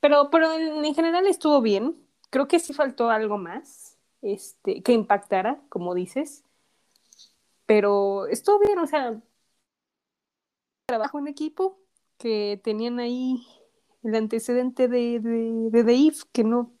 [0.00, 1.96] pero, pero en, en general estuvo bien.
[2.30, 6.44] Creo que sí faltó algo más, este, que impactara, como dices.
[7.64, 9.20] Pero estuvo bien, o sea,
[10.86, 11.78] trabajo en equipo,
[12.18, 13.46] que tenían ahí
[14.02, 16.72] el antecedente de, de, de Dave, que no,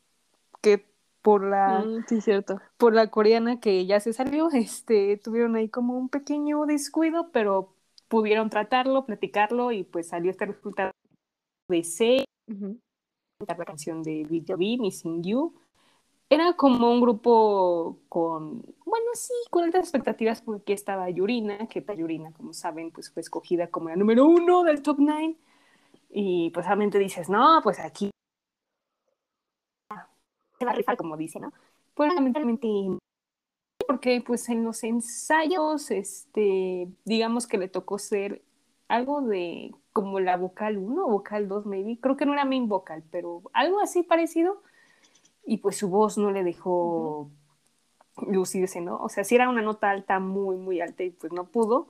[0.62, 0.86] que
[1.22, 2.60] por la, Mm, sí, cierto.
[2.76, 7.74] por la coreana que ya se salió, este, tuvieron ahí como un pequeño descuido, pero
[8.08, 10.92] pudieron tratarlo, platicarlo y pues salió este resultado
[11.68, 12.78] de C, Ujú.
[13.46, 15.54] la canción de Video B, Missing You.
[16.30, 21.98] Era como un grupo con, bueno, sí, con altas expectativas porque estaba Yurina, que pues,
[21.98, 25.36] Yurina, como saben, pues fue escogida como la número uno del top 9.
[26.10, 28.10] Y pues realmente dices, no, pues aquí
[30.58, 31.52] se va a rifar, como dice, ¿no?
[31.94, 32.68] Pues lamentablemente
[33.86, 38.42] porque pues en los ensayos, este, digamos que le tocó ser
[38.86, 41.98] algo de como la vocal 1 o vocal 2, maybe.
[42.00, 44.62] Creo que no era main vocal, pero algo así parecido.
[45.46, 47.30] Y pues su voz no le dejó
[48.26, 48.98] lucirse, ¿no?
[48.98, 51.88] O sea, sí era una nota alta, muy, muy alta y pues no pudo.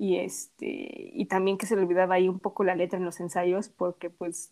[0.00, 3.20] Y este, y también que se le olvidaba ahí un poco la letra en los
[3.20, 4.50] ensayos porque pues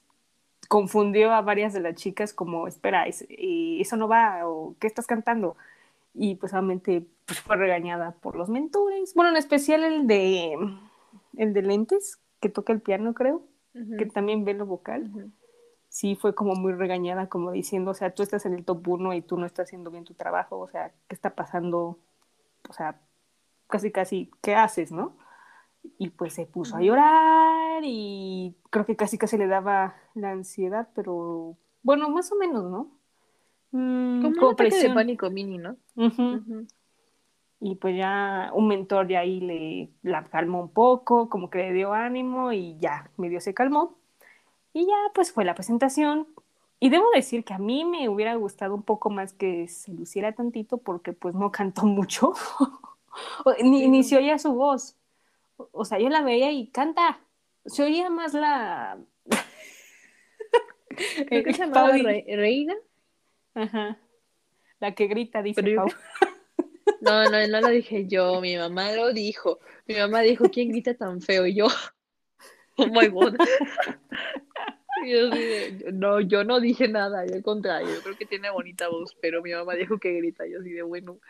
[0.68, 4.86] confundió a varias de las chicas como, espera, es, eh, eso no va, o ¿qué
[4.86, 5.56] estás cantando?
[6.12, 9.14] Y pues obviamente pues, fue regañada por los mentores.
[9.14, 10.54] Bueno, en especial el de
[11.38, 13.96] el de lentes, que toca el piano, creo, uh -huh.
[13.96, 15.10] que también ve lo vocal.
[15.14, 15.30] Uh -huh.
[15.88, 19.14] Sí, fue como muy regañada, como diciendo, o sea, tú estás en el top 1
[19.14, 21.96] y tú no estás haciendo bien tu trabajo, o sea, ¿qué está pasando?
[22.68, 23.00] O sea,
[23.66, 25.16] casi, casi, ¿qué haces, no?
[25.98, 26.82] Y pues se puso uh -huh.
[26.82, 32.36] a llorar y creo que casi, casi le daba la ansiedad, pero bueno, más o
[32.36, 32.90] menos, ¿no?
[33.70, 35.76] Mm, como, como un ataque de pánico mini, ¿no?
[35.96, 36.66] Uh -huh.
[37.60, 41.72] Y pues ya un mentor ya ahí le la calmó un poco, como que le
[41.72, 43.96] dio ánimo y ya, medio se calmó.
[44.72, 46.28] Y ya pues fue la presentación.
[46.80, 50.32] Y debo decir que a mí me hubiera gustado un poco más que se luciera
[50.32, 52.34] tantito porque pues no cantó mucho.
[53.62, 53.88] ni, sí.
[53.88, 54.97] ni se oía su voz.
[55.58, 57.20] O sea, yo la veía y canta.
[57.66, 58.98] Se oía más la...
[61.28, 62.74] Creo que se llamaba Re Reina.
[63.54, 63.98] Ajá.
[64.80, 65.88] La que grita, dice Pero Pau.
[67.00, 69.60] No, no, no lo dije yo, mi mamá lo dijo.
[69.86, 71.46] Mi mamá dijo, ¿quién grita tan feo?
[71.46, 71.66] Y yo,
[72.76, 73.36] oh my god.
[75.06, 75.30] Yo
[75.92, 79.42] no, yo no dije nada, yo al contrario, yo creo que tiene bonita voz, pero
[79.42, 81.20] mi mamá dijo que grita, yo así de bueno.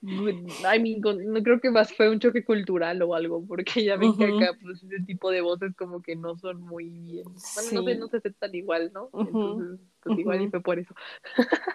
[0.00, 4.10] I mean, no creo que más fue un choque cultural o algo, porque ya ven
[4.10, 4.38] uh -huh.
[4.38, 7.24] que acá pues, ese tipo de voces como que no son muy bien.
[7.24, 7.74] Bueno, sí.
[7.74, 9.08] no sé, no se aceptan igual, ¿no?
[9.12, 9.26] Uh -huh.
[9.26, 10.20] Entonces, pues uh -huh.
[10.20, 10.94] igual y fue por eso.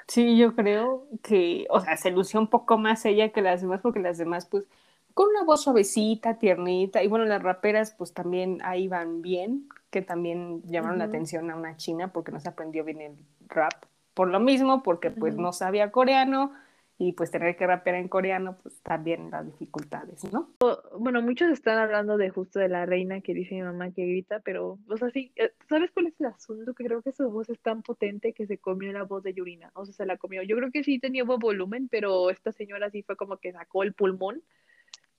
[0.08, 3.82] Sí, yo creo que, o sea, se lució un poco más ella que las demás,
[3.82, 4.70] porque las demás, pues,
[5.14, 10.02] con una voz suavecita, tiernita, y bueno, las raperas, pues también ahí van bien, que
[10.02, 13.16] también llamaron la atención a una china porque no se aprendió bien el
[13.48, 13.74] rap.
[14.14, 16.52] Por lo mismo, porque pues no sabía coreano,
[16.98, 20.50] y pues tener que rapear en coreano, pues también las dificultades, ¿no?
[20.98, 24.40] Bueno, muchos están hablando de justo de la reina que dice mi mamá que grita,
[24.42, 25.34] pero, o sea, sí,
[25.68, 26.74] ¿sabes cuál es el asunto?
[26.74, 29.72] Que creo que su voz es tan potente que se comió la voz de Yurina,
[29.74, 30.44] o sea, se la comió.
[30.44, 33.84] Yo creo que sí tenía buen volumen, pero esta señora sí fue como que sacó
[33.84, 34.44] el pulmón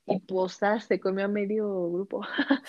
[0.06, 2.22] y pues se comió a medio grupo.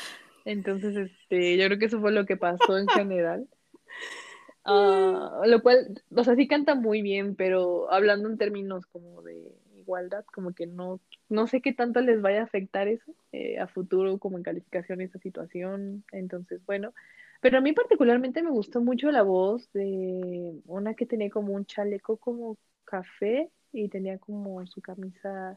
[0.45, 3.47] Entonces, este, yo creo que eso fue lo que pasó en general.
[4.67, 9.53] Ah, lo cual, o sea, sí canta muy bien, pero hablando en términos como de
[9.77, 13.67] igualdad, como que no, no sé qué tanto les vaya a afectar eso eh, a
[13.67, 16.03] futuro como en calificación esa situación.
[16.11, 16.93] Entonces, bueno,
[17.41, 21.65] pero a mí particularmente me gustó mucho la voz de una que tenía como un
[21.65, 25.55] chaleco como café y tenía como su camisa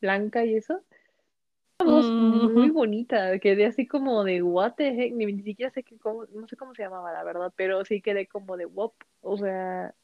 [0.00, 0.82] blanca y eso.
[1.84, 6.24] Voz muy bonita, quedé así como de what the heck, ni, siquiera sé qué, cómo,
[6.32, 9.94] no sé cómo se llamaba la verdad, pero sí quedé como de wop, o sea,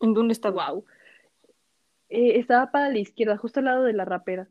[0.00, 0.50] ¿En dónde está?
[0.50, 0.84] wow.
[2.08, 4.48] Eh, estaba para la izquierda, justo al lado de la rapera.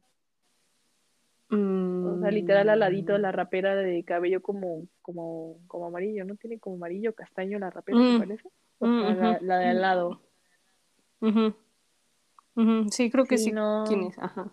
[1.49, 6.25] O sea, literal al ladito de la Mm, rapera de cabello como, como, como amarillo,
[6.25, 6.35] ¿no?
[6.35, 8.49] Tiene como amarillo castaño la rapera, ¿te mm, parece?
[8.79, 10.21] O mm, la, la de al lado.
[12.91, 13.51] Sí, creo que Sí, sí.
[13.51, 14.07] ¿Quién no.
[14.09, 14.17] es?
[14.17, 14.51] Ajá.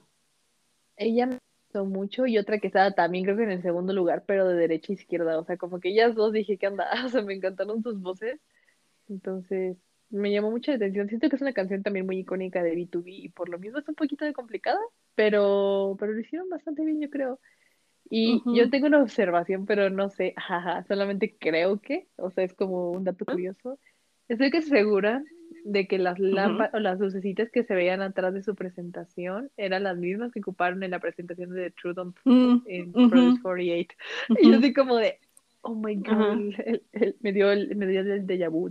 [0.96, 1.38] Ella me
[1.72, 4.54] gustó mucho y otra que estaba también creo que en el segundo lugar, pero de
[4.56, 5.38] derecha a izquierda.
[5.38, 6.88] O sea, como que ellas dos dije, ¿qué onda?
[7.06, 8.40] O sea, me encantaron sus voces.
[9.08, 9.76] Entonces,
[10.10, 11.08] me llamó mucho la atención.
[11.08, 13.88] Siento que es una canción también muy icónica de B2B y por lo mismo es
[13.88, 14.78] un poquito de complicada,
[15.14, 17.40] pero, pero lo hicieron bastante bien, yo creo.
[18.10, 22.54] Y yo tengo una observación, pero no sé, jaja, solamente creo que, o sea, es
[22.54, 23.78] como un dato curioso.
[24.28, 25.22] Estoy que segura
[25.64, 29.82] de que las lámparas o las lucecitas que se veían atrás de su presentación eran
[29.84, 33.42] las mismas que ocuparon en la presentación de The Truth on Mm, en ujú, Produce
[33.42, 33.96] 48.
[34.38, 35.18] Y yo así como de,
[35.62, 38.70] oh my God, el- el- el- me dio el, me dio el déjà vu.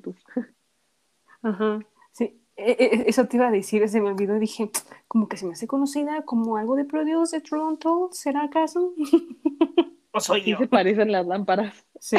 [1.42, 1.80] Ajá.
[2.12, 4.38] Sí, e- e- eso te iba a decir, se me olvidó.
[4.40, 4.70] Dije,
[5.08, 8.10] como que se me hace conocida como algo de Produce de Toronto.
[8.12, 8.94] ¿Será acaso?
[10.14, 10.58] ¿O soy yo?
[10.58, 11.86] se parecen las lámparas.
[12.00, 12.18] Sí.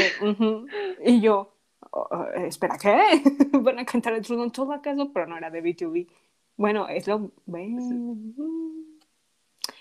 [1.05, 1.52] Y yo,
[1.93, 3.23] oh, oh, espera, ¿qué?
[3.63, 6.09] Van a cantar el Toronto acaso, pero no era de B2B.
[6.57, 7.31] Bueno, es lo.
[7.47, 8.17] Bueno,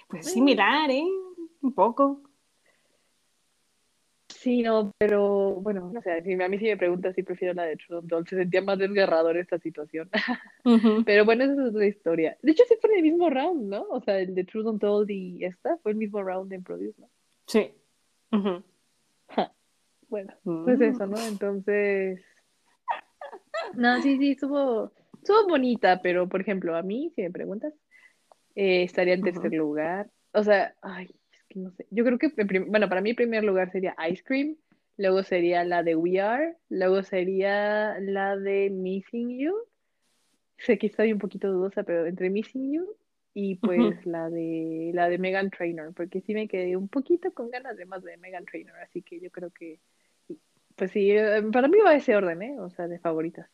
[0.08, 1.06] pues Eh, similar, ¿eh?
[1.62, 2.22] Un poco.
[4.42, 7.64] Sí, no, pero bueno, no sé, si a mí sí me preguntas si prefiero la
[7.64, 10.10] de Truth Doll, se sentía más desgarrador esta situación.
[11.06, 12.38] Pero bueno, esa es otra historia.
[12.42, 13.86] De hecho, sí fue en el mismo round, ¿no?
[13.92, 17.10] O sea, el de Truth Untold y esta fue el mismo round en Produce, ¿no?
[17.46, 17.72] Sí.
[20.12, 21.18] Bueno, pues eso, Mm, ¿no?
[21.26, 22.22] Entonces,
[23.76, 27.74] no, sí, sí, estuvo, estuvo bonita, pero por ejemplo, a mí, si me preguntas,
[28.56, 30.12] eh, estaría en tercer lugar.
[30.34, 31.88] O sea, ay, es que no sé.
[31.92, 32.30] Yo creo que,
[32.68, 34.58] bueno, para mí, primer lugar sería Ice Cream,
[34.98, 39.56] luego sería la de We Are, luego sería la de Missing You.
[40.58, 42.98] Sé que estoy un poquito dudosa, pero entre Missing You
[43.34, 47.50] y pues la de la de Megan Trainor, porque sí me quedé un poquito con
[47.50, 49.80] ganas de más de Megan Trainor, así que yo creo que,
[50.82, 52.60] pues sí, eh, para mí va ese orden, ¿eh?
[52.60, 53.48] O sea, de favoritas.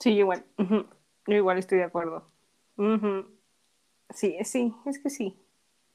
[0.00, 0.44] Sí, igual.
[0.58, 2.26] Yo igual estoy de acuerdo.
[4.12, 5.36] Sí, sí, es que sí.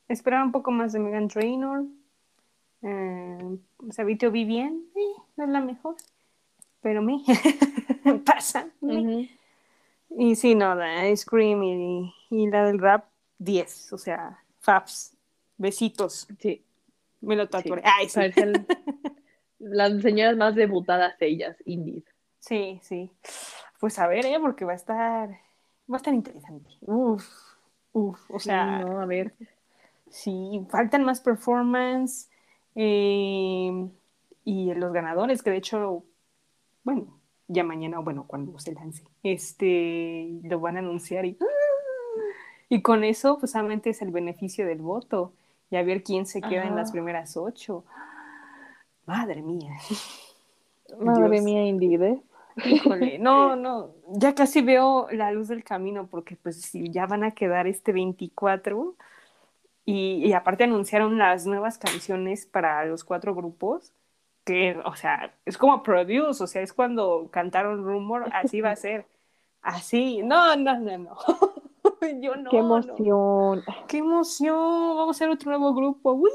[0.07, 1.83] Esperaba un poco más de Megan Trainor.
[2.83, 5.97] Eh, o sea, B2B bien, eh, no es la mejor,
[6.79, 7.21] pero me
[8.25, 8.69] pasa.
[8.79, 9.29] Me.
[10.09, 13.09] Y sí, no, la Ice Cream y, y la del rap,
[13.39, 13.91] 10.
[13.91, 15.17] O sea, faps,
[15.57, 16.29] besitos.
[16.39, 16.63] Sí,
[17.19, 17.49] Me lo sí.
[17.49, 17.81] tatuaré.
[17.83, 18.15] Ay, sí.
[18.15, 18.65] Parecen
[19.63, 22.03] las señoras más debutadas ellas, indies.
[22.39, 23.11] Sí, sí.
[23.79, 24.37] Pues a ver, ¿eh?
[24.41, 26.69] Porque va a estar, va a estar interesante.
[26.81, 27.25] Uf,
[27.93, 28.19] uf.
[28.31, 29.35] O Sí, sea, no, a ver.
[30.09, 32.29] sí, faltan más performance.
[32.75, 33.89] eh,
[34.45, 36.03] y los ganadores, que de hecho,
[36.83, 41.37] bueno, ya mañana, bueno, cuando se lance, este, lo van a anunciar y,
[42.69, 45.33] y con eso, pues solamente es el beneficio del voto
[45.69, 47.85] y a ver quién se queda en las primeras ocho.
[49.05, 49.73] Madre mía,
[50.99, 51.41] Madre Dios.
[51.41, 52.23] mía, Indie, ¿eh?
[52.63, 57.23] Híjole, no, no, ya casi veo la luz del camino porque pues si ya van
[57.23, 58.95] a quedar este 24
[59.85, 63.93] y, y aparte anunciaron las nuevas canciones para los cuatro grupos,
[64.45, 68.75] que, o sea, es como Produce, o sea, es cuando cantaron Rumor, así va a
[68.77, 69.07] ser,
[69.61, 71.17] así, no, no, no, no,
[72.21, 73.63] yo Qué no, no, emoción.
[73.87, 76.31] qué emoción, vamos a hacer otro nuevo grupo, ¡Uy!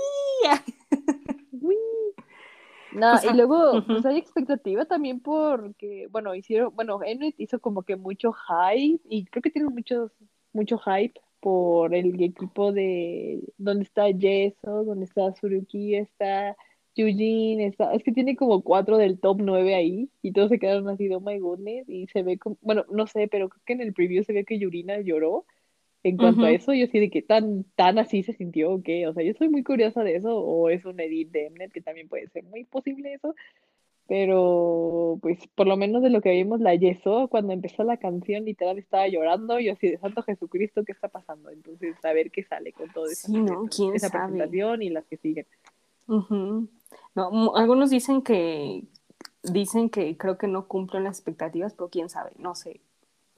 [2.93, 7.97] No, y luego, pues hay expectativa también porque, bueno, hicieron, bueno, Mnet hizo como que
[7.97, 10.11] mucho hype y creo que tiene muchos,
[10.53, 16.57] mucho hype por el equipo de donde está Yeso, donde está Suruki, está
[16.97, 20.89] Eugene, está, es que tiene como cuatro del top nueve ahí y todos se quedaron
[20.89, 23.73] así de oh my goodness y se ve como, bueno, no sé, pero creo que
[23.75, 25.45] en el preview se ve que Yurina lloró
[26.05, 29.07] en cuanto a eso, yo sí de que tan, tan así se sintió o qué,
[29.07, 31.81] o sea, yo estoy muy curiosa de eso, o es un edit de Mnet, que
[31.81, 33.35] también puede ser muy posible eso,
[34.07, 38.45] pero pues por lo menos de lo que vimos la Yeso, cuando empezó la canción
[38.45, 41.51] literal estaba llorando, yo así de Santo Jesucristo, ¿qué está pasando?
[41.51, 43.65] Entonces, a ver qué sale con toda esa, Sí, ¿no?
[43.65, 44.33] ¿Quién esa sabe?
[44.33, 45.47] presentación y las que siguen.
[47.15, 48.85] No, algunos dicen que
[49.43, 52.81] dicen que creo que no cumplen las expectativas, pero quién sabe, no sé.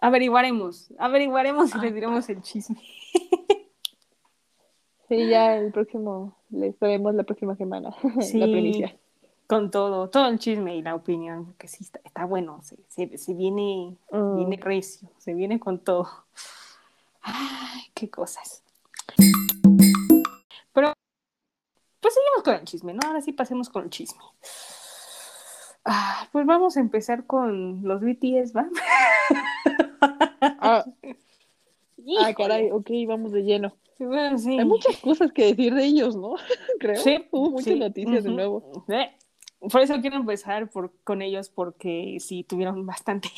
[0.01, 2.81] Averiguaremos, averiguaremos y les diremos el chisme.
[5.09, 8.39] Sí, ya el próximo, les veremos la próxima semana, Sí.
[8.39, 8.97] la primicia.
[9.49, 13.19] Con todo, todo el chisme y la opinión, que sí está, está bueno, se, se,
[13.19, 14.37] se viene, Mm.
[14.37, 16.09] viene recio, se viene con todo.
[17.23, 18.63] Ay, qué cosas.
[20.73, 20.93] Pero,
[22.01, 23.01] pues seguimos con el chisme, ¿no?
[23.05, 24.23] Ahora sí pasemos con el chisme.
[25.85, 28.69] Ah, pues vamos a empezar con los BTS, ¿va?
[30.41, 30.85] Ah,
[32.19, 33.77] ah, caray, ok, vamos de lleno.
[33.99, 34.59] Bueno, sí.
[34.59, 36.35] Hay muchas cosas que decir de ellos, ¿no?
[36.81, 36.97] Creo.
[36.97, 38.85] Sí, Hubo muchas sí, noticias de nuevo.
[38.89, 39.11] Eh,
[39.61, 43.29] Por eso quiero empezar por, con ellos, porque sí tuvieron bastante,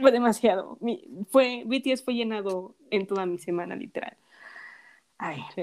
[0.00, 0.78] fue demasiado.
[0.80, 4.16] Mi- fue, BTS fue llenado en toda mi semana, literal.
[5.18, 5.62] A ver, Sí.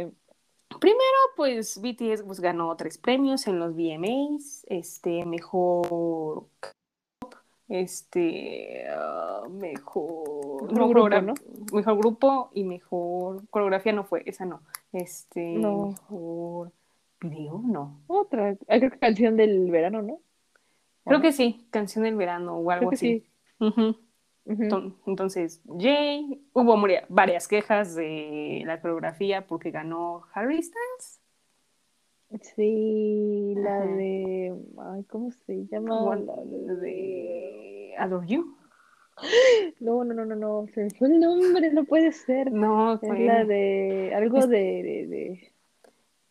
[0.79, 6.47] primero, pues BTS pues, ganó tres premios en los VMAs, este, mejor
[7.81, 11.33] este, ah, mejor, grupo, ¿no?
[11.73, 15.87] mejor grupo y mejor coreografía no fue, esa no, este, No.
[15.87, 16.71] mejor
[17.21, 17.99] video, no.
[18.05, 20.19] Otra, ah, creo que canción del verano, ¿no?
[21.03, 23.25] Creo ¿O que sí, canción del verano o algo Creo así.
[23.65, 24.93] sí.
[25.07, 26.77] Entonces, Jay, hubo
[27.09, 31.21] varias quejas de la coreografía porque ganó Harry Styles.
[32.55, 34.53] Sí, la de.
[34.77, 36.15] Ay, ¿cómo se llama?
[36.15, 37.62] La de
[37.97, 38.57] Adore You.
[39.79, 40.65] No, no, no, no, no.
[40.73, 42.51] Se me fue el nombre, no puede ser.
[42.51, 44.11] No, Es fue la de.
[44.15, 44.57] Algo Es- de.
[44.57, 45.53] de, de...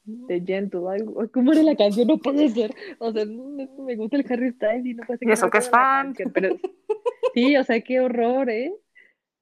[0.04, 1.22] de Gentle, algo.
[1.32, 2.08] ¿Cómo era la canción?
[2.08, 2.74] No puede ser.
[2.98, 5.46] O sea, no, no me gusta el Harry Styles y no puede ser Y eso
[5.46, 6.06] no que es fan.
[6.08, 6.56] canción, pero
[7.34, 8.74] sí, o sea, qué horror, ¿eh?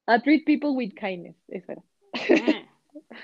[0.07, 1.83] A treat people with kindness, eso era.
[2.15, 2.67] Ah.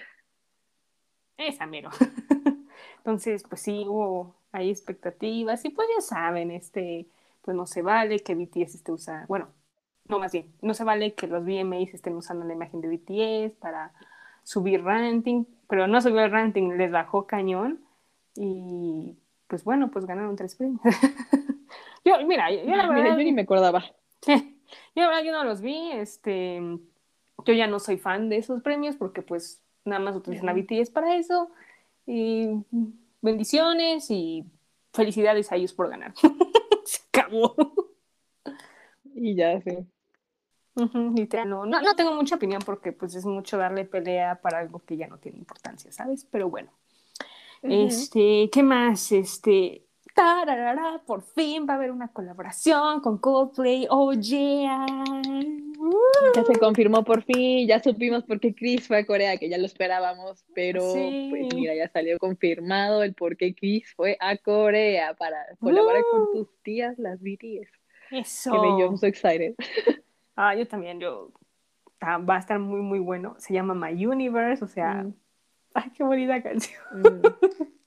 [1.37, 1.91] Esa mero.
[2.99, 7.07] Entonces, pues sí, hubo hay expectativas y pues ya saben, este,
[7.47, 9.49] pues no se vale que BTS esté usando, bueno,
[10.09, 13.57] no más bien, no se vale que los VMAs estén usando la imagen de BTS
[13.61, 13.93] para
[14.43, 17.81] subir ranking, pero no subió el ranking, les bajó cañón
[18.35, 19.17] y
[19.47, 20.81] pues bueno, pues ganaron tres premios.
[22.05, 23.85] yo, mira, yo, yo la Mira, verdad, yo ni me acordaba.
[24.27, 24.35] yo
[24.97, 26.61] la verdad yo no los vi, este,
[27.45, 30.53] yo ya no soy fan de esos premios porque pues nada más utilizan a.
[30.53, 31.49] BTS para eso
[32.07, 32.49] y
[33.23, 34.45] bendiciones y
[34.93, 36.13] felicidades a ellos por ganar.
[37.21, 37.55] Acabó.
[39.15, 39.87] Y ya, sí.
[41.15, 44.81] Literal, no, no, no tengo mucha opinión porque pues es mucho darle pelea para algo
[44.85, 46.27] que ya no tiene importancia, ¿sabes?
[46.31, 46.71] Pero bueno.
[47.63, 49.11] Este, ¿qué más?
[49.11, 49.86] Este,
[50.17, 53.87] tararara, por fin va a haber una colaboración con Coldplay.
[53.91, 54.85] Oh yeah.
[56.35, 59.59] Ya se confirmó por fin, ya supimos por qué Chris fue a Corea, que ya
[59.59, 61.29] lo esperábamos, pero Sí.
[61.31, 66.33] pues mira, ya salió confirmado el por qué Chris fue a Corea para colaborar con
[66.33, 67.69] tus tías, las BTS.
[68.11, 68.53] Eso.
[68.53, 69.55] Que me- yo I'm so excited.
[70.35, 71.31] Ah, yo también, yo
[72.03, 73.35] va a estar muy muy bueno.
[73.39, 75.15] Se llama My Universe, o sea, Mm.
[75.75, 76.81] ay, qué bonita canción.
[76.95, 77.23] Mm.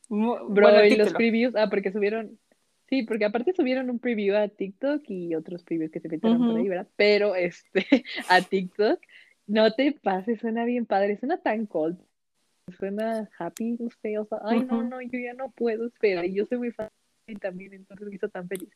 [0.09, 2.39] Bro, bueno, y los previews, ah, porque subieron,
[2.87, 6.49] sí, porque aparte subieron un preview a TikTok y otros previews que se filtraron por
[6.49, 6.57] Ujú.
[6.57, 6.87] ahí, ¿verdad?
[6.95, 7.85] Pero este,
[8.27, 8.99] a TikTok,
[9.47, 11.99] no te pases, suena bien padre, suena tan cold,
[12.77, 16.33] suena happy, no sé, o sea, ay, no, no, yo ya no puedo esperar, y
[16.33, 16.89] yo soy muy fan
[17.27, 18.69] y también, entonces me hizo tan feliz.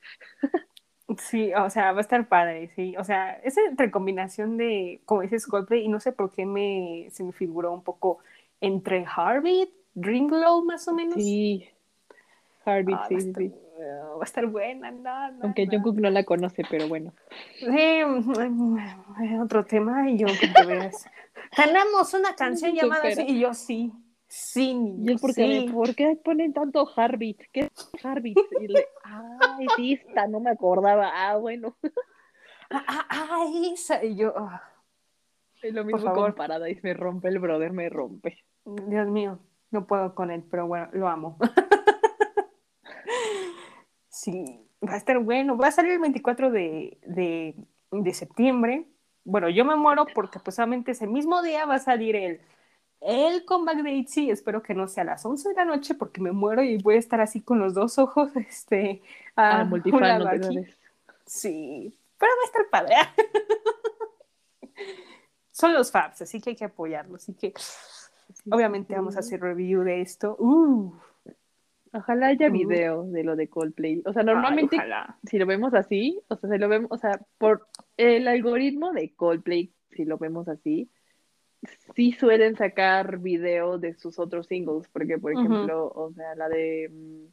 [1.17, 2.95] Sí, o sea, va a estar padre, sí.
[2.97, 7.07] O sea, es entre combinación de, como dices, Coldplay, y no sé por qué me,
[7.11, 8.19] se me figuró un poco
[8.61, 11.15] entre Heartbeat, Dreamglow, más o menos.
[11.15, 11.67] Sí,
[12.65, 13.51] Heartbeat, Ah, sí, va, a sí, estar, sí.
[14.17, 15.71] va a estar buena, no, no, Aunque no.
[15.73, 17.13] Jungkook no la conoce, pero bueno.
[17.59, 17.67] Sí,
[18.05, 21.05] mm, otro tema, y yo, que veas.
[21.55, 23.91] Tenemos una canción llamada así, y yo sí,
[24.27, 25.69] sí, Y niño, él porque, sí.
[25.71, 27.37] ¿por qué ponen tanto Heartbeat?
[27.51, 27.71] ¿Qué es?
[28.61, 31.11] Y le, ay, sí, esta, no me acordaba.
[31.13, 31.75] Ah, bueno.
[32.69, 34.63] Ah, ah, ah, esa, y yo, ah,
[35.61, 38.43] Es lo mismo con Paradise, me rompe el brother, me rompe.
[38.65, 39.39] Dios mío,
[39.73, 41.37] no puedo con él, pero bueno, lo amo.
[44.07, 45.57] sí, va a estar bueno.
[45.57, 47.55] Va a salir el 24 de, de,
[47.91, 48.85] de septiembre.
[49.25, 52.41] Bueno, yo me muero porque pues solamente ese mismo día va a salir el,
[53.01, 54.31] el comeback de ITZY.
[54.31, 56.95] Espero que no sea a las 11 de la noche porque me muero y voy
[56.95, 59.01] a estar así con los dos ojos este,
[59.35, 59.69] a Ah,
[60.29, 60.77] sabes.
[61.25, 62.95] Sí, pero va a estar padre.
[65.51, 67.23] Son los Fabs, así que hay que apoyarlos.
[67.23, 67.53] Así que
[68.49, 70.35] obviamente vamos a hacer review de esto.
[70.39, 70.93] Uh,
[71.95, 74.01] Ojalá haya video de lo de Coldplay.
[74.05, 74.77] O sea, normalmente,
[75.29, 77.67] si lo vemos así, o sea, si lo vemos, o sea, por
[77.97, 80.89] el algoritmo de Coldplay, si lo vemos así,
[81.95, 86.89] sí suelen sacar video de sus otros singles, porque, por ejemplo, o sea, la de
[86.91, 87.25] mm,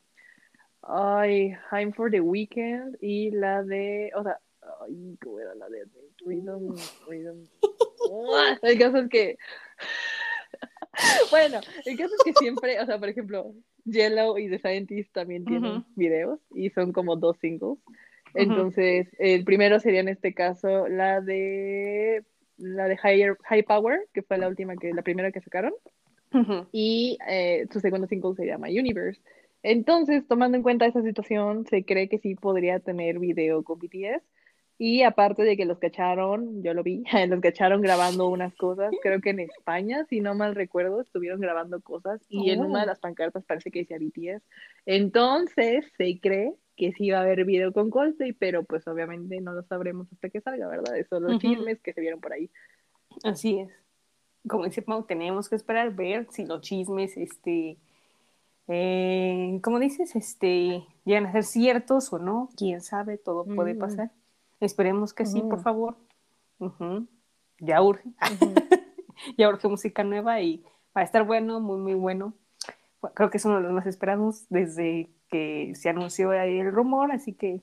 [0.83, 4.39] Ay, I'm for the Weekend y la de, o sea,
[4.83, 5.85] ay, ¿cómo era la de
[6.25, 6.75] Rhythm,
[7.07, 7.47] Rhythm?
[8.63, 9.37] el caso es que,
[11.31, 13.55] bueno, el caso es que siempre, o sea, por ejemplo,
[13.85, 17.79] Yellow y The Scientist también tienen videos y son como dos singles.
[18.35, 22.25] Entonces, el primero sería en este caso la de
[22.57, 25.73] la de Higher, High Power, que fue la última que, la primera que sacaron.
[26.71, 29.21] Y eh, su segundo single se llama Universe.
[29.63, 34.23] Entonces, tomando en cuenta esa situación, se cree que sí podría tener video con BTS.
[34.83, 39.21] Y aparte de que los cacharon, yo lo vi, los cacharon grabando unas cosas, creo
[39.21, 42.87] que en España, si no mal recuerdo, estuvieron grabando cosas y en una de oh.
[42.87, 44.43] las pancartas parece que decía BTS.
[44.87, 49.53] Entonces, se cree que sí va a haber video con Coldplay, pero pues obviamente no
[49.53, 50.97] lo sabremos hasta que salga, ¿verdad?
[50.97, 52.51] Esos son los chismes que se vieron por ahí.
[53.23, 53.69] Así es.
[54.49, 57.77] Como dice Pau, tenemos que esperar ver si los chismes, este,
[58.67, 63.79] eh, como dices, este, llegan a ser ciertos o no, quién sabe, todo puede mm.
[63.79, 64.11] pasar.
[64.61, 65.97] Esperemos que sí, por favor.
[67.59, 68.11] Ya urge.
[69.39, 70.63] ya urge música nueva y
[70.97, 72.35] va a estar bueno, muy, muy bueno.
[73.15, 77.13] Creo que es uno de los más esperados desde que se anunció ahí el rumor,
[77.13, 77.63] así que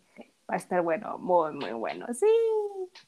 [0.49, 2.07] va a estar bueno, muy, muy bueno.
[2.13, 2.25] Sí.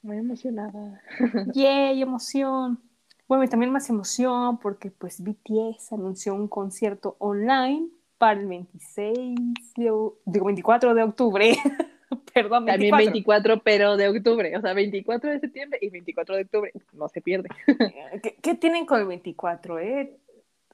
[0.03, 1.02] Muy emocionada.
[1.53, 2.80] Yay, emoción.
[3.28, 7.88] Bueno, y también más emoción porque pues BTS anunció un concierto online
[8.18, 9.40] para el 26,
[9.76, 11.56] digo 24 de octubre.
[12.34, 12.90] Perdón, 24.
[12.90, 17.07] También 24, pero de octubre, o sea, 24 de septiembre y 24 de octubre, no
[17.10, 17.49] se pierde.
[18.23, 20.18] ¿Qué, qué tienen con el 24, eh?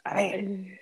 [0.03, 0.79] A ver.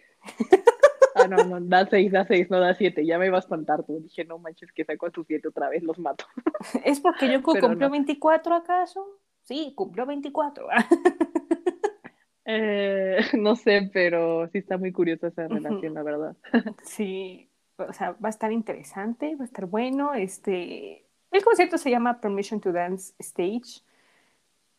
[1.16, 3.06] Ah, no, no, da seis, da seis, no da siete.
[3.06, 4.00] Ya me iba a espantar tú.
[4.00, 6.26] Dije, no manches, que saco a sus siete otra vez, los mato.
[6.86, 9.06] ¿Es porque yo cumplió 24 acaso?
[9.44, 10.68] Sí, cumplió 24.
[12.46, 16.36] eh, no sé, pero sí está muy curiosa esa relación, la verdad.
[16.84, 17.50] Sí,
[17.88, 20.14] o sea, va a estar interesante, va a estar bueno.
[20.14, 23.82] Este, el concierto se llama Permission to Dance Stage.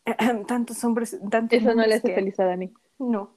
[0.47, 2.73] Tantos hombres, tantos Eso no le hace feliz a Dani.
[2.99, 3.35] No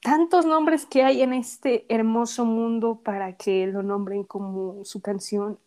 [0.00, 5.58] tantos nombres que hay en este hermoso mundo para que lo nombren como su canción.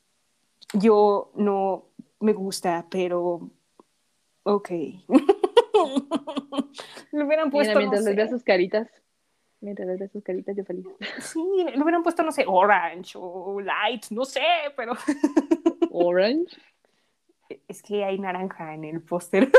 [0.73, 1.85] Yo no
[2.19, 3.49] me gusta, pero
[4.43, 4.69] ok.
[7.11, 7.77] le hubieran puesto.
[7.77, 8.87] mientras no sus caritas.
[9.61, 10.85] Mientras les veo sus caritas, yo feliz.
[11.21, 14.41] Sí, le hubieran puesto, no sé, Orange o Light, no sé,
[14.75, 14.93] pero.
[15.91, 16.57] ¿Orange?
[17.67, 19.51] Es que hay naranja en el póster.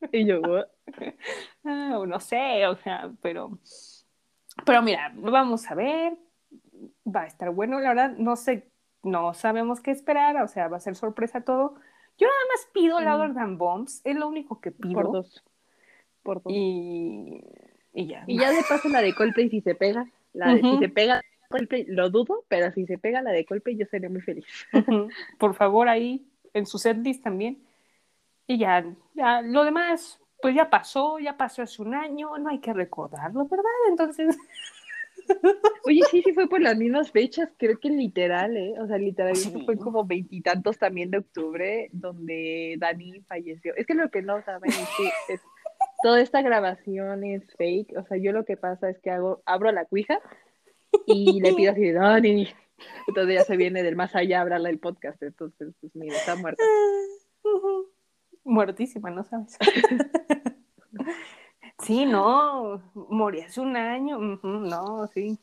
[0.12, 0.40] y yo,
[1.64, 3.58] Ah, no sé, o sea, pero,
[4.66, 6.18] pero mira, vamos a ver,
[7.06, 8.68] va a estar bueno, la verdad, no sé,
[9.02, 11.76] no sabemos qué esperar, o sea, va a ser sorpresa todo.
[12.18, 13.04] Yo nada más pido mm.
[13.04, 14.94] Louder Than Bombs, es lo único que pido.
[14.94, 15.44] Por dos.
[16.22, 16.52] Por dos.
[16.52, 17.44] Y,
[17.92, 18.24] y ya.
[18.26, 21.22] Y ya de paso la de Coldplay si se pega, la de, si se pega
[21.48, 24.46] Coldplay, lo dudo, pero si se pega la de Coldplay yo seré muy feliz.
[25.38, 27.62] Por favor, ahí en su setlist también.
[28.46, 32.60] Y ya, ya, lo demás, pues ya pasó, ya pasó hace un año, no hay
[32.60, 33.64] que recordarlo, ¿verdad?
[33.88, 34.36] Entonces...
[35.84, 38.74] Oye, sí, sí fue por las mismas fechas, creo que literal, ¿eh?
[38.80, 43.74] O sea, literal, fue como veintitantos también de octubre, donde Dani falleció.
[43.76, 45.34] Es que lo que no saben es que
[46.02, 49.70] toda esta grabación es fake, o sea, yo lo que pasa es que hago, abro
[49.72, 50.20] la cuija
[51.06, 52.48] y le pido así, Dani,
[53.08, 56.62] entonces ya se viene del más allá a el podcast, entonces, pues mira, está muerta.
[58.44, 59.56] Muertísima, ¿no sabes?
[61.78, 65.38] sí, no, morí hace un año, no, sí.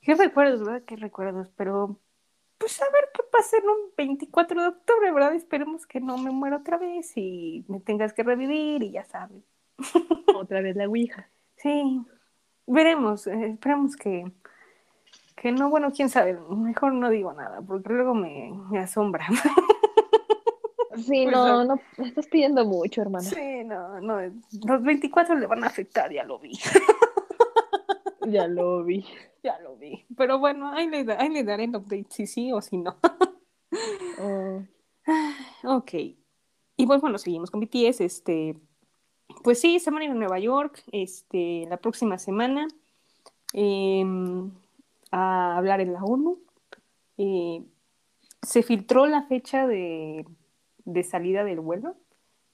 [0.00, 0.82] ¿Qué recuerdos, verdad?
[0.86, 1.50] ¿Qué recuerdos?
[1.56, 1.98] Pero,
[2.58, 5.34] pues a ver qué pasa en un 24 de octubre, ¿verdad?
[5.34, 9.44] Esperemos que no me muera otra vez y me tengas que revivir y ya sabes.
[10.34, 11.28] Otra vez la Ouija.
[11.56, 12.00] Sí,
[12.66, 14.30] veremos, eh, esperemos que,
[15.36, 19.26] que no, bueno, quién sabe, mejor no digo nada, porque luego me, me asombra.
[20.96, 23.24] Sí, pues no, no, estás pidiendo mucho, hermano.
[23.24, 24.20] Sí, no, no,
[24.66, 26.52] los 24 le van a afectar, ya lo vi.
[28.28, 29.04] ya lo vi.
[29.42, 30.04] Ya lo vi.
[30.16, 32.96] Pero bueno, ahí le, ahí le daré el update si sí o si no.
[34.20, 34.64] oh.
[35.62, 35.92] Ok.
[36.76, 38.00] Y pues bueno, seguimos con BTS.
[38.00, 38.56] Este,
[39.46, 42.66] pues sí, se van a ir a Nueva York este, la próxima semana
[43.52, 44.50] em,
[45.12, 46.40] a hablar en la ONU.
[47.16, 47.62] Eh,
[48.42, 50.26] se filtró la fecha de
[50.86, 51.96] de salida del vuelo,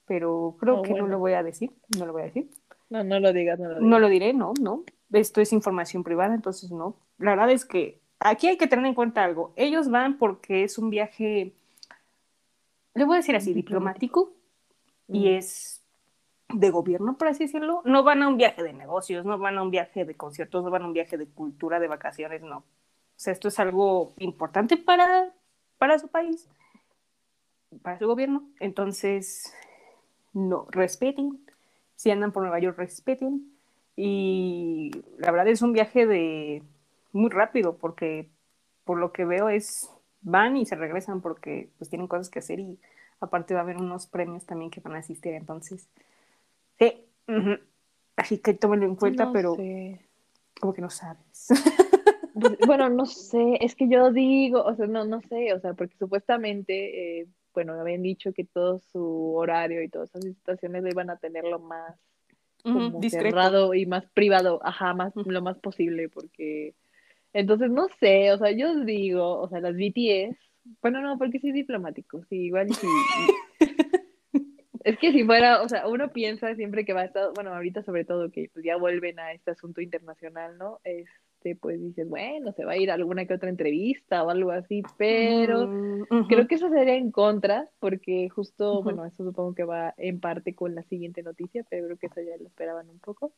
[0.05, 2.49] pero creo oh, que no lo voy a decir, no lo voy a decir.
[2.89, 4.83] No, no lo digas, no lo No lo diré, no, no.
[5.11, 6.95] Esto es información privada, entonces no.
[7.19, 9.53] La verdad es que aquí hay que tener en cuenta algo.
[9.55, 11.53] Ellos van porque es un viaje,
[12.95, 14.33] le voy a decir así, diplomático,
[15.07, 15.82] y es
[16.53, 19.63] de gobierno, por así decirlo, no van a un viaje de negocios, no van a
[19.63, 22.57] un viaje de conciertos, no van a un viaje de cultura, de vacaciones, no.
[22.59, 22.63] O
[23.15, 25.33] sea, esto es algo importante para,
[25.77, 26.47] para su país,
[27.81, 28.47] para su gobierno.
[28.59, 29.53] Entonces,
[30.33, 31.39] no, respeten.
[31.95, 33.51] Si andan por Nueva York, respeten.
[33.95, 36.63] Y la verdad es un viaje de
[37.11, 38.29] muy rápido, porque
[38.83, 39.89] por lo que veo es
[40.21, 42.79] van y se regresan porque pues tienen cosas que hacer y
[43.19, 45.33] aparte va a haber unos premios también que van a asistir.
[45.33, 45.87] Entonces,
[46.79, 47.07] Sí.
[48.15, 49.55] Así que tómenlo en cuenta, pero
[50.59, 51.47] como que no sabes.
[52.33, 55.73] Pues, bueno, no sé, es que yo digo, o sea, no, no sé, o sea,
[55.73, 60.89] porque supuestamente, eh, bueno, habían dicho que todo su horario y todas esas situaciones lo
[60.89, 61.95] iban a tenerlo más
[62.63, 66.75] como cerrado y más privado, ajá, más, lo más posible, porque
[67.33, 70.37] entonces no sé, o sea, yo digo, o sea, las BTS,
[70.81, 72.87] bueno, no, porque sí diplomático, sí, igual sí.
[74.83, 77.83] Es que si fuera, o sea, uno piensa siempre que va a estar, bueno, ahorita
[77.83, 80.79] sobre todo que pues ya vuelven a este asunto internacional, ¿no?
[80.83, 84.51] Este, pues dices, bueno, se va a ir a alguna que otra entrevista o algo
[84.51, 89.63] así, pero mm, creo que eso sería en contra, porque justo, bueno, eso supongo que
[89.63, 92.99] va en parte con la siguiente noticia, pero creo que eso ya lo esperaban un
[92.99, 93.33] poco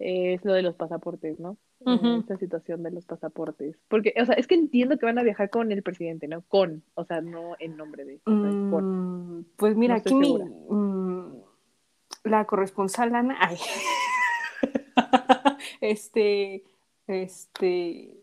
[0.00, 1.58] es lo de los pasaportes, ¿no?
[1.84, 3.76] Esta situación de los pasaportes.
[3.88, 6.42] Porque, o sea, es que entiendo que van a viajar con el presidente, ¿no?
[6.48, 8.20] Con, o sea, no en nombre de.
[8.24, 11.42] Mm, pues mira, aquí mi, mm,
[12.24, 13.58] la corresponsal Ana, ay,
[15.82, 16.64] este,
[17.06, 18.16] este,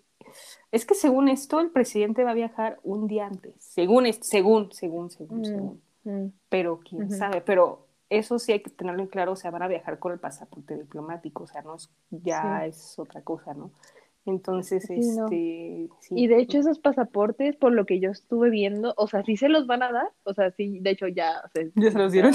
[0.71, 5.11] es que según esto el presidente va a viajar un día antes, según, según, según,
[5.11, 5.81] según, mm, según.
[6.49, 9.67] Pero quién sabe, pero eso sí hay que tenerlo en claro, o sea, van a
[9.67, 13.71] viajar con el pasaporte diplomático, o sea, no es, ya es otra cosa, ¿no?
[14.25, 15.89] Entonces, este...
[16.09, 19.47] Y de hecho esos pasaportes, por lo que yo estuve viendo, o sea, sí se
[19.47, 21.41] los van a dar, o sea, sí, de hecho ya...
[21.75, 22.33] ¿Ya se los dieron?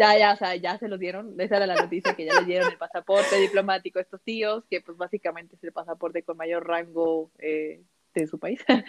[0.00, 2.46] ya, ya, o sea, ya se los dieron, esa era la noticia, que ya les
[2.46, 6.66] dieron el pasaporte diplomático a estos tíos, que pues básicamente es el pasaporte con mayor
[6.66, 7.82] rango eh,
[8.20, 8.64] de su país.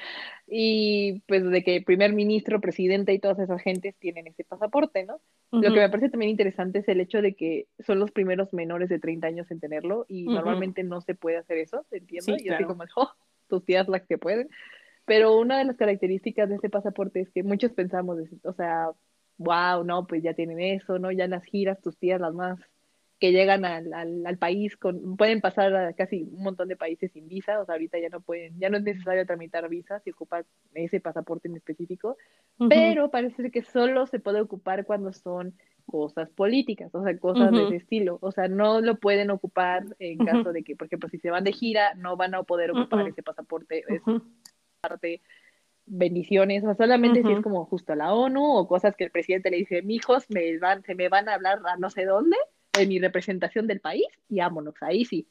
[0.48, 5.06] y pues de que el primer ministro, presidente y todas esas gentes tienen ese pasaporte,
[5.06, 5.20] ¿no?
[5.52, 8.90] Lo que me parece también interesante es el hecho de que son los primeros menores
[8.90, 12.36] de 30 años en tenerlo y normalmente no se puede hacer eso, entiendo?
[12.38, 13.12] y yo digo como, oh,
[13.48, 14.50] tus tías las que pueden.
[15.06, 18.90] Pero una de las características de este pasaporte es que muchos pensamos, o sea,
[19.38, 21.12] wow, no, pues ya tienen eso, ¿no?
[21.12, 22.60] Ya en las giras, tus tías las más
[23.26, 27.28] que llegan al, al, país, con, pueden pasar a casi un montón de países sin
[27.28, 30.46] visa, o sea, ahorita ya no pueden, ya no es necesario tramitar visas y ocupar
[30.76, 32.18] ese pasaporte en específico,
[32.70, 35.56] pero parece que solo se puede ocupar cuando son
[35.88, 40.20] cosas políticas, o sea, cosas de ese estilo, o sea, no lo pueden ocupar en
[40.20, 43.08] caso de que, por ejemplo, si se van de gira, no van a poder ocupar
[43.08, 44.04] ese pasaporte, es
[44.82, 45.22] parte
[45.88, 49.12] bendiciones, o sea, solamente si es como justo a la ONU o cosas que el
[49.12, 52.38] presidente le dice, mijos, me van, se me van a hablar a no sé dónde,
[52.78, 55.28] de mi representación del país y vámonos, ahí sí.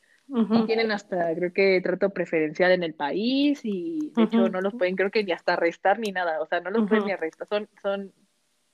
[0.67, 4.97] Tienen hasta, creo que, trato preferencial en el país y de hecho no los pueden,
[4.97, 7.69] creo que ni hasta arrestar ni nada, o sea, no los pueden ni arrestar, son,
[7.83, 8.13] son,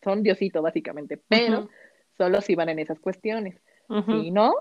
[0.02, 1.68] son diosito básicamente, pero
[2.16, 3.60] solo si van en esas cuestiones.
[4.06, 4.55] Si no,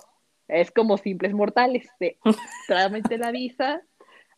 [0.47, 2.17] es como simples mortales, de
[2.67, 3.83] trámite la visa,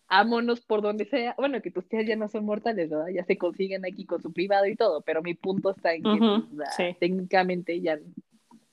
[0.10, 1.34] ámonos por donde sea.
[1.38, 3.08] Bueno, que tus tías ya no son mortales, ¿verdad?
[3.08, 6.20] Ya se consiguen aquí con su privado y todo, pero mi punto está en que
[6.54, 7.98] pues, técnicamente ya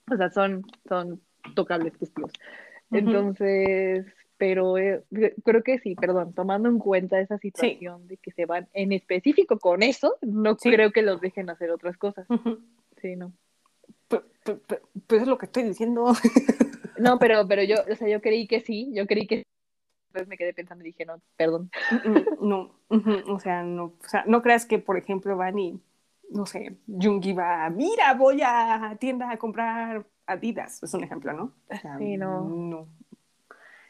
[0.12, 1.20] o sea, son, son
[1.54, 2.32] tocables testigos.
[2.90, 4.06] Entonces,
[4.38, 5.04] pero eh,
[5.44, 9.58] creo que sí, perdón, tomando en cuenta esa situación de que se van en específico
[9.58, 12.26] con eso, no creo que los dejen hacer otras cosas.
[13.02, 13.32] Sí, no.
[14.06, 14.22] Pues,
[15.06, 16.12] pues, es lo que estoy diciendo.
[16.98, 19.42] no, pero, pero yo, o sea, yo creí que sí, yo creí que
[20.06, 21.70] después me quedé pensando y dije, no, perdón.
[22.40, 25.80] No, o sea, no, o sea, no creas que, por ejemplo, van y
[26.30, 31.52] no sé, Jungi va, mira, voy a tienda a comprar Adidas, es un ejemplo, ¿no?
[31.98, 32.42] sí, no.
[32.42, 32.88] No.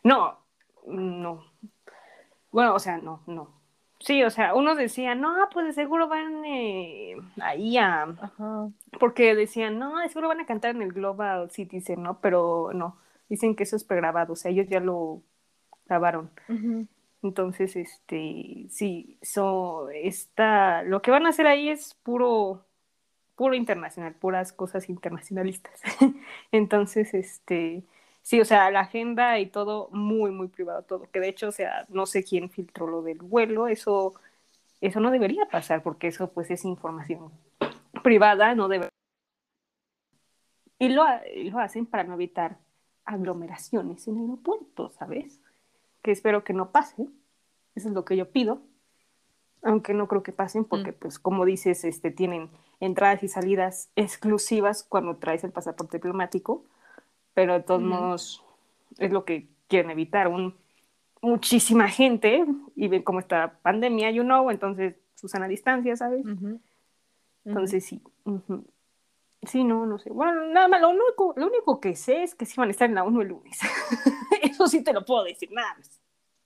[0.05, 0.39] No,
[0.87, 1.45] no.
[2.53, 3.59] Bueno, o sea, no, no.
[4.01, 8.07] Sí, o sea, uno decía, no, pues de seguro van eh, ahí a...
[9.01, 12.21] Porque decían, no, de seguro van a cantar en el Global Citizen, ¿no?
[12.21, 12.97] Pero no,
[13.29, 15.23] dicen que eso es pregrabado, o sea, ellos ya lo
[15.87, 16.31] grabaron.
[17.23, 22.65] Entonces, este, sí, so, está, lo que van a hacer ahí es puro,
[23.37, 25.83] puro internacional, puras cosas internacionalistas.
[26.53, 27.85] Entonces, este,
[28.23, 31.11] sí, o sea, la agenda y todo muy, muy privado, todo.
[31.11, 34.15] Que de hecho, o sea, no sé quién filtró lo del vuelo, eso,
[34.81, 37.33] eso no debería pasar, porque eso pues es información
[38.03, 38.89] privada, no debe.
[40.79, 41.05] Y lo,
[41.51, 42.59] lo hacen para no evitar
[43.05, 45.41] aglomeraciones en aeropuertos, ¿sabes?
[46.09, 47.07] Que espero que no pase.
[47.75, 48.63] Eso es lo que yo pido.
[49.61, 50.95] Aunque no creo que pasen porque, mm.
[50.99, 52.49] pues, como dices, este, tienen
[52.81, 56.65] entradas y salidas exclusivas cuando traes el pasaporte diplomático,
[57.35, 58.43] pero de todos modos
[58.97, 60.29] es lo que quieren evitar.
[60.29, 60.55] Un,
[61.21, 66.25] muchísima gente y ven cómo está pandemia, you know, entonces usan a distancia, ¿sabes?
[67.45, 68.01] Entonces sí.
[69.43, 70.09] Sí, no, no sé.
[70.09, 72.89] Bueno, nada más, lo único, lo único que sé es que sí van a estar
[72.89, 73.59] en la 1 el lunes.
[74.43, 75.98] Eso sí te lo puedo decir, nada más.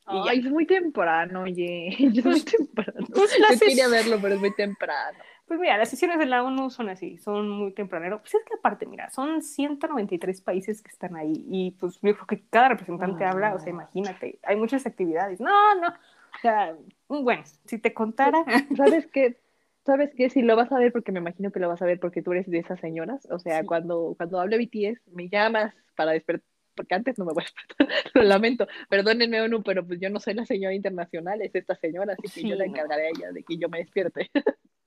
[0.06, 1.88] Ay, es muy temprano, oye.
[1.98, 3.06] Es muy temprano.
[3.12, 5.18] Pues Yo quería verlo, pero es muy temprano.
[5.46, 8.20] Pues mira, las sesiones de la ONU son así, son muy tempranero.
[8.20, 12.26] Pues es que aparte, mira, son 193 países que están ahí y pues yo creo
[12.26, 15.40] que cada representante habla, o sea, imagínate, hay muchas actividades.
[15.40, 16.74] No, no, o sea,
[17.08, 18.44] bueno, si te contara.
[18.76, 19.38] ¿Sabes qué?
[19.84, 20.30] ¿Sabes qué?
[20.30, 22.32] Si lo vas a ver, porque me imagino que lo vas a ver porque tú
[22.32, 26.94] eres de esas señoras, o sea, cuando, cuando hable BTS, me llamas para despertar porque
[26.94, 30.34] antes no me voy a despertar, lo lamento, perdónenme ONU, pero pues yo no soy
[30.34, 33.56] la señora internacional, es esta señora, así que yo le encargaré a ella de que
[33.56, 34.30] yo me despierte.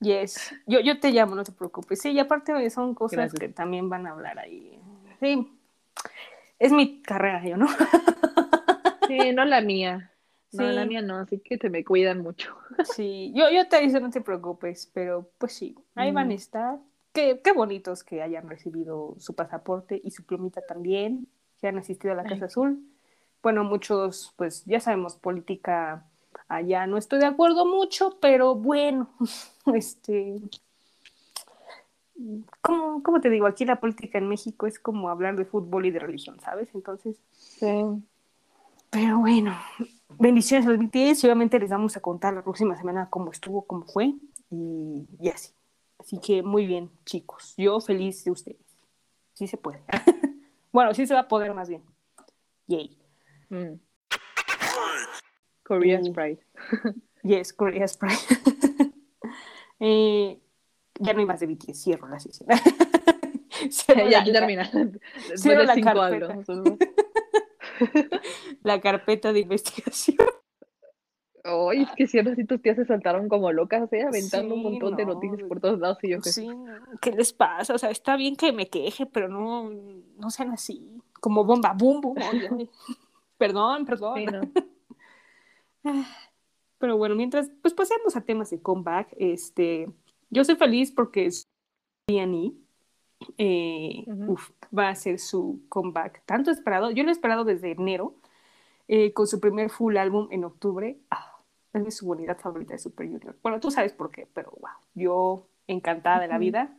[0.01, 2.01] Yes, yo, yo te llamo, no te preocupes.
[2.01, 4.79] Sí, y aparte son cosas que también van a hablar ahí.
[5.19, 5.47] Sí,
[6.59, 7.67] es mi carrera, yo, ¿no?
[9.07, 10.11] Sí, no la mía.
[10.51, 12.55] No, la mía no, así que te me cuidan mucho.
[12.95, 16.79] Sí, yo, yo te digo, no te preocupes, pero pues sí, ahí van a estar.
[17.13, 21.27] Qué, qué bonitos que hayan recibido su pasaporte y su plumita también,
[21.65, 22.79] que han asistido a la Casa Azul.
[23.41, 26.05] Bueno, muchos, pues ya sabemos, política
[26.47, 29.09] allá no estoy de acuerdo mucho, pero bueno,
[29.73, 30.39] este,
[32.61, 33.47] ¿cómo, ¿cómo, te digo?
[33.47, 36.69] Aquí la política en México es como hablar de fútbol y de religión, ¿sabes?
[36.75, 37.83] Entonces, sí.
[38.91, 39.57] Pero bueno,
[40.19, 43.63] bendiciones a los BTS y obviamente les vamos a contar la próxima semana cómo estuvo,
[43.63, 44.13] cómo fue
[44.51, 45.51] y, y así.
[45.97, 47.55] Así que muy bien, chicos.
[47.57, 48.59] Yo feliz de ustedes.
[49.33, 49.81] Sí se puede.
[50.75, 51.85] bueno, sí se va a poder más bien.
[52.67, 52.99] Yay.
[53.47, 53.79] Mm.
[55.63, 56.45] Korea Sprite.
[57.23, 58.15] yes, Korea Sprite.
[59.79, 60.37] eh,
[60.99, 62.49] ya no hay más de BTS, cierro la sesión.
[64.09, 64.69] ya, termina.
[65.37, 66.75] Cierro la carpeta.
[68.61, 70.17] la carpeta de investigación.
[71.45, 74.03] Ay, es que si así tus tías se saltaron como locas, ¿eh?
[74.03, 75.99] aventando un montón de noticias por todos lados.
[76.01, 76.31] Y yo que...
[76.31, 76.49] Sí,
[77.01, 77.75] ¿qué les pasa?
[77.75, 79.69] O sea, está bien que me queje, pero no,
[80.17, 82.15] no sean así, como bomba, boom, boom.
[83.37, 84.17] perdón, perdón.
[84.17, 84.41] Sí, no.
[86.77, 89.87] Pero bueno, mientras, pues pasemos a temas de comeback, este,
[90.29, 91.29] yo soy feliz porque
[92.07, 92.51] D&E
[93.37, 94.05] eh,
[94.77, 98.15] va a hacer su comeback tanto esperado, yo lo he esperado desde enero,
[98.87, 100.99] eh, con su primer full álbum en octubre.
[101.09, 101.34] Ah,
[101.83, 103.37] es su unidad favorita de Super Junior.
[103.41, 106.75] Bueno, tú sabes por qué, pero wow, yo encantada de la vida.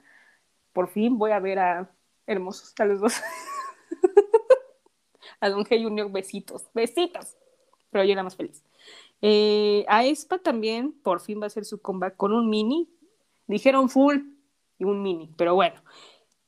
[0.72, 1.90] Por fin voy a ver a
[2.26, 3.20] hermosos, a los dos.
[5.40, 7.36] a Don G Junior, besitos, besitos.
[7.90, 8.64] Pero yo era más feliz.
[9.22, 12.90] Eh, a Espa también por fin va a hacer su comeback con un mini.
[13.46, 14.18] Dijeron full
[14.78, 15.80] y un mini, pero bueno.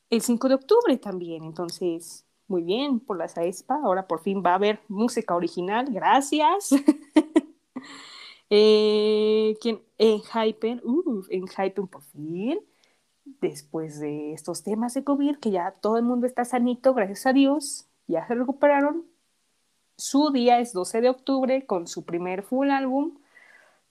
[0.09, 3.79] El 5 de octubre también, entonces, muy bien por las Aespa.
[3.83, 6.71] Ahora por fin va a haber música original, gracias.
[8.49, 9.81] eh, ¿quién?
[9.97, 12.59] En Hypen, uh, en Hypen por fin.
[13.25, 17.33] Después de estos temas de COVID, que ya todo el mundo está sanito, gracias a
[17.33, 19.05] Dios, ya se recuperaron,
[19.99, 23.17] su día es 12 de octubre con su primer full álbum.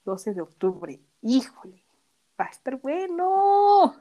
[0.05, 0.99] 12 de octubre.
[1.21, 1.83] Híjole,
[2.39, 3.93] va a estar bueno.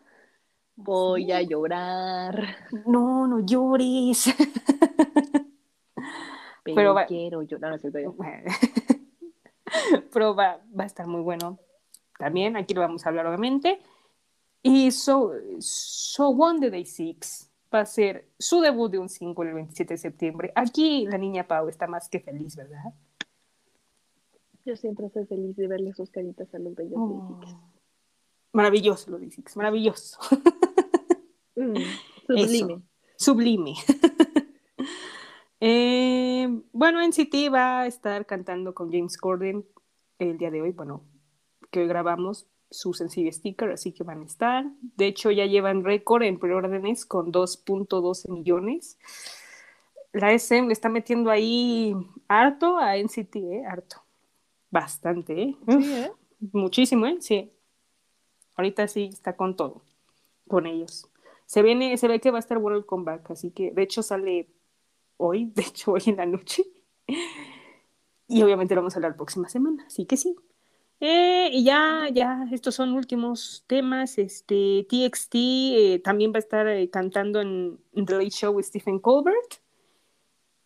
[0.75, 2.57] Voy a llorar.
[2.87, 4.25] No, no llores.
[6.65, 7.79] Pero, quiero llorar.
[10.13, 11.59] Pero va, va, a estar muy bueno.
[12.19, 13.81] También aquí lo vamos a hablar, obviamente.
[14.63, 19.55] Y So, so One Day Six va a ser su debut de un single el
[19.55, 20.53] 27 de septiembre.
[20.55, 22.93] Aquí la niña Pau está más que feliz, ¿verdad?
[24.65, 27.41] Yo siempre estoy feliz de verle sus caritas a los bellos oh.
[28.53, 30.19] Maravilloso lo dice, maravilloso.
[31.57, 31.75] Mm,
[32.27, 32.83] sublime.
[33.17, 33.75] sublime.
[35.61, 39.67] eh, bueno, NCT va a estar cantando con James Corden
[40.19, 41.05] el día de hoy, bueno,
[41.71, 44.65] que hoy grabamos su sencillo sticker, así que van a estar.
[44.97, 48.99] De hecho, ya llevan récord en preórdenes con 2.12 millones.
[50.13, 51.95] La SM le está metiendo ahí
[52.29, 53.65] harto a NCT, ¿eh?
[53.67, 54.03] Harto.
[54.71, 55.57] Bastante, ¿eh?
[55.67, 56.11] ¿eh?
[56.53, 57.17] Muchísimo, ¿eh?
[57.21, 57.51] Sí.
[58.55, 59.83] Ahorita sí está con todo,
[60.47, 61.07] con ellos.
[61.47, 64.03] Se viene, se ve que va a estar bueno el comeback, así que de hecho
[64.03, 64.49] sale
[65.19, 66.65] hoy, de hecho hoy en la noche.
[68.27, 70.37] Y obviamente lo vamos a hablar la próxima semana, así que sí.
[71.01, 74.19] Eh, y ya, ya, estos son últimos temas.
[74.19, 78.99] Este, TXT eh, también va a estar eh, cantando en, The Late Show with Stephen
[78.99, 79.63] Colbert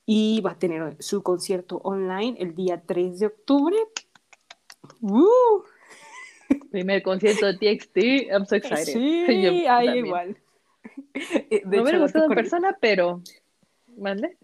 [0.06, 3.76] y va a tener su concierto online el día 3 de octubre.
[6.70, 7.96] Primer concierto de TXT,
[8.30, 8.84] I'm so excited.
[8.84, 10.06] Sí, Yo ahí también.
[10.06, 10.36] igual.
[11.14, 13.22] Eh, De Me hecho, hubiera dato gustado en persona, pero.
[13.96, 14.38] ¿Mande?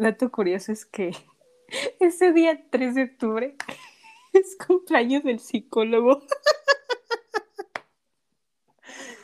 [0.00, 1.12] Dato curioso es que
[2.00, 3.56] ese día 3 de octubre
[4.32, 6.22] es cumpleaños del psicólogo.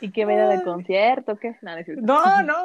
[0.00, 0.58] ¿Y qué Ay.
[0.58, 1.36] de concierto?
[1.38, 1.56] ¿Qué?
[1.62, 2.42] No.
[2.42, 2.64] No, no.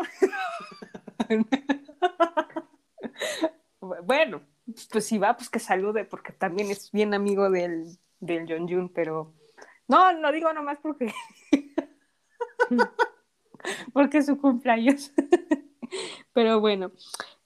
[4.03, 4.43] bueno,
[4.91, 8.89] pues si va, pues que salude, porque también es bien amigo del, del John Jun,
[8.93, 9.33] pero
[9.87, 11.11] no, no digo nomás porque
[13.93, 15.11] porque es su cumpleaños.
[16.33, 16.91] pero bueno,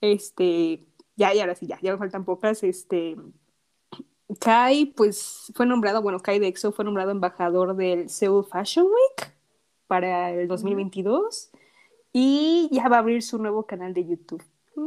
[0.00, 0.84] este,
[1.16, 3.16] ya, y ahora sí, ya, ya me faltan pocas, este.
[4.40, 9.32] Kai, pues fue nombrado, bueno, Kai de EXO fue nombrado embajador del Seoul Fashion Week
[9.86, 11.50] para el 2022
[12.12, 14.44] y ya va a abrir su nuevo canal de YouTube.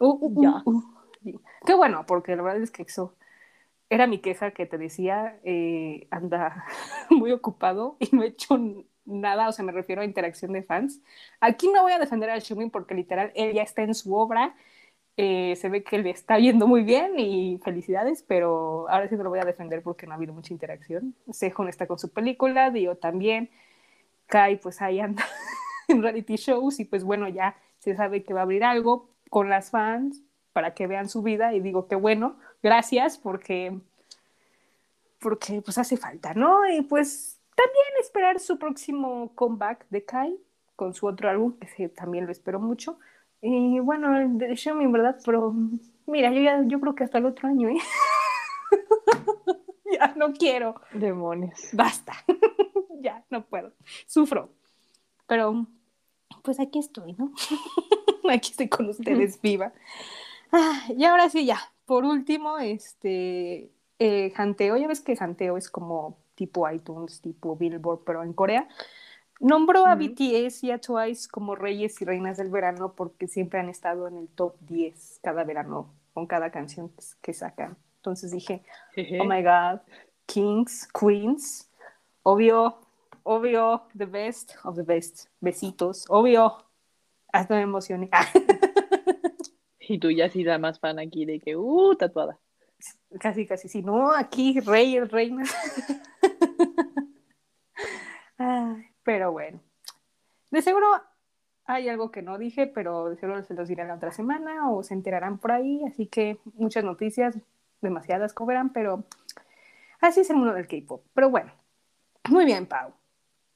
[0.00, 0.82] Uh, uh, uh,
[1.24, 1.40] uh.
[1.66, 3.14] Qué bueno, porque la verdad es que EXO
[3.90, 6.64] era mi queja que te decía, eh, anda
[7.10, 8.58] muy ocupado y no he hecho
[9.08, 11.00] nada, o sea, me refiero a interacción de fans.
[11.40, 14.54] Aquí no voy a defender a Xiaomi porque literal él ya está en su obra,
[15.16, 19.24] eh, se ve que le está yendo muy bien y felicidades, pero ahora sí no
[19.24, 21.16] lo voy a defender porque no ha habido mucha interacción.
[21.32, 23.50] Sehun está con su película, Dio también,
[24.26, 25.24] Kai pues ahí anda
[25.88, 29.48] en reality shows y pues bueno, ya se sabe que va a abrir algo con
[29.48, 30.22] las fans
[30.52, 33.80] para que vean su vida y digo que bueno, gracias porque
[35.20, 36.68] porque pues hace falta, ¿no?
[36.68, 40.38] Y pues también esperar su próximo comeback de Kai
[40.76, 43.00] con su otro álbum, que también lo espero mucho.
[43.42, 45.52] Y bueno, el de Xiaomi, verdad, pero
[46.06, 47.78] mira, yo ya yo creo que hasta el otro año, ¿eh?
[49.92, 51.70] ya no quiero, Demonios.
[51.72, 52.12] basta,
[53.00, 53.72] ya no puedo,
[54.06, 54.50] sufro.
[55.26, 55.66] Pero
[56.42, 57.32] pues aquí estoy, ¿no?
[58.30, 59.72] aquí estoy con ustedes viva.
[60.52, 65.68] Ah, y ahora sí, ya, por último, este, eh, Hanteo, ya ves que Hanteo es
[65.68, 68.68] como tipo iTunes, tipo Billboard, pero en Corea.
[69.40, 69.96] Nombró a.
[69.96, 74.16] BTS y a Twice como reyes y reinas del verano porque siempre han estado en
[74.16, 77.76] el top 10 cada verano con cada canción que, sacan.
[77.96, 78.62] Entonces dije,
[79.20, 79.80] oh my god,
[80.26, 81.68] kings, queens,
[82.22, 82.78] obvio,
[83.24, 86.56] obvio, the best of the best, besitos, obvio,
[87.32, 88.10] hasta me emocioné.
[89.90, 92.38] Y tú ya sí da más fan aquí de que, uh, tatuada.
[93.18, 95.48] Casi, casi, sí, no, aquí reyes, reinas.
[98.38, 99.60] Ay, pero bueno,
[100.50, 100.86] de seguro
[101.64, 104.82] hay algo que no dije, pero de seguro se los diré la otra semana o
[104.82, 107.36] se enterarán por ahí, así que muchas noticias,
[107.80, 109.04] demasiadas verán, pero
[110.00, 111.04] así es el mundo del K-pop.
[111.14, 111.52] Pero bueno,
[112.30, 112.92] muy bien, Pau.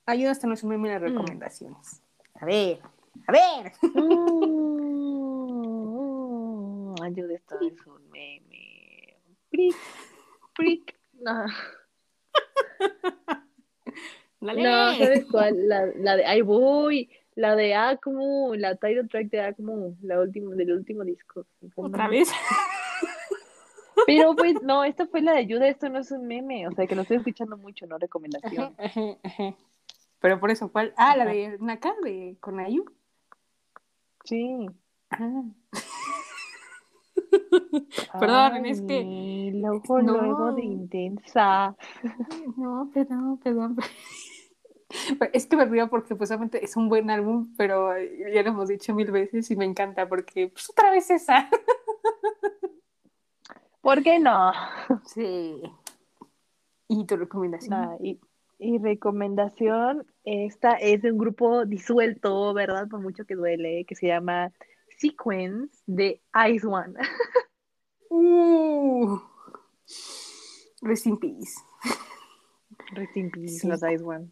[0.07, 0.65] Ayúdanos a en las
[1.01, 1.05] Mm.
[1.05, 2.03] recomendaciones.
[2.41, 2.81] A ver,
[3.27, 3.73] a ver.
[5.95, 9.17] Mm, Ayuda, esto es un meme.
[9.51, 9.77] Prick,
[10.55, 10.95] prick.
[11.21, 11.47] No,
[14.43, 14.63] Dale.
[14.63, 15.69] no, ¿sabes cuál?
[15.69, 17.09] La, la de Ahí voy.
[17.35, 21.47] La de Acmo, la title track de Acmo, la última, del último disco.
[21.77, 22.31] Otra vez.
[24.07, 26.87] Pero pues, no, esta fue la de ayuda, esto no es un meme, o sea
[26.87, 28.75] que lo estoy escuchando mucho, no recomendación.
[28.77, 29.55] Ajá, ajá, ajá.
[30.21, 30.93] Pero por eso, ¿cuál?
[30.97, 32.85] Ah, la de Naka, de con Ayu.
[34.25, 34.67] Sí.
[35.11, 35.43] Ah.
[38.21, 40.21] Perdón, es que- Luego, No.
[40.21, 41.75] luego de intensa.
[42.57, 43.77] No, perdón, perdón.
[45.33, 48.69] Es que me río porque pues obviamente es un buen álbum, pero ya lo hemos
[48.69, 51.49] dicho mil veces y me encanta porque pues otra vez esa.
[53.81, 54.53] ¿Por qué no?
[55.07, 55.61] Sí.
[56.89, 57.99] ¿Y tu recomendación?
[58.59, 62.87] Y recomendación, esta es de un grupo disuelto, ¿verdad?
[62.89, 64.53] Por mucho que duele, que se llama
[64.99, 66.95] Sequence de Ice One.
[68.09, 69.19] Uh.
[70.83, 71.55] Rest in peace.
[72.93, 73.67] Rest in peace, Sí.
[73.67, 74.31] los Ice One.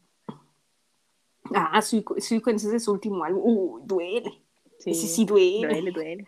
[1.55, 3.43] Ah, Sequence es de su último álbum.
[3.45, 4.43] Uh, duele.
[4.79, 5.67] Sí, Ese sí duele.
[5.69, 6.25] duele, duele.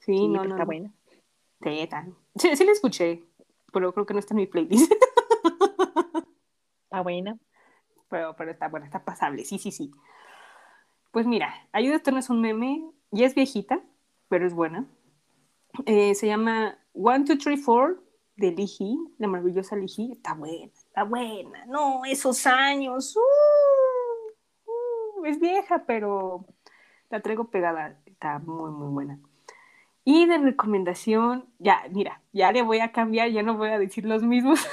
[0.00, 0.50] Sí, Sí, no, no.
[0.50, 0.92] está buena.
[1.62, 3.22] Sí, tan- sí, sí la escuché,
[3.72, 4.90] pero creo que no está en mi playlist.
[6.84, 7.38] Está buena.
[8.08, 9.90] pero, pero está buena, está pasable, sí, sí, sí.
[11.12, 13.82] Pues mira, Ayuda, no es un meme, ya es viejita,
[14.28, 14.86] pero es buena.
[15.86, 18.02] Eh, se llama One, Two, Three, Four
[18.36, 20.12] de Liji, la maravillosa Liji.
[20.12, 21.64] Está buena, está buena.
[21.66, 23.16] No, esos años.
[23.16, 23.20] uh,
[25.24, 26.46] es vieja, pero
[27.10, 27.98] la traigo pegada.
[28.06, 29.18] Está muy, muy buena.
[30.04, 34.04] Y de recomendación, ya, mira, ya le voy a cambiar, ya no voy a decir
[34.04, 34.66] los mismos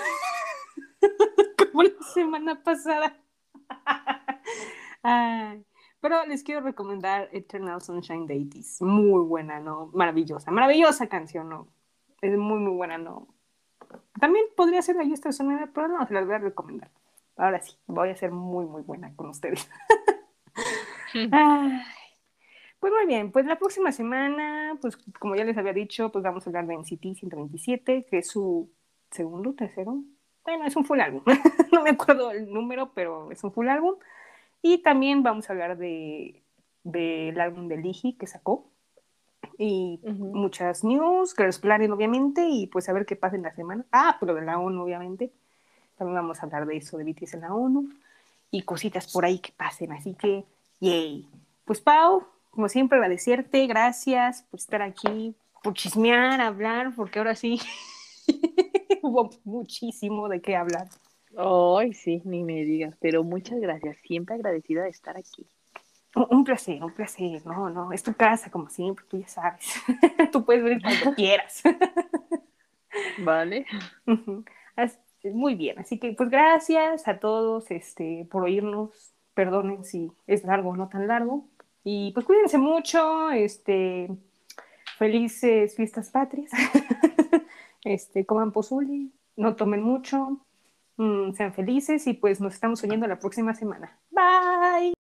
[1.72, 3.16] como la semana pasada.
[6.02, 8.82] Pero les quiero recomendar Eternal Sunshine Deities.
[8.82, 9.92] Muy buena, ¿no?
[9.94, 11.68] Maravillosa, maravillosa canción, ¿no?
[12.22, 13.28] Es muy, muy buena, ¿no?
[14.20, 16.90] También podría ser ahí esta zona, pero no, se las voy a recomendar.
[17.36, 19.70] Ahora sí, voy a ser muy, muy buena con ustedes.
[21.14, 26.46] pues muy bien, pues la próxima semana, pues como ya les había dicho, pues vamos
[26.46, 28.72] a hablar de NCT 127, que es su
[29.12, 30.04] segundo, tercero,
[30.44, 31.22] bueno, es un full álbum.
[31.72, 33.96] no me acuerdo el número, pero es un full álbum.
[34.62, 36.42] Y también vamos a hablar de
[36.84, 38.66] del álbum de Ligi que sacó.
[39.58, 43.86] Y muchas news, Girls Planet obviamente, y pues a ver qué pasa en la semana.
[43.92, 45.32] Ah, pero de la ONU obviamente.
[45.98, 47.90] También vamos a hablar de eso, de BTS en la ONU.
[48.52, 49.92] Y cositas por ahí que pasen.
[49.92, 50.46] Así que,
[50.80, 51.28] yay.
[51.66, 57.60] Pues Pau, como siempre agradecerte, gracias por estar aquí, por chismear, hablar, porque ahora sí
[59.02, 60.88] hubo muchísimo de qué hablar.
[61.38, 65.48] Ay, sí, ni me digas, pero muchas gracias, siempre agradecida de estar aquí.
[66.16, 67.46] Un placer, un placer.
[67.46, 69.76] No, no, es tu casa, como siempre, tú ya sabes.
[70.32, 71.62] tú puedes venir cuando quieras.
[73.20, 73.66] vale.
[75.24, 79.14] Muy bien, así que pues gracias a todos este, por oírnos.
[79.40, 81.48] Perdonen si es largo o no tan largo.
[81.86, 84.10] Y pues cuídense mucho, este,
[84.98, 86.52] felices fiestas patrias.
[87.86, 89.08] este, coman pozole,
[89.38, 90.42] no tomen mucho,
[90.98, 93.98] mm, sean felices y pues nos estamos oyendo la próxima semana.
[94.12, 94.94] Bye.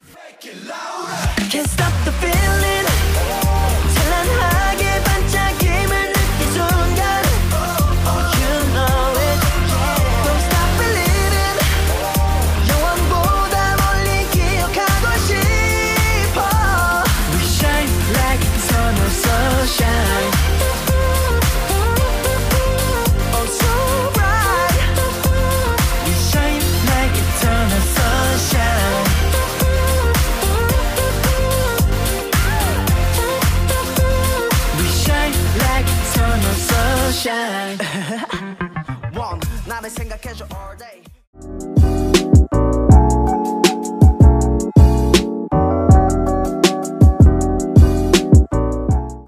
[37.18, 37.78] shine.
[39.16, 40.67] One, 나를 생각해줘 all day.